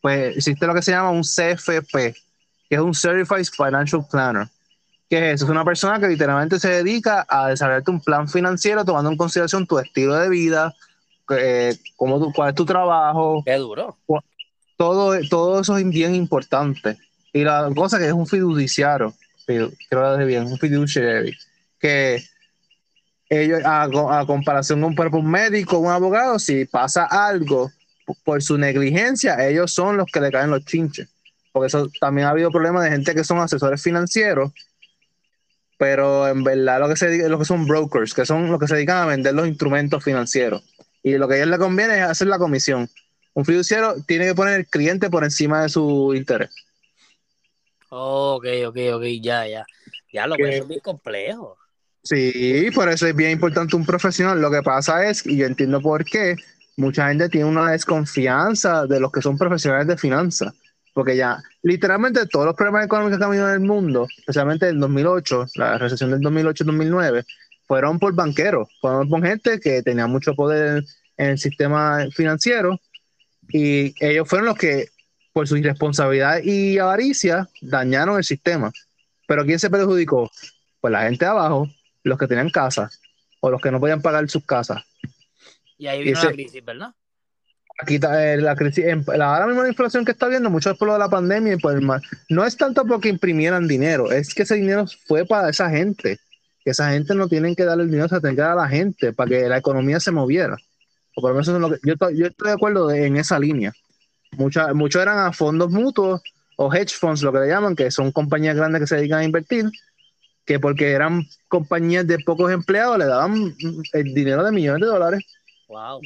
pues 0.00 0.36
existe 0.36 0.66
lo 0.66 0.74
que 0.74 0.82
se 0.82 0.92
llama 0.92 1.10
un 1.10 1.22
CFP, 1.22 1.92
que 1.92 2.74
es 2.74 2.80
un 2.80 2.94
Certified 2.94 3.44
Financial 3.44 4.04
Planner. 4.10 4.48
¿Qué 5.08 5.18
es 5.18 5.34
eso? 5.36 5.44
Es 5.44 5.50
una 5.50 5.64
persona 5.64 6.00
que 6.00 6.08
literalmente 6.08 6.58
se 6.58 6.68
dedica 6.68 7.26
a 7.28 7.48
desarrollarte 7.48 7.90
un 7.90 8.00
plan 8.00 8.26
financiero 8.26 8.84
tomando 8.84 9.10
en 9.10 9.16
consideración 9.16 9.66
tu 9.66 9.78
estilo 9.78 10.14
de 10.14 10.28
vida, 10.30 10.74
eh, 11.30 11.76
cómo 11.96 12.18
tú- 12.18 12.32
cuál 12.32 12.50
es 12.50 12.54
tu 12.54 12.64
trabajo, 12.64 13.42
Qué 13.44 13.54
duro. 13.56 13.96
todo, 14.76 15.18
todo 15.28 15.60
eso 15.60 15.76
es 15.76 15.88
bien 15.88 16.14
importante. 16.14 16.96
Y 17.32 17.44
la 17.44 17.70
cosa 17.74 17.98
que 17.98 18.06
es 18.06 18.12
un 18.12 18.26
fiduciario, 18.26 19.12
fidu- 19.46 19.76
creo 19.88 20.16
que 20.16 20.22
es 20.22 20.26
bien, 20.28 20.44
un 20.46 20.58
fiduciary, 20.58 21.34
que 21.78 22.22
ellos, 23.28 23.62
a, 23.64 23.82
a 23.82 24.26
comparación 24.26 24.82
ejemplo, 24.82 25.20
un 25.20 25.30
médico, 25.30 25.78
un 25.78 25.90
abogado, 25.90 26.38
si 26.38 26.64
pasa 26.64 27.04
algo 27.04 27.70
por 28.24 28.42
su 28.42 28.56
negligencia, 28.56 29.46
ellos 29.46 29.72
son 29.72 29.98
los 29.98 30.06
que 30.10 30.20
le 30.20 30.30
caen 30.30 30.50
los 30.50 30.64
chinches. 30.64 31.08
Porque 31.52 31.66
eso 31.66 31.88
también 32.00 32.26
ha 32.26 32.30
habido 32.30 32.50
problemas 32.50 32.84
de 32.84 32.90
gente 32.90 33.14
que 33.14 33.24
son 33.24 33.38
asesores 33.38 33.82
financieros, 33.82 34.52
pero 35.76 36.26
en 36.26 36.42
verdad 36.42 36.80
lo 36.80 36.88
que, 36.88 36.96
se, 36.96 37.28
lo 37.28 37.38
que 37.38 37.44
son 37.44 37.66
brokers, 37.66 38.14
que 38.14 38.26
son 38.26 38.50
los 38.50 38.58
que 38.58 38.66
se 38.66 38.74
dedican 38.76 38.96
a 38.98 39.06
vender 39.06 39.34
los 39.34 39.46
instrumentos 39.46 40.02
financieros. 40.02 40.62
Y 41.02 41.16
lo 41.16 41.28
que 41.28 41.34
a 41.34 41.36
ellos 41.38 41.48
les 41.50 41.58
conviene 41.58 41.98
es 41.98 42.02
hacer 42.04 42.28
la 42.28 42.38
comisión. 42.38 42.88
Un 43.34 43.44
fiduciario 43.44 43.94
tiene 44.06 44.26
que 44.26 44.34
poner 44.34 44.60
el 44.60 44.66
cliente 44.66 45.10
por 45.10 45.24
encima 45.24 45.62
de 45.62 45.68
su 45.68 46.12
interés. 46.14 46.50
Ok, 47.90 48.46
ok, 48.66 48.76
ok, 48.94 49.04
ya, 49.20 49.46
ya. 49.46 49.64
Ya 50.12 50.26
lo 50.26 50.36
Que- 50.36 50.42
que 50.42 50.48
eso 50.50 50.62
es 50.62 50.68
bien 50.68 50.80
complejo. 50.80 51.56
Sí, 52.02 52.68
por 52.74 52.88
eso 52.88 53.06
es 53.06 53.14
bien 53.14 53.32
importante 53.32 53.76
un 53.76 53.84
profesional. 53.84 54.40
Lo 54.40 54.50
que 54.50 54.62
pasa 54.62 55.06
es, 55.08 55.26
y 55.26 55.36
yo 55.36 55.46
entiendo 55.46 55.80
por 55.80 56.04
qué, 56.04 56.36
mucha 56.76 57.08
gente 57.08 57.28
tiene 57.28 57.46
una 57.46 57.70
desconfianza 57.72 58.86
de 58.86 59.00
los 59.00 59.12
que 59.12 59.20
son 59.20 59.36
profesionales 59.36 59.86
de 59.86 59.96
finanzas. 59.96 60.52
Porque 60.94 61.16
ya, 61.16 61.40
literalmente 61.62 62.26
todos 62.26 62.46
los 62.46 62.54
problemas 62.56 62.84
económicos 62.84 63.18
que 63.18 63.24
ha 63.24 63.28
habido 63.28 63.48
en 63.48 63.54
el 63.54 63.60
mundo, 63.60 64.06
especialmente 64.18 64.68
en 64.68 64.80
2008, 64.80 65.46
la 65.54 65.78
recesión 65.78 66.10
del 66.10 66.20
2008-2009, 66.20 67.24
fueron 67.68 67.98
por 68.00 68.14
banqueros, 68.14 68.68
fueron 68.80 69.08
por 69.08 69.24
gente 69.24 69.60
que 69.60 69.82
tenía 69.82 70.06
mucho 70.08 70.34
poder 70.34 70.82
en 71.18 71.26
el 71.28 71.38
sistema 71.38 72.06
financiero 72.12 72.80
y 73.50 73.94
ellos 74.04 74.26
fueron 74.28 74.46
los 74.46 74.56
que, 74.56 74.88
por 75.32 75.46
su 75.46 75.56
irresponsabilidad 75.56 76.40
y 76.42 76.78
avaricia, 76.78 77.48
dañaron 77.60 78.16
el 78.16 78.24
sistema. 78.24 78.72
Pero 79.28 79.44
¿quién 79.44 79.58
se 79.58 79.70
perjudicó? 79.70 80.30
Pues 80.80 80.90
la 80.90 81.02
gente 81.02 81.24
de 81.26 81.30
abajo, 81.30 81.68
los 82.02 82.18
que 82.18 82.26
tenían 82.26 82.50
casas 82.50 83.00
o 83.40 83.50
los 83.50 83.60
que 83.60 83.70
no 83.70 83.78
podían 83.78 84.00
pagar 84.02 84.28
sus 84.28 84.44
casas. 84.44 84.82
Y 85.76 85.86
ahí 85.86 86.02
vino 86.02 86.18
ese- 86.18 86.26
la 86.28 86.32
crisis, 86.32 86.64
¿verdad? 86.64 86.94
Aquí 87.80 87.94
está, 87.96 88.32
eh, 88.32 88.38
la 88.38 88.56
crisis, 88.56 88.84
la- 89.06 89.34
ahora 89.34 89.46
mismo 89.46 89.62
la 89.62 89.68
inflación 89.68 90.04
que 90.04 90.10
está 90.12 90.26
viendo, 90.26 90.50
mucho 90.50 90.70
es 90.70 90.78
por 90.78 90.88
lo 90.88 90.94
de 90.94 90.98
la 90.98 91.08
pandemia, 91.08 91.54
y 91.54 91.58
por 91.58 91.74
el 91.74 91.82
ma- 91.82 92.00
no 92.28 92.44
es 92.44 92.56
tanto 92.56 92.84
porque 92.84 93.08
imprimieran 93.08 93.68
dinero, 93.68 94.10
es 94.10 94.34
que 94.34 94.42
ese 94.42 94.56
dinero 94.56 94.86
fue 95.06 95.24
para 95.24 95.50
esa 95.50 95.70
gente, 95.70 96.18
que 96.64 96.70
esa 96.70 96.90
gente 96.90 97.14
no 97.14 97.28
tienen 97.28 97.54
que 97.54 97.64
darle 97.64 97.84
el 97.84 97.90
dinero, 97.90 98.08
se 98.08 98.20
tiene 98.20 98.36
que 98.36 98.42
dar 98.42 98.52
a 98.52 98.62
la 98.62 98.68
gente 98.68 99.12
para 99.12 99.28
que 99.30 99.48
la 99.48 99.58
economía 99.58 100.00
se 100.00 100.10
moviera. 100.10 100.56
O 101.16 101.20
por 101.20 101.30
lo 101.34 101.40
menos 101.40 101.48
lo 101.60 101.70
que, 101.70 101.78
yo, 101.84 101.94
estoy- 101.94 102.16
yo 102.18 102.26
estoy 102.26 102.48
de 102.48 102.54
acuerdo 102.54 102.86
de- 102.88 103.06
en 103.06 103.16
esa 103.16 103.38
línea. 103.38 103.72
Mucha- 104.32 104.74
Muchos 104.74 105.00
eran 105.02 105.18
a 105.18 105.32
fondos 105.32 105.70
mutuos 105.70 106.20
o 106.56 106.72
hedge 106.74 106.94
funds, 106.94 107.22
lo 107.22 107.32
que 107.32 107.38
le 107.40 107.48
llaman, 107.48 107.74
que 107.74 107.90
son 107.90 108.12
compañías 108.12 108.56
grandes 108.56 108.80
que 108.82 108.86
se 108.86 108.96
dedican 108.96 109.20
a 109.20 109.24
invertir, 109.24 109.66
que 110.44 110.58
porque 110.60 110.90
eran 110.92 111.22
compañías 111.48 112.06
de 112.06 112.18
pocos 112.18 112.50
empleados 112.52 112.98
le 112.98 113.06
daban 113.06 113.54
el 113.92 114.14
dinero 114.14 114.44
de 114.44 114.52
millones 114.52 114.80
de 114.80 114.86
dólares. 114.86 115.24
Wow. 115.68 116.00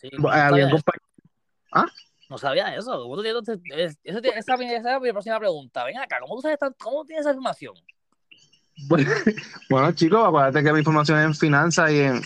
Sí, 0.00 0.08
no, 0.18 0.28
sabía 0.28 0.70
compañías 0.70 1.92
No 2.28 2.38
sabía 2.38 2.74
eso. 2.74 2.90
¿Cómo 3.02 3.16
tú 3.16 3.22
tienes, 3.22 3.98
esa 4.02 4.54
es 4.54 5.00
mi 5.00 5.12
próxima 5.12 5.38
pregunta. 5.38 5.84
Ven 5.84 5.98
acá, 5.98 6.18
¿cómo 6.20 6.34
tú 6.36 6.42
sabes 6.42 6.58
tan- 6.58 6.74
cómo 6.78 7.04
tienes 7.04 7.22
esa 7.22 7.30
información? 7.30 7.74
Bueno, 9.70 9.92
chicos, 9.92 10.20
acuérdate 10.26 10.62
que 10.62 10.72
mi 10.72 10.78
información 10.80 11.18
es 11.18 11.24
en 11.26 11.34
finanzas 11.34 11.90
y 11.90 11.98
en, 12.00 12.22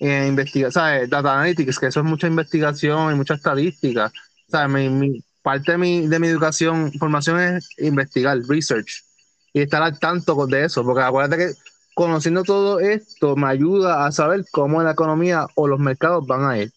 en 0.00 0.28
investigación, 0.28 0.72
¿sabes? 0.72 1.10
Data 1.10 1.34
Analytics, 1.34 1.78
que 1.78 1.86
eso 1.86 2.00
es 2.00 2.06
mucha 2.06 2.26
investigación 2.26 3.12
y 3.12 3.16
mucha 3.16 3.34
estadística. 3.34 4.10
¿Sabes? 4.48 4.70
Mi, 4.70 4.88
mi- 4.88 5.24
parte 5.42 5.72
de 5.72 5.78
mi, 5.78 6.06
de 6.06 6.18
mi 6.18 6.28
educación, 6.28 6.92
formación 6.98 7.40
es 7.40 7.70
investigar, 7.78 8.38
research, 8.46 9.02
y 9.54 9.62
estar 9.62 9.82
al 9.82 9.98
tanto 9.98 10.46
de 10.46 10.64
eso, 10.66 10.84
porque 10.84 11.02
acuérdate 11.02 11.36
que 11.38 11.52
conociendo 11.94 12.42
todo 12.44 12.78
esto 12.78 13.36
me 13.36 13.46
ayuda 13.48 14.04
a 14.06 14.12
saber 14.12 14.44
cómo 14.52 14.82
la 14.82 14.90
economía 14.92 15.46
o 15.54 15.66
los 15.66 15.78
mercados 15.80 16.26
van 16.26 16.44
a 16.44 16.58
ir. 16.58 16.72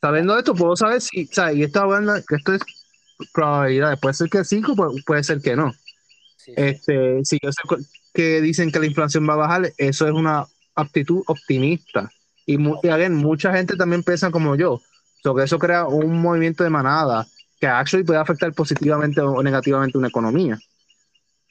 Sabiendo 0.00 0.38
esto, 0.38 0.54
puedo 0.54 0.76
saber 0.76 1.00
si, 1.00 1.26
¿sabes? 1.26 1.56
Y 1.56 1.64
esto, 1.64 1.80
hablando- 1.80 2.14
que 2.28 2.36
esto 2.36 2.54
es 2.54 2.62
probabilidades, 3.32 3.98
puede 4.00 4.14
ser 4.14 4.28
que 4.30 4.44
sí, 4.44 4.60
puede, 4.60 5.02
puede 5.04 5.24
ser 5.24 5.40
que 5.40 5.56
no. 5.56 5.72
Sí, 6.36 6.52
sí. 6.52 6.54
Este, 6.56 7.20
si 7.24 7.38
yo 7.42 7.52
sé 7.52 7.62
que 8.16 8.40
dicen 8.40 8.72
que 8.72 8.78
la 8.80 8.86
inflación 8.86 9.28
va 9.28 9.34
a 9.34 9.36
bajar, 9.36 9.72
eso 9.76 10.06
es 10.06 10.12
una 10.12 10.46
actitud 10.74 11.22
optimista. 11.26 12.10
Y, 12.46 12.56
y 12.82 12.88
again, 12.88 13.14
mucha 13.14 13.52
gente 13.52 13.76
también 13.76 14.02
piensa 14.02 14.30
como 14.30 14.56
yo. 14.56 14.80
So 15.22 15.34
que 15.34 15.44
eso 15.44 15.58
crea 15.58 15.86
un 15.86 16.18
movimiento 16.22 16.64
de 16.64 16.70
manada 16.70 17.26
que 17.60 17.66
actually 17.66 18.04
puede 18.06 18.18
afectar 18.18 18.52
positivamente 18.54 19.20
o 19.20 19.42
negativamente 19.42 19.98
una 19.98 20.08
economía. 20.08 20.58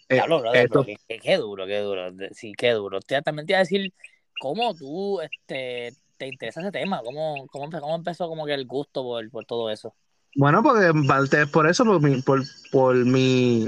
Eh, 0.09 0.21
brother, 0.25 0.65
esto- 0.65 0.85
qué, 0.85 1.19
qué- 1.19 1.37
duro, 1.37 1.67
qué 1.67 1.79
duro. 1.79 2.11
Sí, 2.31 2.53
qué 2.57 2.71
duro. 2.71 2.99
Te- 2.99 3.21
también 3.21 3.45
te 3.45 3.53
iba 3.53 3.59
a 3.59 3.63
decir 3.63 3.93
cómo 4.39 4.73
tú 4.73 5.21
este, 5.21 5.93
te 6.17 6.27
interesa 6.27 6.61
ese 6.61 6.71
tema, 6.71 7.01
cómo, 7.03 7.45
cómo, 7.51 7.69
cómo 7.69 7.95
empezó 7.95 8.27
como 8.27 8.45
que 8.45 8.53
el 8.55 8.65
gusto 8.65 9.03
por, 9.03 9.29
por 9.29 9.45
todo 9.45 9.69
eso. 9.69 9.93
Bueno, 10.35 10.63
porque 10.63 10.91
parte 11.07 11.43
es 11.43 11.49
por 11.49 11.67
eso, 11.67 11.85
por 11.85 12.01
mi, 12.01 12.21
por, 12.21 12.43
por 12.71 12.95
mi, 12.95 13.67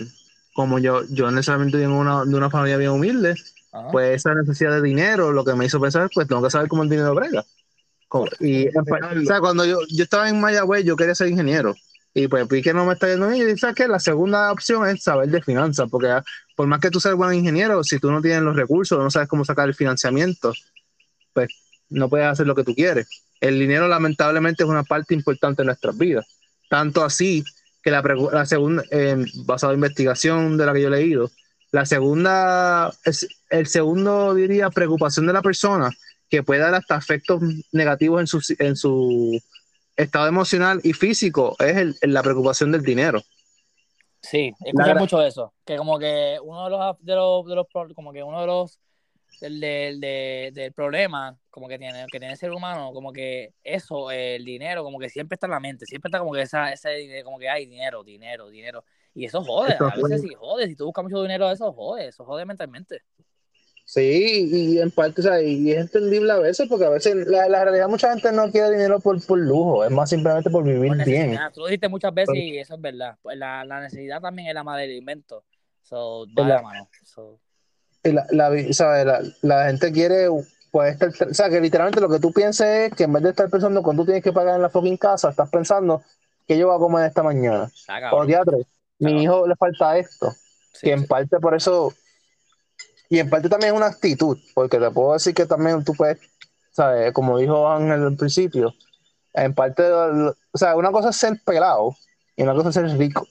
como 0.58 0.80
yo, 0.80 1.04
yo 1.12 1.30
necesariamente 1.30 1.78
vengo 1.78 2.00
una, 2.00 2.26
de 2.26 2.36
una 2.36 2.50
familia 2.50 2.78
bien 2.78 2.90
humilde, 2.90 3.36
Ajá. 3.72 3.90
pues 3.92 4.16
esa 4.16 4.34
necesidad 4.34 4.72
de 4.72 4.82
dinero, 4.82 5.32
lo 5.32 5.46
que 5.46 5.54
me 5.54 5.68
hizo 5.68 5.80
pensar, 5.80 6.10
pues 6.12 6.28
tengo 6.28 6.42
que 6.42 6.50
saber 6.50 6.68
cómo 6.68 6.82
el 6.82 6.90
dinero 6.90 7.14
brega. 7.14 7.46
Como- 8.08 8.26
Y 8.40 8.68
o 8.70 9.26
sea, 9.28 9.40
cuando 9.40 9.66
yo, 9.66 9.78
yo 9.88 10.04
estaba 10.06 10.28
en 10.28 10.42
Mayagüez, 10.42 10.84
yo 10.84 10.96
quería 10.96 11.14
ser 11.14 11.28
ingeniero. 11.28 11.76
Y 12.12 12.28
pues 12.28 12.48
vi 12.48 12.64
que 12.64 12.74
no 12.74 12.88
me 12.88 12.94
está 12.94 13.08
yendo 13.08 13.28
bien. 13.28 13.48
Y 13.48 13.56
sabes 13.60 13.76
que 13.76 13.88
la 13.88 14.00
segunda 14.00 14.52
opción 14.52 14.90
es 14.90 15.04
saber 15.04 15.30
de 15.30 15.44
finanzas, 15.44 15.88
porque 15.92 16.08
ah, 16.08 16.24
por 16.56 16.66
más 16.66 16.80
que 16.80 16.90
tú 16.90 17.00
seas 17.00 17.14
buen 17.14 17.36
ingeniero, 17.36 17.84
si 17.84 18.00
tú 18.00 18.10
no 18.12 18.20
tienes 18.20 18.42
los 18.42 18.56
recursos, 18.56 18.98
no 18.98 19.12
sabes 19.12 19.28
cómo 19.30 19.46
sacar 19.46 19.68
el 19.68 19.76
financiamiento, 19.76 20.54
pues 21.34 21.50
no 21.90 22.10
puedes 22.10 22.26
hacer 22.26 22.48
lo 22.48 22.56
que 22.56 22.64
tú 22.64 22.74
quieres. 22.74 23.08
El 23.40 23.60
dinero, 23.60 23.88
lamentablemente, 23.88 24.64
es 24.64 24.70
una 24.70 24.82
parte 24.84 25.14
importante 25.14 25.62
de 25.62 25.68
nuestras 25.68 25.96
vidas. 25.96 26.26
Tanto 26.68 27.04
así 27.06 27.44
que 27.88 28.32
la, 28.34 28.46
segunda, 28.46 28.84
eh, 28.92 29.16
basado 29.46 29.72
en 29.72 29.78
investigación 29.80 30.58
de 30.58 30.66
la 30.66 30.74
que 30.74 30.82
yo 30.82 30.88
he 30.90 30.92
leído, 30.92 31.32
la 31.72 31.86
segunda, 31.86 32.92
es, 33.06 33.28
el 33.50 33.68
segundo, 33.68 34.34
diría, 34.34 34.70
preocupación 34.70 35.26
de 35.26 35.32
la 35.34 35.42
persona 35.42 35.90
que 36.30 36.44
puede 36.44 36.60
dar 36.60 36.76
hasta 36.76 36.98
efectos 36.98 37.42
negativos 37.72 38.20
en 38.20 38.28
su, 38.28 38.56
en 38.60 38.76
su 38.76 39.40
estado 39.96 40.28
emocional 40.28 40.82
y 40.84 40.92
físico 40.92 41.56
es 41.60 41.78
el- 41.78 41.96
la 42.14 42.22
preocupación 42.24 42.72
del 42.74 42.84
dinero. 42.84 43.22
Sí, 44.22 44.52
escuché 44.66 44.94
La- 44.94 45.00
mucho 45.00 45.22
eso. 45.22 45.54
Que 45.66 45.78
como 45.78 45.98
que 45.98 46.38
uno 46.44 46.66
de 46.66 46.70
los, 46.72 46.96
de 47.00 47.16
los, 47.16 47.46
de 47.46 47.56
los 47.56 47.68
pro- 47.72 47.94
como 47.96 48.12
que 48.12 48.22
uno 48.22 48.42
de 48.42 48.48
los 48.48 48.80
del, 49.40 49.60
del, 49.62 50.00
del, 50.02 50.54
del 50.54 50.74
problema 50.74 51.38
como 51.58 51.68
que 51.68 51.80
tiene, 51.80 52.06
que 52.12 52.20
tiene 52.20 52.34
el 52.34 52.38
ser 52.38 52.52
humano, 52.52 52.92
como 52.94 53.12
que 53.12 53.52
eso, 53.64 54.12
el 54.12 54.46
dinero, 54.46 54.84
como 54.84 55.00
que 55.00 55.10
siempre 55.10 55.34
está 55.34 55.48
en 55.48 55.54
la 55.54 55.60
mente, 55.60 55.88
siempre 55.88 56.10
está 56.10 56.20
como 56.20 56.32
que 56.32 56.44
esa, 56.44 56.72
ese 56.72 57.24
como 57.24 57.40
que 57.40 57.50
hay 57.50 57.66
dinero, 57.66 58.04
dinero, 58.04 58.48
dinero. 58.52 58.86
Y 59.16 59.26
eso 59.26 59.44
jode, 59.44 59.74
a 59.74 59.96
veces 59.96 60.22
sí 60.22 60.36
jode, 60.36 60.68
si 60.68 60.76
tú 60.76 60.86
buscas 60.86 61.04
mucho 61.06 61.20
dinero, 61.20 61.50
eso 61.50 61.74
jode, 61.74 62.10
eso 62.10 62.24
jode 62.26 62.46
mentalmente. 62.46 63.02
Sí, 63.86 64.50
y 64.52 64.80
en 64.80 64.92
parte, 64.92 65.22
o 65.22 65.24
sea, 65.24 65.42
y 65.42 65.72
es 65.72 65.80
entendible 65.80 66.32
a 66.32 66.38
veces, 66.38 66.70
porque 66.70 66.86
a 66.86 66.90
veces 66.90 67.26
la, 67.26 67.50
la 67.50 67.64
realidad 67.64 67.90
mucha 67.90 68.12
gente 68.12 68.32
no 68.32 68.52
quiere 68.52 68.70
dinero 68.70 69.00
por, 69.00 69.20
por 69.26 69.40
lujo, 69.40 69.84
es 69.84 69.90
más 69.90 70.12
simplemente 70.12 70.52
por 70.52 70.64
vivir 70.64 70.96
Por 70.96 71.06
bien. 71.06 71.40
Tú 71.56 71.62
lo 71.62 71.66
dijiste 71.66 71.90
muchas 71.90 72.14
veces 72.14 72.36
y 72.36 72.60
eso 72.60 72.76
es 72.76 72.82
verdad. 72.82 73.18
Pues 73.24 73.36
la, 73.36 73.66
la 73.66 73.82
necesidad 73.82 74.22
también 74.22 74.50
es 74.50 74.54
la 74.54 74.64
madre 74.64 74.84
del 74.84 74.98
invento. 74.98 75.44
So, 75.82 76.28
va 76.38 76.48
La- 76.48 76.62
mano. 76.62 76.88
So, 77.04 77.40
la, 78.04 78.28
la, 78.30 78.74
¿sabes? 78.74 79.06
La, 79.06 79.24
la 79.42 79.66
gente 79.68 79.92
quiere, 79.92 80.28
pues, 80.78 80.94
estar, 80.94 81.28
o 81.32 81.34
sea, 81.34 81.50
que 81.50 81.60
literalmente 81.60 82.00
lo 82.00 82.08
que 82.10 82.20
tú 82.20 82.32
pienses 82.32 82.92
es 82.92 82.94
que 82.96 83.06
en 83.06 83.14
vez 83.14 83.24
de 83.24 83.30
estar 83.32 83.50
pensando 83.50 83.82
cuando 83.82 84.04
tú 84.04 84.08
tienes 84.08 84.24
que 84.24 84.32
pagar 84.32 84.56
en 84.56 84.62
la 84.62 84.70
fucking 84.70 84.98
casa, 84.98 85.30
estás 85.30 85.50
pensando 85.50 86.04
que 86.48 86.56
yo 86.56 86.68
voy 86.68 86.76
a 86.76 86.80
comer 86.80 87.08
esta 87.08 87.24
mañana. 87.24 87.66
está 87.74 88.14
O 88.14 88.26
teatro, 88.26 88.60
mi 89.00 89.24
hijo 89.24 89.48
le 89.48 89.56
falta 89.56 89.98
esto. 89.98 90.32
Sí, 90.74 90.86
que 90.88 90.92
en 90.94 91.02
sí. 91.02 91.08
parte 91.08 91.40
por 91.40 91.56
eso, 91.56 91.92
y 93.10 93.18
en 93.18 93.28
parte 93.28 93.50
también 93.50 93.74
es 93.74 93.78
una 93.78 93.88
actitud, 93.88 94.38
porque 94.54 94.78
te 94.78 94.92
puedo 94.92 95.14
decir 95.14 95.34
que 95.34 95.48
también 95.48 95.84
tú 95.84 95.94
puedes, 95.94 96.20
¿sabes? 96.72 97.12
Como 97.12 97.40
dijo 97.40 97.68
Ángel 97.68 98.04
al 98.04 98.16
principio, 98.16 98.76
en 99.34 99.56
parte, 99.56 99.84
o 99.92 100.36
sea, 100.54 100.76
una 100.76 100.92
cosa 100.92 101.10
es 101.10 101.16
ser 101.18 101.42
pelado 101.44 101.96
y 102.36 102.44
una 102.44 102.54
cosa 102.54 102.70
es 102.70 102.76
ser 102.76 102.86
rico. 102.98 103.28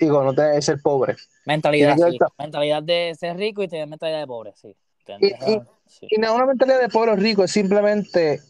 Digo, 0.00 0.22
no 0.22 0.34
te- 0.34 0.56
es 0.56 0.64
ser 0.64 0.80
pobre. 0.80 1.16
Mentalidad, 1.44 1.96
sí. 1.96 2.18
Mentalidad 2.38 2.82
de 2.82 3.14
ser 3.18 3.36
rico 3.36 3.62
y 3.62 3.68
tener 3.68 3.86
mentalidad 3.86 4.20
de 4.20 4.26
pobre, 4.26 4.52
sí. 4.56 4.74
Y- 5.20 5.60
sí. 5.88 6.06
Y 6.10 6.18
no 6.20 6.34
una 6.34 6.46
mentalidad 6.46 6.80
de 6.80 6.88
pobre 6.88 7.12
o 7.12 7.16
rico, 7.16 7.44
es 7.44 7.50
simplemente, 7.50 8.40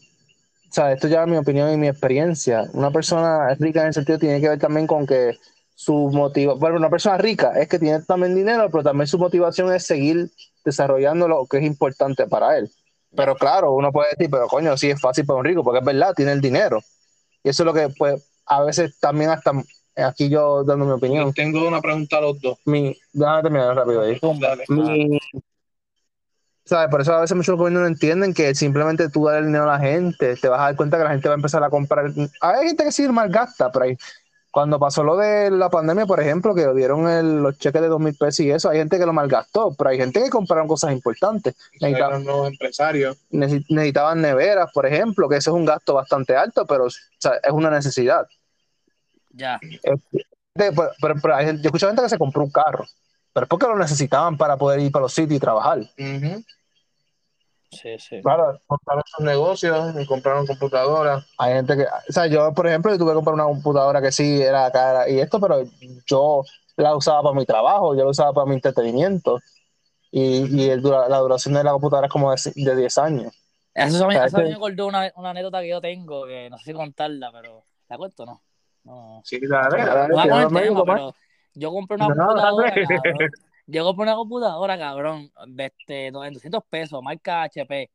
o 0.69 0.73
sea, 0.73 0.91
esto 0.91 1.07
ya 1.07 1.23
es 1.23 1.27
mi 1.27 1.37
opinión 1.37 1.71
y 1.73 1.77
mi 1.77 1.87
experiencia. 1.87 2.69
Una 2.73 2.91
persona 2.91 3.53
rica 3.55 3.81
en 3.81 3.87
el 3.87 3.93
sentido 3.93 4.19
tiene 4.19 4.39
que 4.41 4.49
ver 4.49 4.59
también 4.59 4.87
con 4.87 5.05
que 5.07 5.37
su 5.75 5.93
motivo, 6.11 6.57
bueno, 6.57 6.77
una 6.77 6.89
persona 6.89 7.17
rica 7.17 7.53
es 7.59 7.67
que 7.69 7.79
tiene 7.79 8.01
también 8.01 8.35
dinero, 8.35 8.69
pero 8.69 8.83
también 8.83 9.07
su 9.07 9.17
motivación 9.17 9.73
es 9.73 9.85
seguir 9.85 10.29
desarrollando 10.65 11.27
lo 11.27 11.45
que 11.45 11.57
es 11.57 11.63
importante 11.63 12.27
para 12.27 12.57
él. 12.57 12.69
Pero 13.15 13.35
claro, 13.35 13.73
uno 13.73 13.91
puede 13.91 14.09
decir, 14.11 14.29
pero 14.29 14.47
coño, 14.47 14.77
sí 14.77 14.89
es 14.89 15.01
fácil 15.01 15.25
para 15.25 15.39
un 15.39 15.45
rico, 15.45 15.63
porque 15.63 15.79
es 15.79 15.85
verdad, 15.85 16.13
tiene 16.13 16.33
el 16.33 16.41
dinero. 16.41 16.81
Y 17.43 17.49
eso 17.49 17.63
es 17.63 17.65
lo 17.65 17.73
que, 17.73 17.89
pues, 17.97 18.23
a 18.45 18.61
veces 18.63 18.99
también 18.99 19.29
hasta 19.29 19.51
aquí 19.95 20.29
yo 20.29 20.63
dando 20.63 20.85
mi 20.85 20.91
opinión. 20.91 21.33
Tengo 21.33 21.67
una 21.67 21.81
pregunta 21.81 22.17
a 22.17 22.21
los 22.21 22.39
dos. 22.41 22.59
Mi, 22.65 22.95
déjame 23.13 23.41
terminar 23.41 23.75
rápido 23.75 24.01
ahí. 24.01 24.19
Dale. 24.39 24.65
Mi- 24.67 25.17
¿sabes? 26.69 26.89
Por 26.89 27.01
eso 27.01 27.13
a 27.13 27.21
veces 27.21 27.35
muchos 27.35 27.57
gobiernos 27.57 27.81
no 27.81 27.87
entienden 27.87 28.33
que 28.33 28.53
simplemente 28.55 29.09
tú 29.09 29.25
dar 29.25 29.39
el 29.39 29.47
dinero 29.47 29.63
a 29.63 29.77
la 29.77 29.79
gente, 29.79 30.35
te 30.35 30.47
vas 30.47 30.59
a 30.61 30.63
dar 30.65 30.75
cuenta 30.75 30.97
que 30.97 31.03
la 31.03 31.09
gente 31.11 31.27
va 31.27 31.33
a 31.33 31.37
empezar 31.37 31.63
a 31.63 31.69
comprar. 31.69 32.11
Hay 32.41 32.67
gente 32.67 32.83
que 32.83 32.91
sí 32.91 33.07
malgasta, 33.09 33.71
pero 33.71 33.85
hay- 33.85 33.97
cuando 34.51 34.79
pasó 34.79 35.03
lo 35.03 35.15
de 35.15 35.51
la 35.51 35.69
pandemia, 35.69 36.07
por 36.07 36.19
ejemplo, 36.19 36.55
que 36.55 36.67
dieron 36.73 37.07
el- 37.07 37.43
los 37.43 37.57
cheques 37.59 37.81
de 37.81 37.87
dos 37.87 37.99
mil 37.99 38.15
pesos 38.15 38.39
y 38.39 38.49
eso, 38.51 38.69
hay 38.69 38.79
gente 38.79 38.97
que 38.97 39.05
lo 39.05 39.13
malgastó, 39.13 39.75
pero 39.77 39.91
hay 39.91 39.97
gente 39.97 40.23
que 40.23 40.29
compraron 40.29 40.67
cosas 40.67 40.91
importantes. 40.91 41.55
Necesita- 41.79 42.07
Eran 42.07 42.23
nuevos 42.25 42.47
empresarios. 42.49 43.17
necesi- 43.31 43.63
necesitaban 43.69 44.21
neveras, 44.21 44.71
por 44.73 44.85
ejemplo, 44.87 45.29
que 45.29 45.35
eso 45.37 45.51
es 45.51 45.55
un 45.55 45.65
gasto 45.65 45.93
bastante 45.93 46.35
alto, 46.35 46.65
pero 46.65 46.85
o 46.85 46.89
sea, 47.19 47.33
es 47.43 47.51
una 47.51 47.69
necesidad. 47.69 48.25
Ya. 49.33 49.59
De- 49.61 50.71
pero, 50.71 50.91
pero- 50.99 51.15
pero 51.21 51.35
hay 51.35 51.45
gente- 51.45 51.61
yo 51.61 51.67
escucho 51.67 51.87
gente 51.87 52.01
que 52.01 52.09
se 52.09 52.17
compró 52.17 52.43
un 52.43 52.51
carro, 52.51 52.85
pero 53.31 53.43
es 53.45 53.49
porque 53.49 53.67
lo 53.67 53.77
necesitaban 53.77 54.35
para 54.35 54.57
poder 54.57 54.79
ir 54.79 54.91
para 54.91 55.03
los 55.03 55.13
sitios 55.13 55.37
y 55.37 55.39
trabajar. 55.39 55.79
Ujú. 55.79 56.43
Sí, 57.71 57.97
sí. 57.99 58.21
Claro, 58.21 58.59
compraron 58.67 59.03
sus 59.05 59.25
negocios 59.25 59.95
y 60.01 60.05
compraron 60.05 60.45
computadoras. 60.47 61.25
Hay 61.37 61.53
gente 61.53 61.77
que, 61.77 61.83
o 61.83 62.11
sea, 62.11 62.27
yo, 62.27 62.53
por 62.53 62.67
ejemplo, 62.67 62.91
yo 62.91 62.97
tuve 62.97 63.11
que 63.11 63.15
comprar 63.15 63.35
una 63.35 63.45
computadora 63.45 64.01
que 64.01 64.11
sí 64.11 64.41
era 64.41 64.71
cara 64.71 65.07
y 65.09 65.19
esto, 65.19 65.39
pero 65.39 65.63
yo 66.05 66.43
la 66.77 66.95
usaba 66.95 67.21
para 67.23 67.35
mi 67.35 67.45
trabajo, 67.45 67.95
yo 67.95 68.03
la 68.05 68.09
usaba 68.09 68.33
para 68.33 68.45
mi 68.47 68.55
entretenimiento. 68.55 69.39
Y, 70.11 70.63
y 70.63 70.69
el 70.69 70.81
la 70.81 71.17
duración 71.19 71.53
de 71.53 71.63
la 71.63 71.71
computadora 71.71 72.07
es 72.07 72.13
como 72.13 72.31
de, 72.31 72.37
de 72.55 72.75
10 72.75 72.97
años. 72.97 73.33
Eso, 73.73 74.09
sea, 74.09 74.25
eso 74.25 74.37
me 74.37 74.49
que- 74.49 74.53
acordó 74.55 74.87
una, 74.87 75.11
una 75.15 75.29
anécdota 75.29 75.61
que 75.61 75.69
yo 75.69 75.79
tengo, 75.81 76.25
que 76.25 76.49
no 76.49 76.57
sé 76.57 76.65
si 76.65 76.73
contarla, 76.73 77.31
pero 77.31 77.63
¿la 77.87 77.97
cuento 77.97 78.23
o 78.23 78.25
no? 78.25 78.41
No, 78.83 79.21
Sí, 79.23 79.39
dale. 79.47 79.77
Dale, 79.85 80.39
no 80.39 80.49
tema, 80.49 80.83
pero 80.85 81.15
yo 81.53 81.71
compré 81.71 81.95
una 81.95 82.07
No, 82.07 82.15
computadora, 82.15 82.71
cabrón. 82.71 83.29
Yo 83.71 83.83
compré 83.83 84.03
una 84.03 84.15
computadora, 84.15 84.79
cabrón, 84.79 85.31
de 85.47 85.65
este, 85.67 86.11
no, 86.11 86.25
en 86.25 86.33
200 86.33 86.63
pesos, 86.69 87.03
marca 87.03 87.43
HP. 87.43 87.91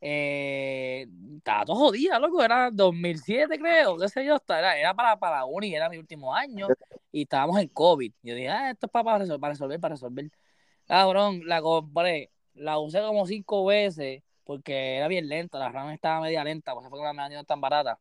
Eh, 0.00 1.06
estaba 1.36 1.64
todo 1.64 1.76
jodida, 1.76 2.18
loco, 2.18 2.42
era 2.42 2.70
2007 2.72 3.58
creo, 3.58 3.96
qué 3.96 4.26
yo, 4.26 4.38
era, 4.48 4.76
era 4.76 4.92
para, 4.92 5.18
para 5.18 5.44
uni, 5.44 5.74
era 5.74 5.88
mi 5.88 5.98
último 5.98 6.34
año 6.34 6.66
y 7.12 7.22
estábamos 7.22 7.60
en 7.60 7.68
COVID. 7.68 8.12
Yo 8.22 8.34
dije, 8.34 8.48
ah, 8.48 8.70
esto 8.72 8.86
es 8.86 8.92
para, 8.92 9.18
resolver, 9.18 9.80
para 9.80 9.94
resolver. 9.94 10.30
Cabrón, 10.86 11.42
la 11.46 11.62
compré, 11.62 12.30
la 12.54 12.78
usé 12.80 13.00
como 13.00 13.26
cinco 13.26 13.64
veces 13.64 14.22
porque 14.42 14.96
era 14.96 15.08
bien 15.08 15.28
lenta, 15.28 15.58
la 15.58 15.70
RAM 15.70 15.90
estaba 15.90 16.20
media 16.22 16.44
lenta, 16.44 16.74
pues 16.74 16.88
fue 16.88 16.98
que 16.98 17.04
la 17.04 17.12
me 17.12 17.44
tan 17.44 17.60
barata. 17.60 17.98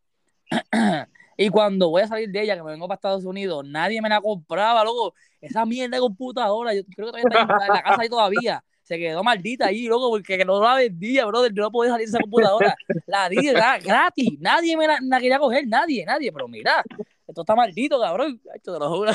y 1.38 1.50
cuando 1.50 1.90
voy 1.90 2.02
a 2.04 2.08
salir 2.08 2.30
de 2.30 2.42
ella, 2.42 2.56
que 2.56 2.64
me 2.64 2.72
vengo 2.72 2.88
para 2.88 2.96
Estados 2.96 3.26
Unidos, 3.26 3.64
nadie 3.66 4.02
me 4.02 4.10
la 4.10 4.22
compraba, 4.22 4.84
loco. 4.84 5.14
Esa 5.42 5.66
mierda 5.66 5.98
de 5.98 6.02
computadora, 6.02 6.74
yo 6.74 6.82
creo 6.96 7.12
que 7.12 7.22
todavía 7.22 7.42
está 7.42 7.66
en 7.68 7.74
la 7.74 7.84
casa 7.84 8.02
ahí 8.02 8.10
todavía. 8.10 8.64
Se 8.82 8.98
quedó 8.98 9.24
maldita 9.24 9.68
ahí, 9.68 9.88
loco, 9.88 10.10
porque 10.10 10.44
no 10.44 10.62
la 10.62 10.76
vendía, 10.76 11.26
brother. 11.26 11.54
No 11.54 11.72
podía 11.72 11.92
salir 11.92 12.06
de 12.06 12.10
esa 12.10 12.20
computadora. 12.20 12.76
La 13.08 13.30
di 13.30 13.38
gra- 13.38 13.82
gratis. 13.82 14.38
Nadie 14.40 14.76
me 14.76 14.88
la, 14.88 14.98
la 15.02 15.20
quería 15.20 15.40
coger, 15.40 15.66
nadie, 15.68 16.06
nadie. 16.06 16.34
Pero 16.34 16.50
mira, 16.50 16.84
esto 17.26 17.42
está 17.42 17.56
maldito, 17.56 18.00
cabrón. 18.00 18.42
Te 18.62 18.72
lo 18.72 18.90
juro. 18.90 19.12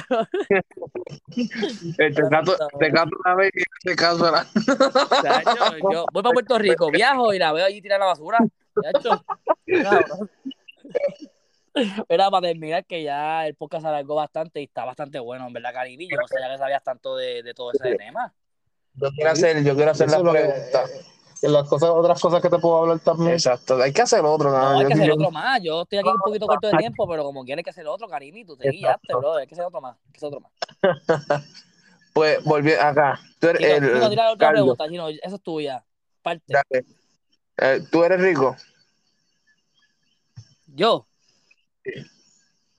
Te 1.96 2.12
cato, 2.30 2.56
te 2.78 2.90
cato 2.92 3.10
una 3.24 3.34
vez 3.34 3.50
y 3.54 3.60
este 3.60 3.94
caso 3.96 4.28
era. 4.28 4.46
Chacho, 5.22 5.76
yo 5.92 6.06
voy 6.12 6.22
para 6.22 6.32
Puerto 6.32 6.58
Rico, 6.58 6.90
viajo 6.90 7.34
y 7.34 7.38
la 7.38 7.52
veo 7.52 7.66
allí 7.66 7.82
tirar 7.82 8.00
la 8.00 8.06
basura. 8.06 8.38
Cabrón. 9.82 10.30
Era 12.08 12.30
para 12.30 12.48
terminar 12.48 12.84
que 12.84 13.02
ya 13.02 13.46
el 13.46 13.54
podcast 13.54 13.82
se 13.82 13.88
alargó 13.88 14.14
bastante 14.16 14.60
y 14.60 14.64
está 14.64 14.84
bastante 14.84 15.18
bueno, 15.18 15.46
en 15.46 15.52
verdad, 15.52 15.72
Caribe. 15.72 16.06
Yo 16.10 16.16
no 16.16 16.26
sabía 16.28 16.50
que 16.50 16.58
sabías 16.58 16.82
tanto 16.82 17.16
de, 17.16 17.42
de 17.42 17.54
todo 17.54 17.72
ese 17.72 17.94
tema. 17.96 18.32
Yo 18.94 19.10
quiero 19.10 19.30
hacer, 19.30 19.62
yo 19.64 19.74
quiero 19.76 19.90
hacer 19.92 20.08
Eso 20.08 20.16
la 20.16 20.18
es 20.18 20.24
lo 20.24 20.32
que- 20.48 20.52
pregunta. 20.54 20.84
Y 21.40 21.46
las 21.46 21.68
cosas, 21.68 21.90
otras 21.90 22.20
cosas 22.20 22.42
que 22.42 22.48
te 22.48 22.58
puedo 22.58 22.78
hablar 22.78 22.98
también. 22.98 23.34
Exacto, 23.34 23.80
hay 23.80 23.92
que 23.92 24.02
hacer 24.02 24.24
otro. 24.24 24.50
No, 24.50 24.58
¿no? 24.72 24.78
hay 24.80 24.86
que 24.86 24.94
hacer 24.94 25.06
yo- 25.06 25.14
otro 25.14 25.30
más. 25.30 25.62
Yo 25.62 25.82
estoy 25.82 25.98
aquí 26.00 26.08
un 26.08 26.18
poquito 26.18 26.46
corto 26.48 26.66
de 26.66 26.76
tiempo, 26.78 27.06
pero 27.06 27.22
como 27.22 27.44
quieres 27.44 27.62
que 27.62 27.70
hacer 27.70 27.86
otro, 27.86 28.08
Caribe, 28.08 28.44
tú 28.44 28.56
te 28.56 28.68
guiaste, 28.70 29.14
bro. 29.14 29.36
Hay 29.36 29.46
que 29.46 29.54
hacer 29.54 29.64
otro 29.64 29.80
más. 29.80 29.96
Hay 30.04 30.12
que 30.12 30.16
hacer 30.16 30.28
otro 30.28 30.40
más. 30.40 31.44
Pues 32.12 32.42
volví 32.42 32.72
acá. 32.72 33.20
Tú 33.38 33.46
eres, 33.48 33.60
Chico, 33.62 33.74
el, 34.04 34.10
tira 34.10 34.32
otra 34.32 34.48
Carlos, 34.48 34.76
pregunta, 34.76 34.88
Chino. 34.88 35.08
Eso 35.08 35.36
es 35.36 35.42
tuya. 35.42 35.84
Parte. 36.20 36.42
dale. 36.48 36.84
Eh, 37.58 37.84
¿Tú 37.92 38.02
eres 38.02 38.20
rico? 38.20 38.56
Yo. 40.66 41.06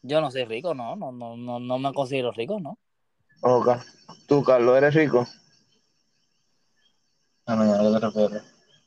Yo 0.01 0.21
no 0.21 0.31
soy 0.31 0.45
rico, 0.45 0.73
no. 0.73 0.95
No, 0.95 1.11
no, 1.11 1.35
no, 1.37 1.59
no 1.59 1.79
me 1.79 1.93
considero 1.93 2.31
rico, 2.31 2.59
¿no? 2.59 2.77
Ok. 3.41 3.69
¿Tú, 4.27 4.43
Carlos, 4.43 4.77
eres 4.77 4.93
rico? 4.93 5.27
Ah, 7.45 7.55
no, 7.55 7.73
¿a 7.73 7.77
qué 7.79 7.99
te 7.99 8.05
refieres? 8.05 8.43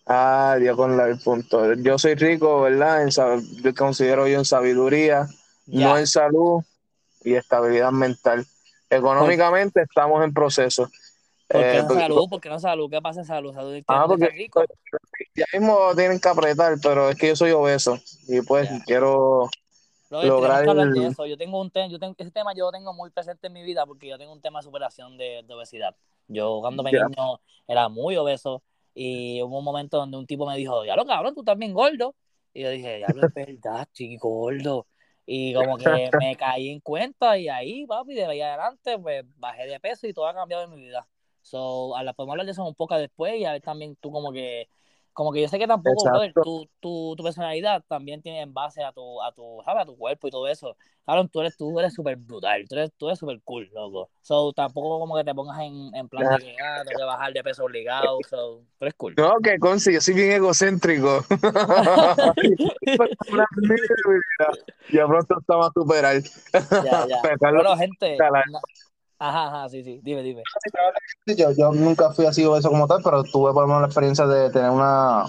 Ah, 0.06 0.56
dio 0.58 0.76
con 0.76 0.96
la- 0.96 1.08
el 1.08 1.18
punto. 1.20 1.74
Yo 1.74 1.98
soy 1.98 2.14
rico, 2.14 2.62
¿verdad? 2.62 3.02
En, 3.02 3.08
sab- 3.08 3.42
yo 3.62 3.74
considero 3.74 4.26
yo 4.26 4.38
en 4.38 4.44
sabiduría, 4.44 5.26
Ya. 5.66 5.88
no 5.88 5.98
en 5.98 6.06
salud 6.06 6.62
y 7.24 7.34
estabilidad 7.34 7.92
mental. 7.92 8.46
Económicamente 8.90 9.82
estamos 9.82 10.22
en 10.24 10.32
proceso. 10.34 10.90
¿Por 11.48 11.60
qué 11.60 11.78
Eh, 11.78 11.82
no 11.82 11.88
porque- 11.88 12.02
salud? 12.02 12.28
¿Por 12.30 12.40
qué 12.40 12.48
no 12.48 12.58
salud? 12.58 12.90
¿Qué 12.90 13.00
pasa 13.00 13.20
en 13.20 13.26
salud? 13.26 13.54
¿Salud 13.54 13.82
Ah, 13.86 14.04
¿Tienes 14.06 14.18
que 14.18 14.26
porque- 14.26 14.36
rico? 14.38 14.64
ya 15.34 15.44
mismo 15.52 15.94
tienen 15.96 16.20
que 16.20 16.28
apretar, 16.28 16.76
pero 16.82 17.10
es 17.10 17.16
que 17.16 17.28
yo 17.28 17.36
soy 17.36 17.50
obeso 17.52 17.98
y 18.28 18.40
pues 18.42 18.68
Ya. 18.68 18.82
quiero 18.84 19.48
Lograr 20.20 20.68
hablar 20.68 20.90
de 20.90 21.06
el- 21.06 21.06
eso. 21.06 21.26
Yo 21.26 21.36
tengo 21.36 21.60
un 21.60 21.70
tema, 21.70 21.88
yo 21.88 21.98
tengo, 21.98 22.14
ese 22.18 22.30
tema 22.30 22.52
yo 22.54 22.66
lo 22.66 22.72
tengo 22.72 22.92
muy 22.92 23.10
presente 23.10 23.46
en 23.46 23.52
mi 23.52 23.62
vida 23.62 23.86
porque 23.86 24.08
yo 24.08 24.18
tengo 24.18 24.32
un 24.32 24.40
tema 24.40 24.58
de 24.60 24.64
superación 24.64 25.16
de, 25.16 25.42
de 25.46 25.54
obesidad. 25.54 25.94
Yo 26.28 26.58
cuando 26.60 26.82
pequeño 26.84 27.40
era 27.66 27.88
muy 27.88 28.16
obeso 28.16 28.62
y 28.94 29.40
hubo 29.42 29.58
un 29.58 29.64
momento 29.64 29.96
donde 29.98 30.16
un 30.18 30.26
tipo 30.26 30.46
me 30.46 30.56
dijo, 30.56 30.84
ya 30.84 30.96
lo 30.96 31.04
cabrón, 31.06 31.34
tú 31.34 31.42
también 31.44 31.72
gordo. 31.72 32.14
Y 32.54 32.62
yo 32.62 32.70
dije, 32.70 33.00
ya 33.00 33.12
lo 33.12 33.24
es 33.24 33.32
verdad, 33.32 33.82
estoy 33.82 34.16
gordo. 34.16 34.86
Y 35.24 35.54
como 35.54 35.78
que 35.78 36.10
me 36.12 36.36
caí 36.36 36.68
en 36.70 36.80
cuenta 36.80 37.38
y 37.38 37.48
ahí, 37.48 37.86
papi, 37.86 38.14
de 38.14 38.26
ahí 38.26 38.40
adelante, 38.40 38.98
pues 38.98 39.24
bajé 39.38 39.66
de 39.66 39.80
peso 39.80 40.06
y 40.06 40.12
todo 40.12 40.26
ha 40.26 40.34
cambiado 40.34 40.64
en 40.64 40.70
mi 40.70 40.76
vida. 40.80 41.06
So, 41.40 41.96
a 41.96 42.02
la, 42.02 42.12
podemos 42.12 42.34
hablar 42.34 42.46
de 42.46 42.52
eso 42.52 42.64
un 42.64 42.74
poco 42.74 42.96
después 42.96 43.34
y 43.36 43.44
a 43.44 43.52
ver 43.52 43.62
también 43.62 43.96
tú 43.96 44.10
como 44.12 44.32
que 44.32 44.68
Como 45.12 45.32
que 45.32 45.42
yo 45.42 45.48
sé 45.48 45.58
que 45.58 45.66
tampoco, 45.66 46.08
brother, 46.08 46.32
tu, 46.42 46.68
tu, 46.80 47.14
tu 47.16 47.22
personalidad 47.22 47.84
también 47.86 48.22
tiene 48.22 48.40
en 48.40 48.54
base 48.54 48.82
a 48.82 48.92
tu, 48.92 49.22
a 49.22 49.32
tu, 49.32 49.60
¿sabes? 49.64 49.82
A 49.82 49.86
tu 49.86 49.96
cuerpo 49.96 50.28
y 50.28 50.30
todo 50.30 50.48
eso. 50.48 50.76
Claro, 51.04 51.26
tú 51.28 51.40
eres, 51.40 51.56
tú 51.56 51.78
eres 51.78 51.92
súper 51.92 52.16
brutal, 52.16 52.64
tú 52.68 52.76
eres, 52.76 52.92
tú 52.96 53.08
eres 53.08 53.18
súper 53.18 53.40
cool, 53.42 53.68
loco. 53.74 54.08
So, 54.22 54.52
tampoco 54.52 55.00
como 55.00 55.16
que 55.16 55.24
te 55.24 55.34
pongas 55.34 55.58
en, 55.60 55.94
en 55.94 56.08
plan 56.08 56.32
de 56.32 56.44
que, 56.44 56.56
ah, 56.62 56.82
tengo 56.84 56.98
que 56.98 57.04
bajar 57.04 57.32
de 57.32 57.42
peso 57.42 57.64
obligado, 57.64 58.20
so, 58.28 58.62
tú 58.78 58.84
eres 58.84 58.94
cool. 58.94 59.14
No, 59.16 59.34
que 59.42 59.58
conste, 59.58 59.92
yo 59.92 60.00
soy 60.00 60.14
bien 60.14 60.32
egocéntrico. 60.32 61.24
Ya 64.92 65.06
pronto 65.06 65.38
estamos 65.40 65.68
a 65.68 65.70
superar. 65.72 66.22
Ya, 66.84 67.06
ya. 67.08 67.22
Pero, 67.22 67.54
Bueno, 67.54 67.76
gente. 67.76 68.18
Ajá, 69.28 69.46
ajá, 69.48 69.68
sí, 69.68 69.82
sí, 69.84 70.00
dime, 70.02 70.22
dime. 70.22 70.42
Yo, 71.26 71.50
yo 71.52 71.72
nunca 71.72 72.10
fui 72.12 72.26
así 72.26 72.44
obeso 72.44 72.68
como 72.70 72.86
tal, 72.86 73.00
pero 73.02 73.22
tuve 73.24 73.52
por 73.52 73.62
lo 73.62 73.68
menos 73.68 73.82
la 73.82 73.86
experiencia 73.86 74.26
de 74.26 74.50
tener 74.50 74.70
una, 74.70 75.24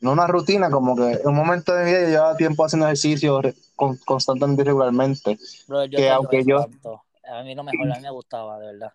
no 0.00 0.12
una 0.12 0.26
rutina, 0.26 0.70
como 0.70 0.94
que 0.96 1.12
en 1.12 1.28
un 1.28 1.34
momento 1.34 1.72
de 1.74 1.84
mi 1.84 1.90
vida 1.90 2.00
yo 2.02 2.08
llevaba 2.08 2.36
tiempo 2.36 2.64
haciendo 2.64 2.86
ejercicio 2.86 3.40
con- 3.76 3.96
constantemente 3.98 4.62
y 4.62 4.64
regularmente. 4.66 5.38
Bro, 5.66 5.84
yo 5.86 5.98
Que 5.98 6.10
aunque 6.10 6.38
eso 6.38 6.48
yo- 6.48 6.60
tanto. 6.60 7.02
A 7.32 7.42
mí 7.42 7.54
no 7.54 7.62
me 7.62 7.72
joda, 7.76 7.94
a 7.94 7.96
mí 7.96 8.02
me 8.02 8.10
gustaba, 8.10 8.58
de 8.58 8.66
verdad. 8.66 8.92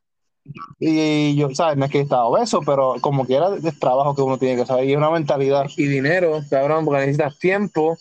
Y 0.79 1.35
yo, 1.35 1.49
¿sabes? 1.55 1.77
No 1.77 1.85
es 1.85 1.91
que 1.91 2.01
estaba 2.01 2.25
obeso, 2.25 2.59
pero 2.65 2.95
como 3.01 3.25
que 3.25 3.35
era 3.35 3.47
el 3.47 3.79
trabajo 3.79 4.13
que 4.15 4.21
uno 4.21 4.37
tiene 4.37 4.61
que 4.61 4.65
saber 4.67 4.85
y 4.85 4.91
es 4.91 4.97
una 4.97 5.09
mentalidad. 5.09 5.65
y 5.77 5.87
dinero, 5.87 6.41
cabrón, 6.49 6.85
porque 6.85 6.99
necesitas 7.01 7.37
tiempo, 7.39 7.97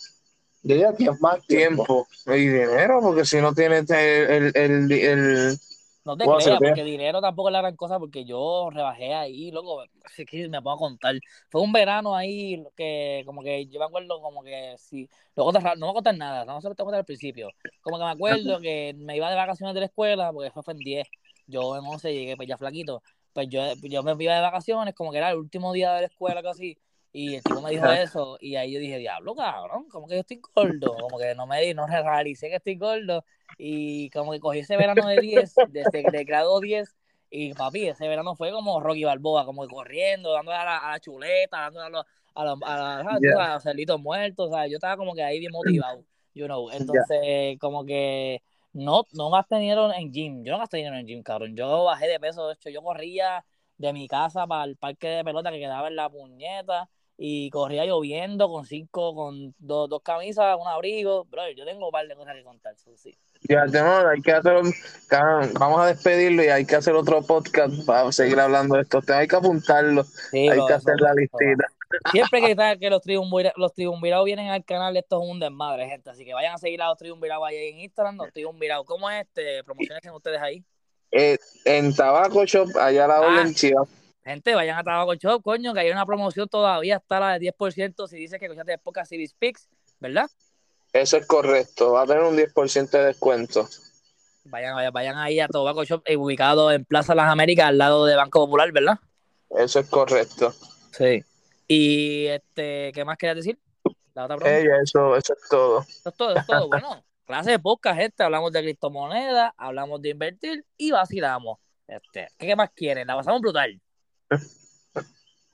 Yo 0.61 0.73
diría 0.75 0.93
que 0.95 1.09
más 1.19 1.45
tiempo 1.47 2.07
y 2.27 2.31
dinero, 2.47 2.99
porque 3.01 3.23
si 3.25 3.37
no 3.39 3.53
tienes 3.53 3.89
el, 3.89 4.29
el, 4.29 4.51
el, 4.55 4.91
el- 4.91 5.59
No 6.05 6.15
te 6.15 6.23
creas, 6.23 6.59
porque 6.59 6.83
dinero 6.83 7.19
tampoco 7.19 7.49
es 7.49 7.53
la 7.53 7.61
gran 7.61 7.75
cosa, 7.75 7.97
porque 7.97 8.25
yo 8.25 8.69
rebajé 8.71 9.15
ahí, 9.15 9.49
loco, 9.49 9.83
es 9.83 10.25
que 10.27 10.47
me 10.47 10.61
puedo 10.61 10.77
contar. 10.77 11.15
Fue 11.49 11.61
un 11.61 11.71
verano 11.71 12.15
ahí 12.15 12.63
que, 12.75 13.23
como 13.25 13.41
que 13.41 13.65
yo 13.65 13.79
me 13.79 13.87
acuerdo, 13.87 14.21
como 14.21 14.43
que 14.43 14.75
sí, 14.77 15.09
luego 15.35 15.51
no 15.51 15.87
me 15.87 15.93
contar 15.93 16.15
nada, 16.15 16.45
no 16.45 16.61
se 16.61 16.69
lo 16.69 16.75
tengo 16.75 16.85
que 16.85 16.91
contar 16.91 16.99
al 16.99 17.05
principio. 17.05 17.49
Como 17.81 17.97
que 17.97 18.03
me 18.03 18.11
acuerdo 18.11 18.59
que 18.61 18.93
me 18.95 19.17
iba 19.17 19.31
de 19.31 19.35
vacaciones 19.35 19.73
de 19.73 19.79
la 19.79 19.87
escuela, 19.87 20.31
porque 20.31 20.49
eso 20.49 20.61
fue 20.61 20.75
en 20.75 20.79
10, 20.79 21.07
yo 21.47 21.75
en 21.75 21.83
11 21.83 22.13
llegué 22.13 22.35
pues 22.35 22.47
ya 22.47 22.57
flaquito, 22.57 23.01
pues 23.33 23.49
yo, 23.49 23.61
yo 23.81 24.03
me 24.03 24.15
iba 24.23 24.35
de 24.35 24.41
vacaciones, 24.41 24.93
como 24.93 25.11
que 25.11 25.17
era 25.17 25.31
el 25.31 25.37
último 25.37 25.73
día 25.73 25.93
de 25.93 26.01
la 26.01 26.07
escuela 26.07 26.43
casi, 26.43 26.77
y 27.11 27.33
el 27.33 27.43
tipo 27.43 27.61
me 27.61 27.71
dijo 27.71 27.89
eso, 27.89 28.37
y 28.39 28.57
ahí 28.57 28.73
yo 28.73 28.79
dije, 28.79 28.99
diablo, 28.99 29.33
cabrón, 29.33 29.89
como 29.89 30.05
que 30.05 30.15
yo 30.15 30.19
estoy 30.19 30.39
gordo, 30.53 30.95
como 30.97 31.17
que 31.17 31.33
no 31.33 31.47
me 31.47 31.61
di, 31.61 31.73
no 31.73 31.87
realicé 31.87 32.49
que 32.49 32.57
estoy 32.57 32.77
gordo, 32.77 33.25
y 33.57 34.09
como 34.09 34.31
que 34.31 34.39
cogí 34.39 34.59
ese 34.59 34.77
verano 34.77 35.07
de 35.07 35.19
10, 35.19 35.55
desde 35.67 36.09
de 36.11 36.23
grado 36.23 36.59
10, 36.59 36.95
y 37.29 37.53
papi, 37.53 37.87
ese 37.87 38.07
verano 38.07 38.35
fue 38.35 38.51
como 38.51 38.79
Rocky 38.79 39.03
Balboa, 39.03 39.45
como 39.45 39.63
que 39.63 39.73
corriendo, 39.73 40.33
dándole 40.33 40.57
a 40.57 40.65
la, 40.65 40.77
a 40.77 40.91
la 40.91 40.99
chuleta, 40.99 41.57
dándole 41.61 41.85
a 41.85 41.89
los, 41.89 42.05
a 42.35 42.45
los, 42.45 42.59
a 42.63 42.77
la- 42.77 43.03
¿sabes? 43.03 43.21
Yeah. 43.21 43.51
a 43.51 43.53
los 43.55 43.63
cerditos 43.63 43.99
muertos, 43.99 44.49
o 44.49 44.53
sea, 44.53 44.67
yo 44.67 44.77
estaba 44.77 44.97
como 44.97 45.13
que 45.15 45.23
ahí 45.23 45.39
bien 45.39 45.51
motivado, 45.51 46.03
you 46.33 46.45
know, 46.45 46.69
entonces 46.71 47.57
como 47.59 47.85
que 47.85 48.41
no, 48.73 49.03
no 49.13 49.29
gasté 49.31 49.57
dinero 49.57 49.91
en 49.93 50.11
gym, 50.11 50.43
yo 50.43 50.51
no 50.51 50.59
gasté 50.59 50.77
dinero 50.77 50.97
en 50.97 51.07
gym, 51.07 51.23
cabrón, 51.23 51.55
yo 51.55 51.83
bajé 51.85 52.07
de 52.07 52.19
peso, 52.19 52.47
de 52.47 52.53
hecho, 52.53 52.69
yo 52.69 52.81
corría 52.81 53.45
de 53.77 53.91
mi 53.91 54.07
casa 54.07 54.47
para 54.47 54.63
el 54.65 54.77
parque 54.77 55.07
de 55.07 55.23
pelota 55.23 55.51
que 55.51 55.59
quedaba 55.59 55.87
en 55.87 55.95
la 55.95 56.09
puñeta, 56.09 56.89
y 57.17 57.49
corría 57.49 57.85
lloviendo 57.85 58.49
con 58.49 58.65
cinco, 58.65 59.15
con 59.15 59.55
dos, 59.57 59.89
dos 59.89 60.01
camisas, 60.01 60.57
un 60.59 60.67
abrigo, 60.67 61.23
bro, 61.25 61.49
yo 61.51 61.65
tengo 61.65 61.85
un 61.85 61.91
par 61.91 62.07
de 62.07 62.15
cosas 62.15 62.35
que 62.35 62.43
contar, 62.43 62.75
sí. 62.77 63.17
Ya, 63.47 63.65
no, 63.65 64.09
hay 64.09 64.21
que 64.21 64.31
hacer 64.31 64.61
vamos 65.59 65.81
a 65.81 65.87
despedirlo 65.87 66.43
y 66.43 66.47
hay 66.47 66.65
que 66.65 66.75
hacer 66.75 66.93
otro 66.93 67.21
podcast 67.21 67.85
para 67.85 68.11
seguir 68.11 68.39
hablando 68.39 68.75
de 68.75 68.81
esto. 68.81 69.01
Hay 69.13 69.27
que 69.27 69.35
apuntarlo, 69.35 70.03
Sí, 70.03 70.49
hay 70.49 70.65
que 70.65 70.73
hacer 70.73 70.95
la 70.99 71.13
listita. 71.13 71.67
Siempre 72.11 72.41
que, 72.41 72.55
tal 72.55 72.79
que 72.79 72.89
los 72.89 73.01
triunvirados, 73.01 73.57
los 73.57 73.73
triunvirados 73.73 74.25
vienen 74.25 74.49
al 74.49 74.65
canal, 74.65 74.97
esto 74.97 75.21
es 75.21 75.29
un 75.29 75.39
desmadre, 75.39 75.87
gente. 75.87 76.09
Así 76.09 76.25
que 76.25 76.33
vayan 76.33 76.55
a 76.55 76.57
seguir 76.57 76.81
a 76.81 76.87
los 76.87 76.97
triunvirados 76.97 77.47
ahí 77.47 77.69
en 77.69 77.79
Instagram, 77.79 78.17
los 78.17 78.33
triunvirados. 78.33 78.85
¿Cómo 78.85 79.09
es 79.09 79.25
este? 79.25 79.63
Promociones 79.63 80.01
que 80.01 80.09
ustedes 80.11 80.41
ahí. 80.41 80.63
Eh, 81.11 81.37
en 81.63 81.95
Tabaco 81.95 82.45
Shop, 82.45 82.69
allá 82.77 83.05
a 83.05 83.07
la 83.07 83.15
Ah. 83.17 83.21
orden 83.21 83.53
chiva. 83.53 83.83
Gente, 84.23 84.55
vayan 84.55 84.79
a 84.79 84.83
Tabaco 84.83 85.13
Shop, 85.13 85.41
coño, 85.43 85.73
que 85.73 85.81
hay 85.81 85.91
una 85.91 86.05
promoción 86.05 86.49
todavía, 86.49 86.97
está 86.97 87.19
la 87.19 87.33
de 87.33 87.39
10% 87.39 88.07
si 88.07 88.17
dices 88.17 88.39
que 88.39 88.45
escuchaste 88.45 88.71
de 88.71 88.77
podcast 88.79 89.09
Civis 89.09 89.35
Pix, 89.35 89.69
¿verdad? 89.99 90.27
Eso 90.95 91.17
es 91.17 91.27
correcto, 91.27 91.91
va 91.91 92.03
a 92.03 92.05
tener 92.07 92.23
un 92.23 92.37
10% 92.37 92.89
de 92.97 93.05
descuento. 93.07 93.67
Vayan, 94.45 94.75
vayan, 94.75 94.93
vayan 94.93 95.17
ahí 95.17 95.41
a 95.41 95.47
Tobacco 95.49 95.83
Shop, 95.83 96.01
eh, 96.05 96.15
ubicado 96.15 96.71
en 96.71 96.85
Plaza 96.85 97.13
Las 97.15 97.29
Américas, 97.29 97.65
al 97.67 97.77
lado 97.77 98.05
de 98.05 98.15
Banco 98.15 98.45
Popular, 98.45 98.71
¿verdad? 98.71 98.97
Eso 99.49 99.79
es 99.81 99.89
correcto. 99.89 100.53
Sí. 100.91 101.21
Y 101.67 102.27
este, 102.27 102.91
¿qué 102.93 103.03
más 103.03 103.17
querías 103.17 103.35
decir? 103.35 103.59
La 104.13 104.23
otra 104.23 104.37
pregunta. 104.37 104.57
Ella, 104.57 104.81
eso, 104.81 105.17
eso 105.17 105.33
es 105.33 105.49
todo. 105.49 105.81
Eso 105.81 106.09
es 106.09 106.15
todo, 106.15 106.29
eso 106.31 106.39
es 106.39 106.47
todo. 106.47 106.67
Bueno, 106.69 107.03
clase 107.25 107.51
de 107.51 107.59
podcast, 107.59 107.99
gente. 107.99 108.23
Hablamos 108.23 108.53
de 108.53 108.61
criptomonedas, 108.61 109.51
hablamos 109.57 110.01
de 110.01 110.09
invertir 110.11 110.65
y 110.77 110.91
vacilamos. 110.91 111.57
Este, 111.89 112.29
¿Qué 112.37 112.55
más 112.55 112.69
quieren? 112.73 113.05
La 113.07 113.15
pasamos 113.17 113.41
brutal. 113.41 113.81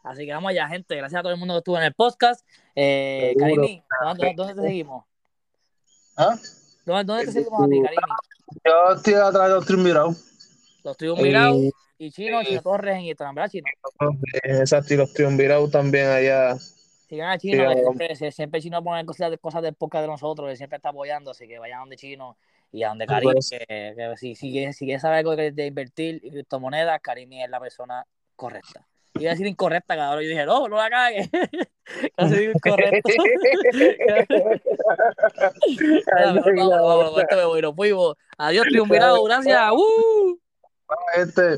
Así 0.03 0.25
que 0.25 0.33
vamos 0.33 0.49
allá, 0.51 0.67
gente. 0.67 0.95
Gracias 0.95 1.19
a 1.19 1.23
todo 1.23 1.33
el 1.33 1.39
mundo 1.39 1.55
que 1.55 1.59
estuvo 1.59 1.77
en 1.77 1.83
el 1.83 1.93
podcast. 1.95 2.45
Eh, 2.75 3.33
Seguro. 3.37 3.61
Karimi, 3.61 3.83
¿dónde, 4.03 4.25
dónde- 4.27 4.33
dónde 4.35 4.55
te 4.55 4.67
seguimos? 4.67 5.05
¿Ah? 6.21 6.37
¿Dónde, 6.85 7.03
dónde 7.05 7.25
te 7.25 7.31
seguimos 7.31 7.63
a 7.63 7.67
ti, 7.67 7.81
Karimi? 7.81 8.01
Yo 8.65 8.95
estoy 8.95 9.13
atrás 9.13 9.47
de 9.49 9.55
los 9.55 9.65
triunvirados. 9.65 10.17
Los 10.83 10.97
triunvirados 10.97 11.57
Eh, 11.57 11.71
y 11.97 12.11
Chino, 12.11 12.43
Chino 12.43 12.61
Torres 12.61 12.95
en 12.97 13.01
Instagram, 13.01 13.35
¿verdad, 13.35 13.49
Chino? 13.49 13.65
Exacto, 14.43 14.93
y 14.93 14.97
los 14.97 15.13
triunvirados 15.13 15.71
también 15.71 16.07
allá. 16.07 16.57
Sigan 17.07 17.29
a 17.31 17.37
Chino, 17.37 17.53
Sí, 17.53 17.59
que 17.59 17.65
vamos. 17.81 17.97
siempre, 17.97 18.31
siempre 18.31 18.61
Chino 18.61 18.83
pone 18.83 19.05
cosas, 19.05 19.35
cosas 19.39 19.61
del 19.63 19.73
podcast 19.75 20.03
de 20.03 20.07
nosotros, 20.07 20.49
que 20.49 20.55
siempre 20.57 20.77
está 20.77 20.89
apoyando, 20.89 21.31
así 21.31 21.47
que 21.47 21.59
vayan 21.59 21.79
donde 21.81 21.95
Chino 21.97 22.37
y 22.71 22.83
a 22.83 22.89
donde 22.89 23.05
Sí, 23.05 23.09
Karimi, 23.09 23.33
pues. 23.33 23.49
que, 23.49 23.57
que 23.67 24.13
si, 24.17 24.35
si, 24.35 24.51
quieres- 24.51 24.77
si 24.77 24.85
quieres 24.85 25.01
saber 25.01 25.17
algo 25.19 25.35
de, 25.35 25.51
de 25.51 25.65
invertir 25.67 26.19
y 26.23 26.29
criptomonedas, 26.31 27.01
Karimi 27.01 27.43
es 27.43 27.49
la 27.49 27.59
persona 27.59 28.05
correcta. 28.35 28.87
Iba 29.15 29.31
a 29.31 29.33
decir 29.33 29.47
incorrecta, 29.47 29.95
cabrón, 29.95 30.23
yo 30.23 30.29
dije, 30.29 30.45
no, 30.45 30.67
no 30.67 30.77
la 30.77 30.89
cagues. 30.89 31.29
Casi 32.17 32.35
digo 32.35 32.53
incorrecto. 32.55 33.09
Vamos, 36.13 36.45
vamos, 36.45 37.21
esto 37.21 37.35
me 37.35 37.45
voy, 37.45 37.61
nos 37.61 37.75
fuimos. 37.75 38.15
Adiós, 38.37 38.65
triunvirado, 38.67 39.23
gracias. 39.23 39.71
¡Uh! 39.73 40.39
Este, 41.15 41.57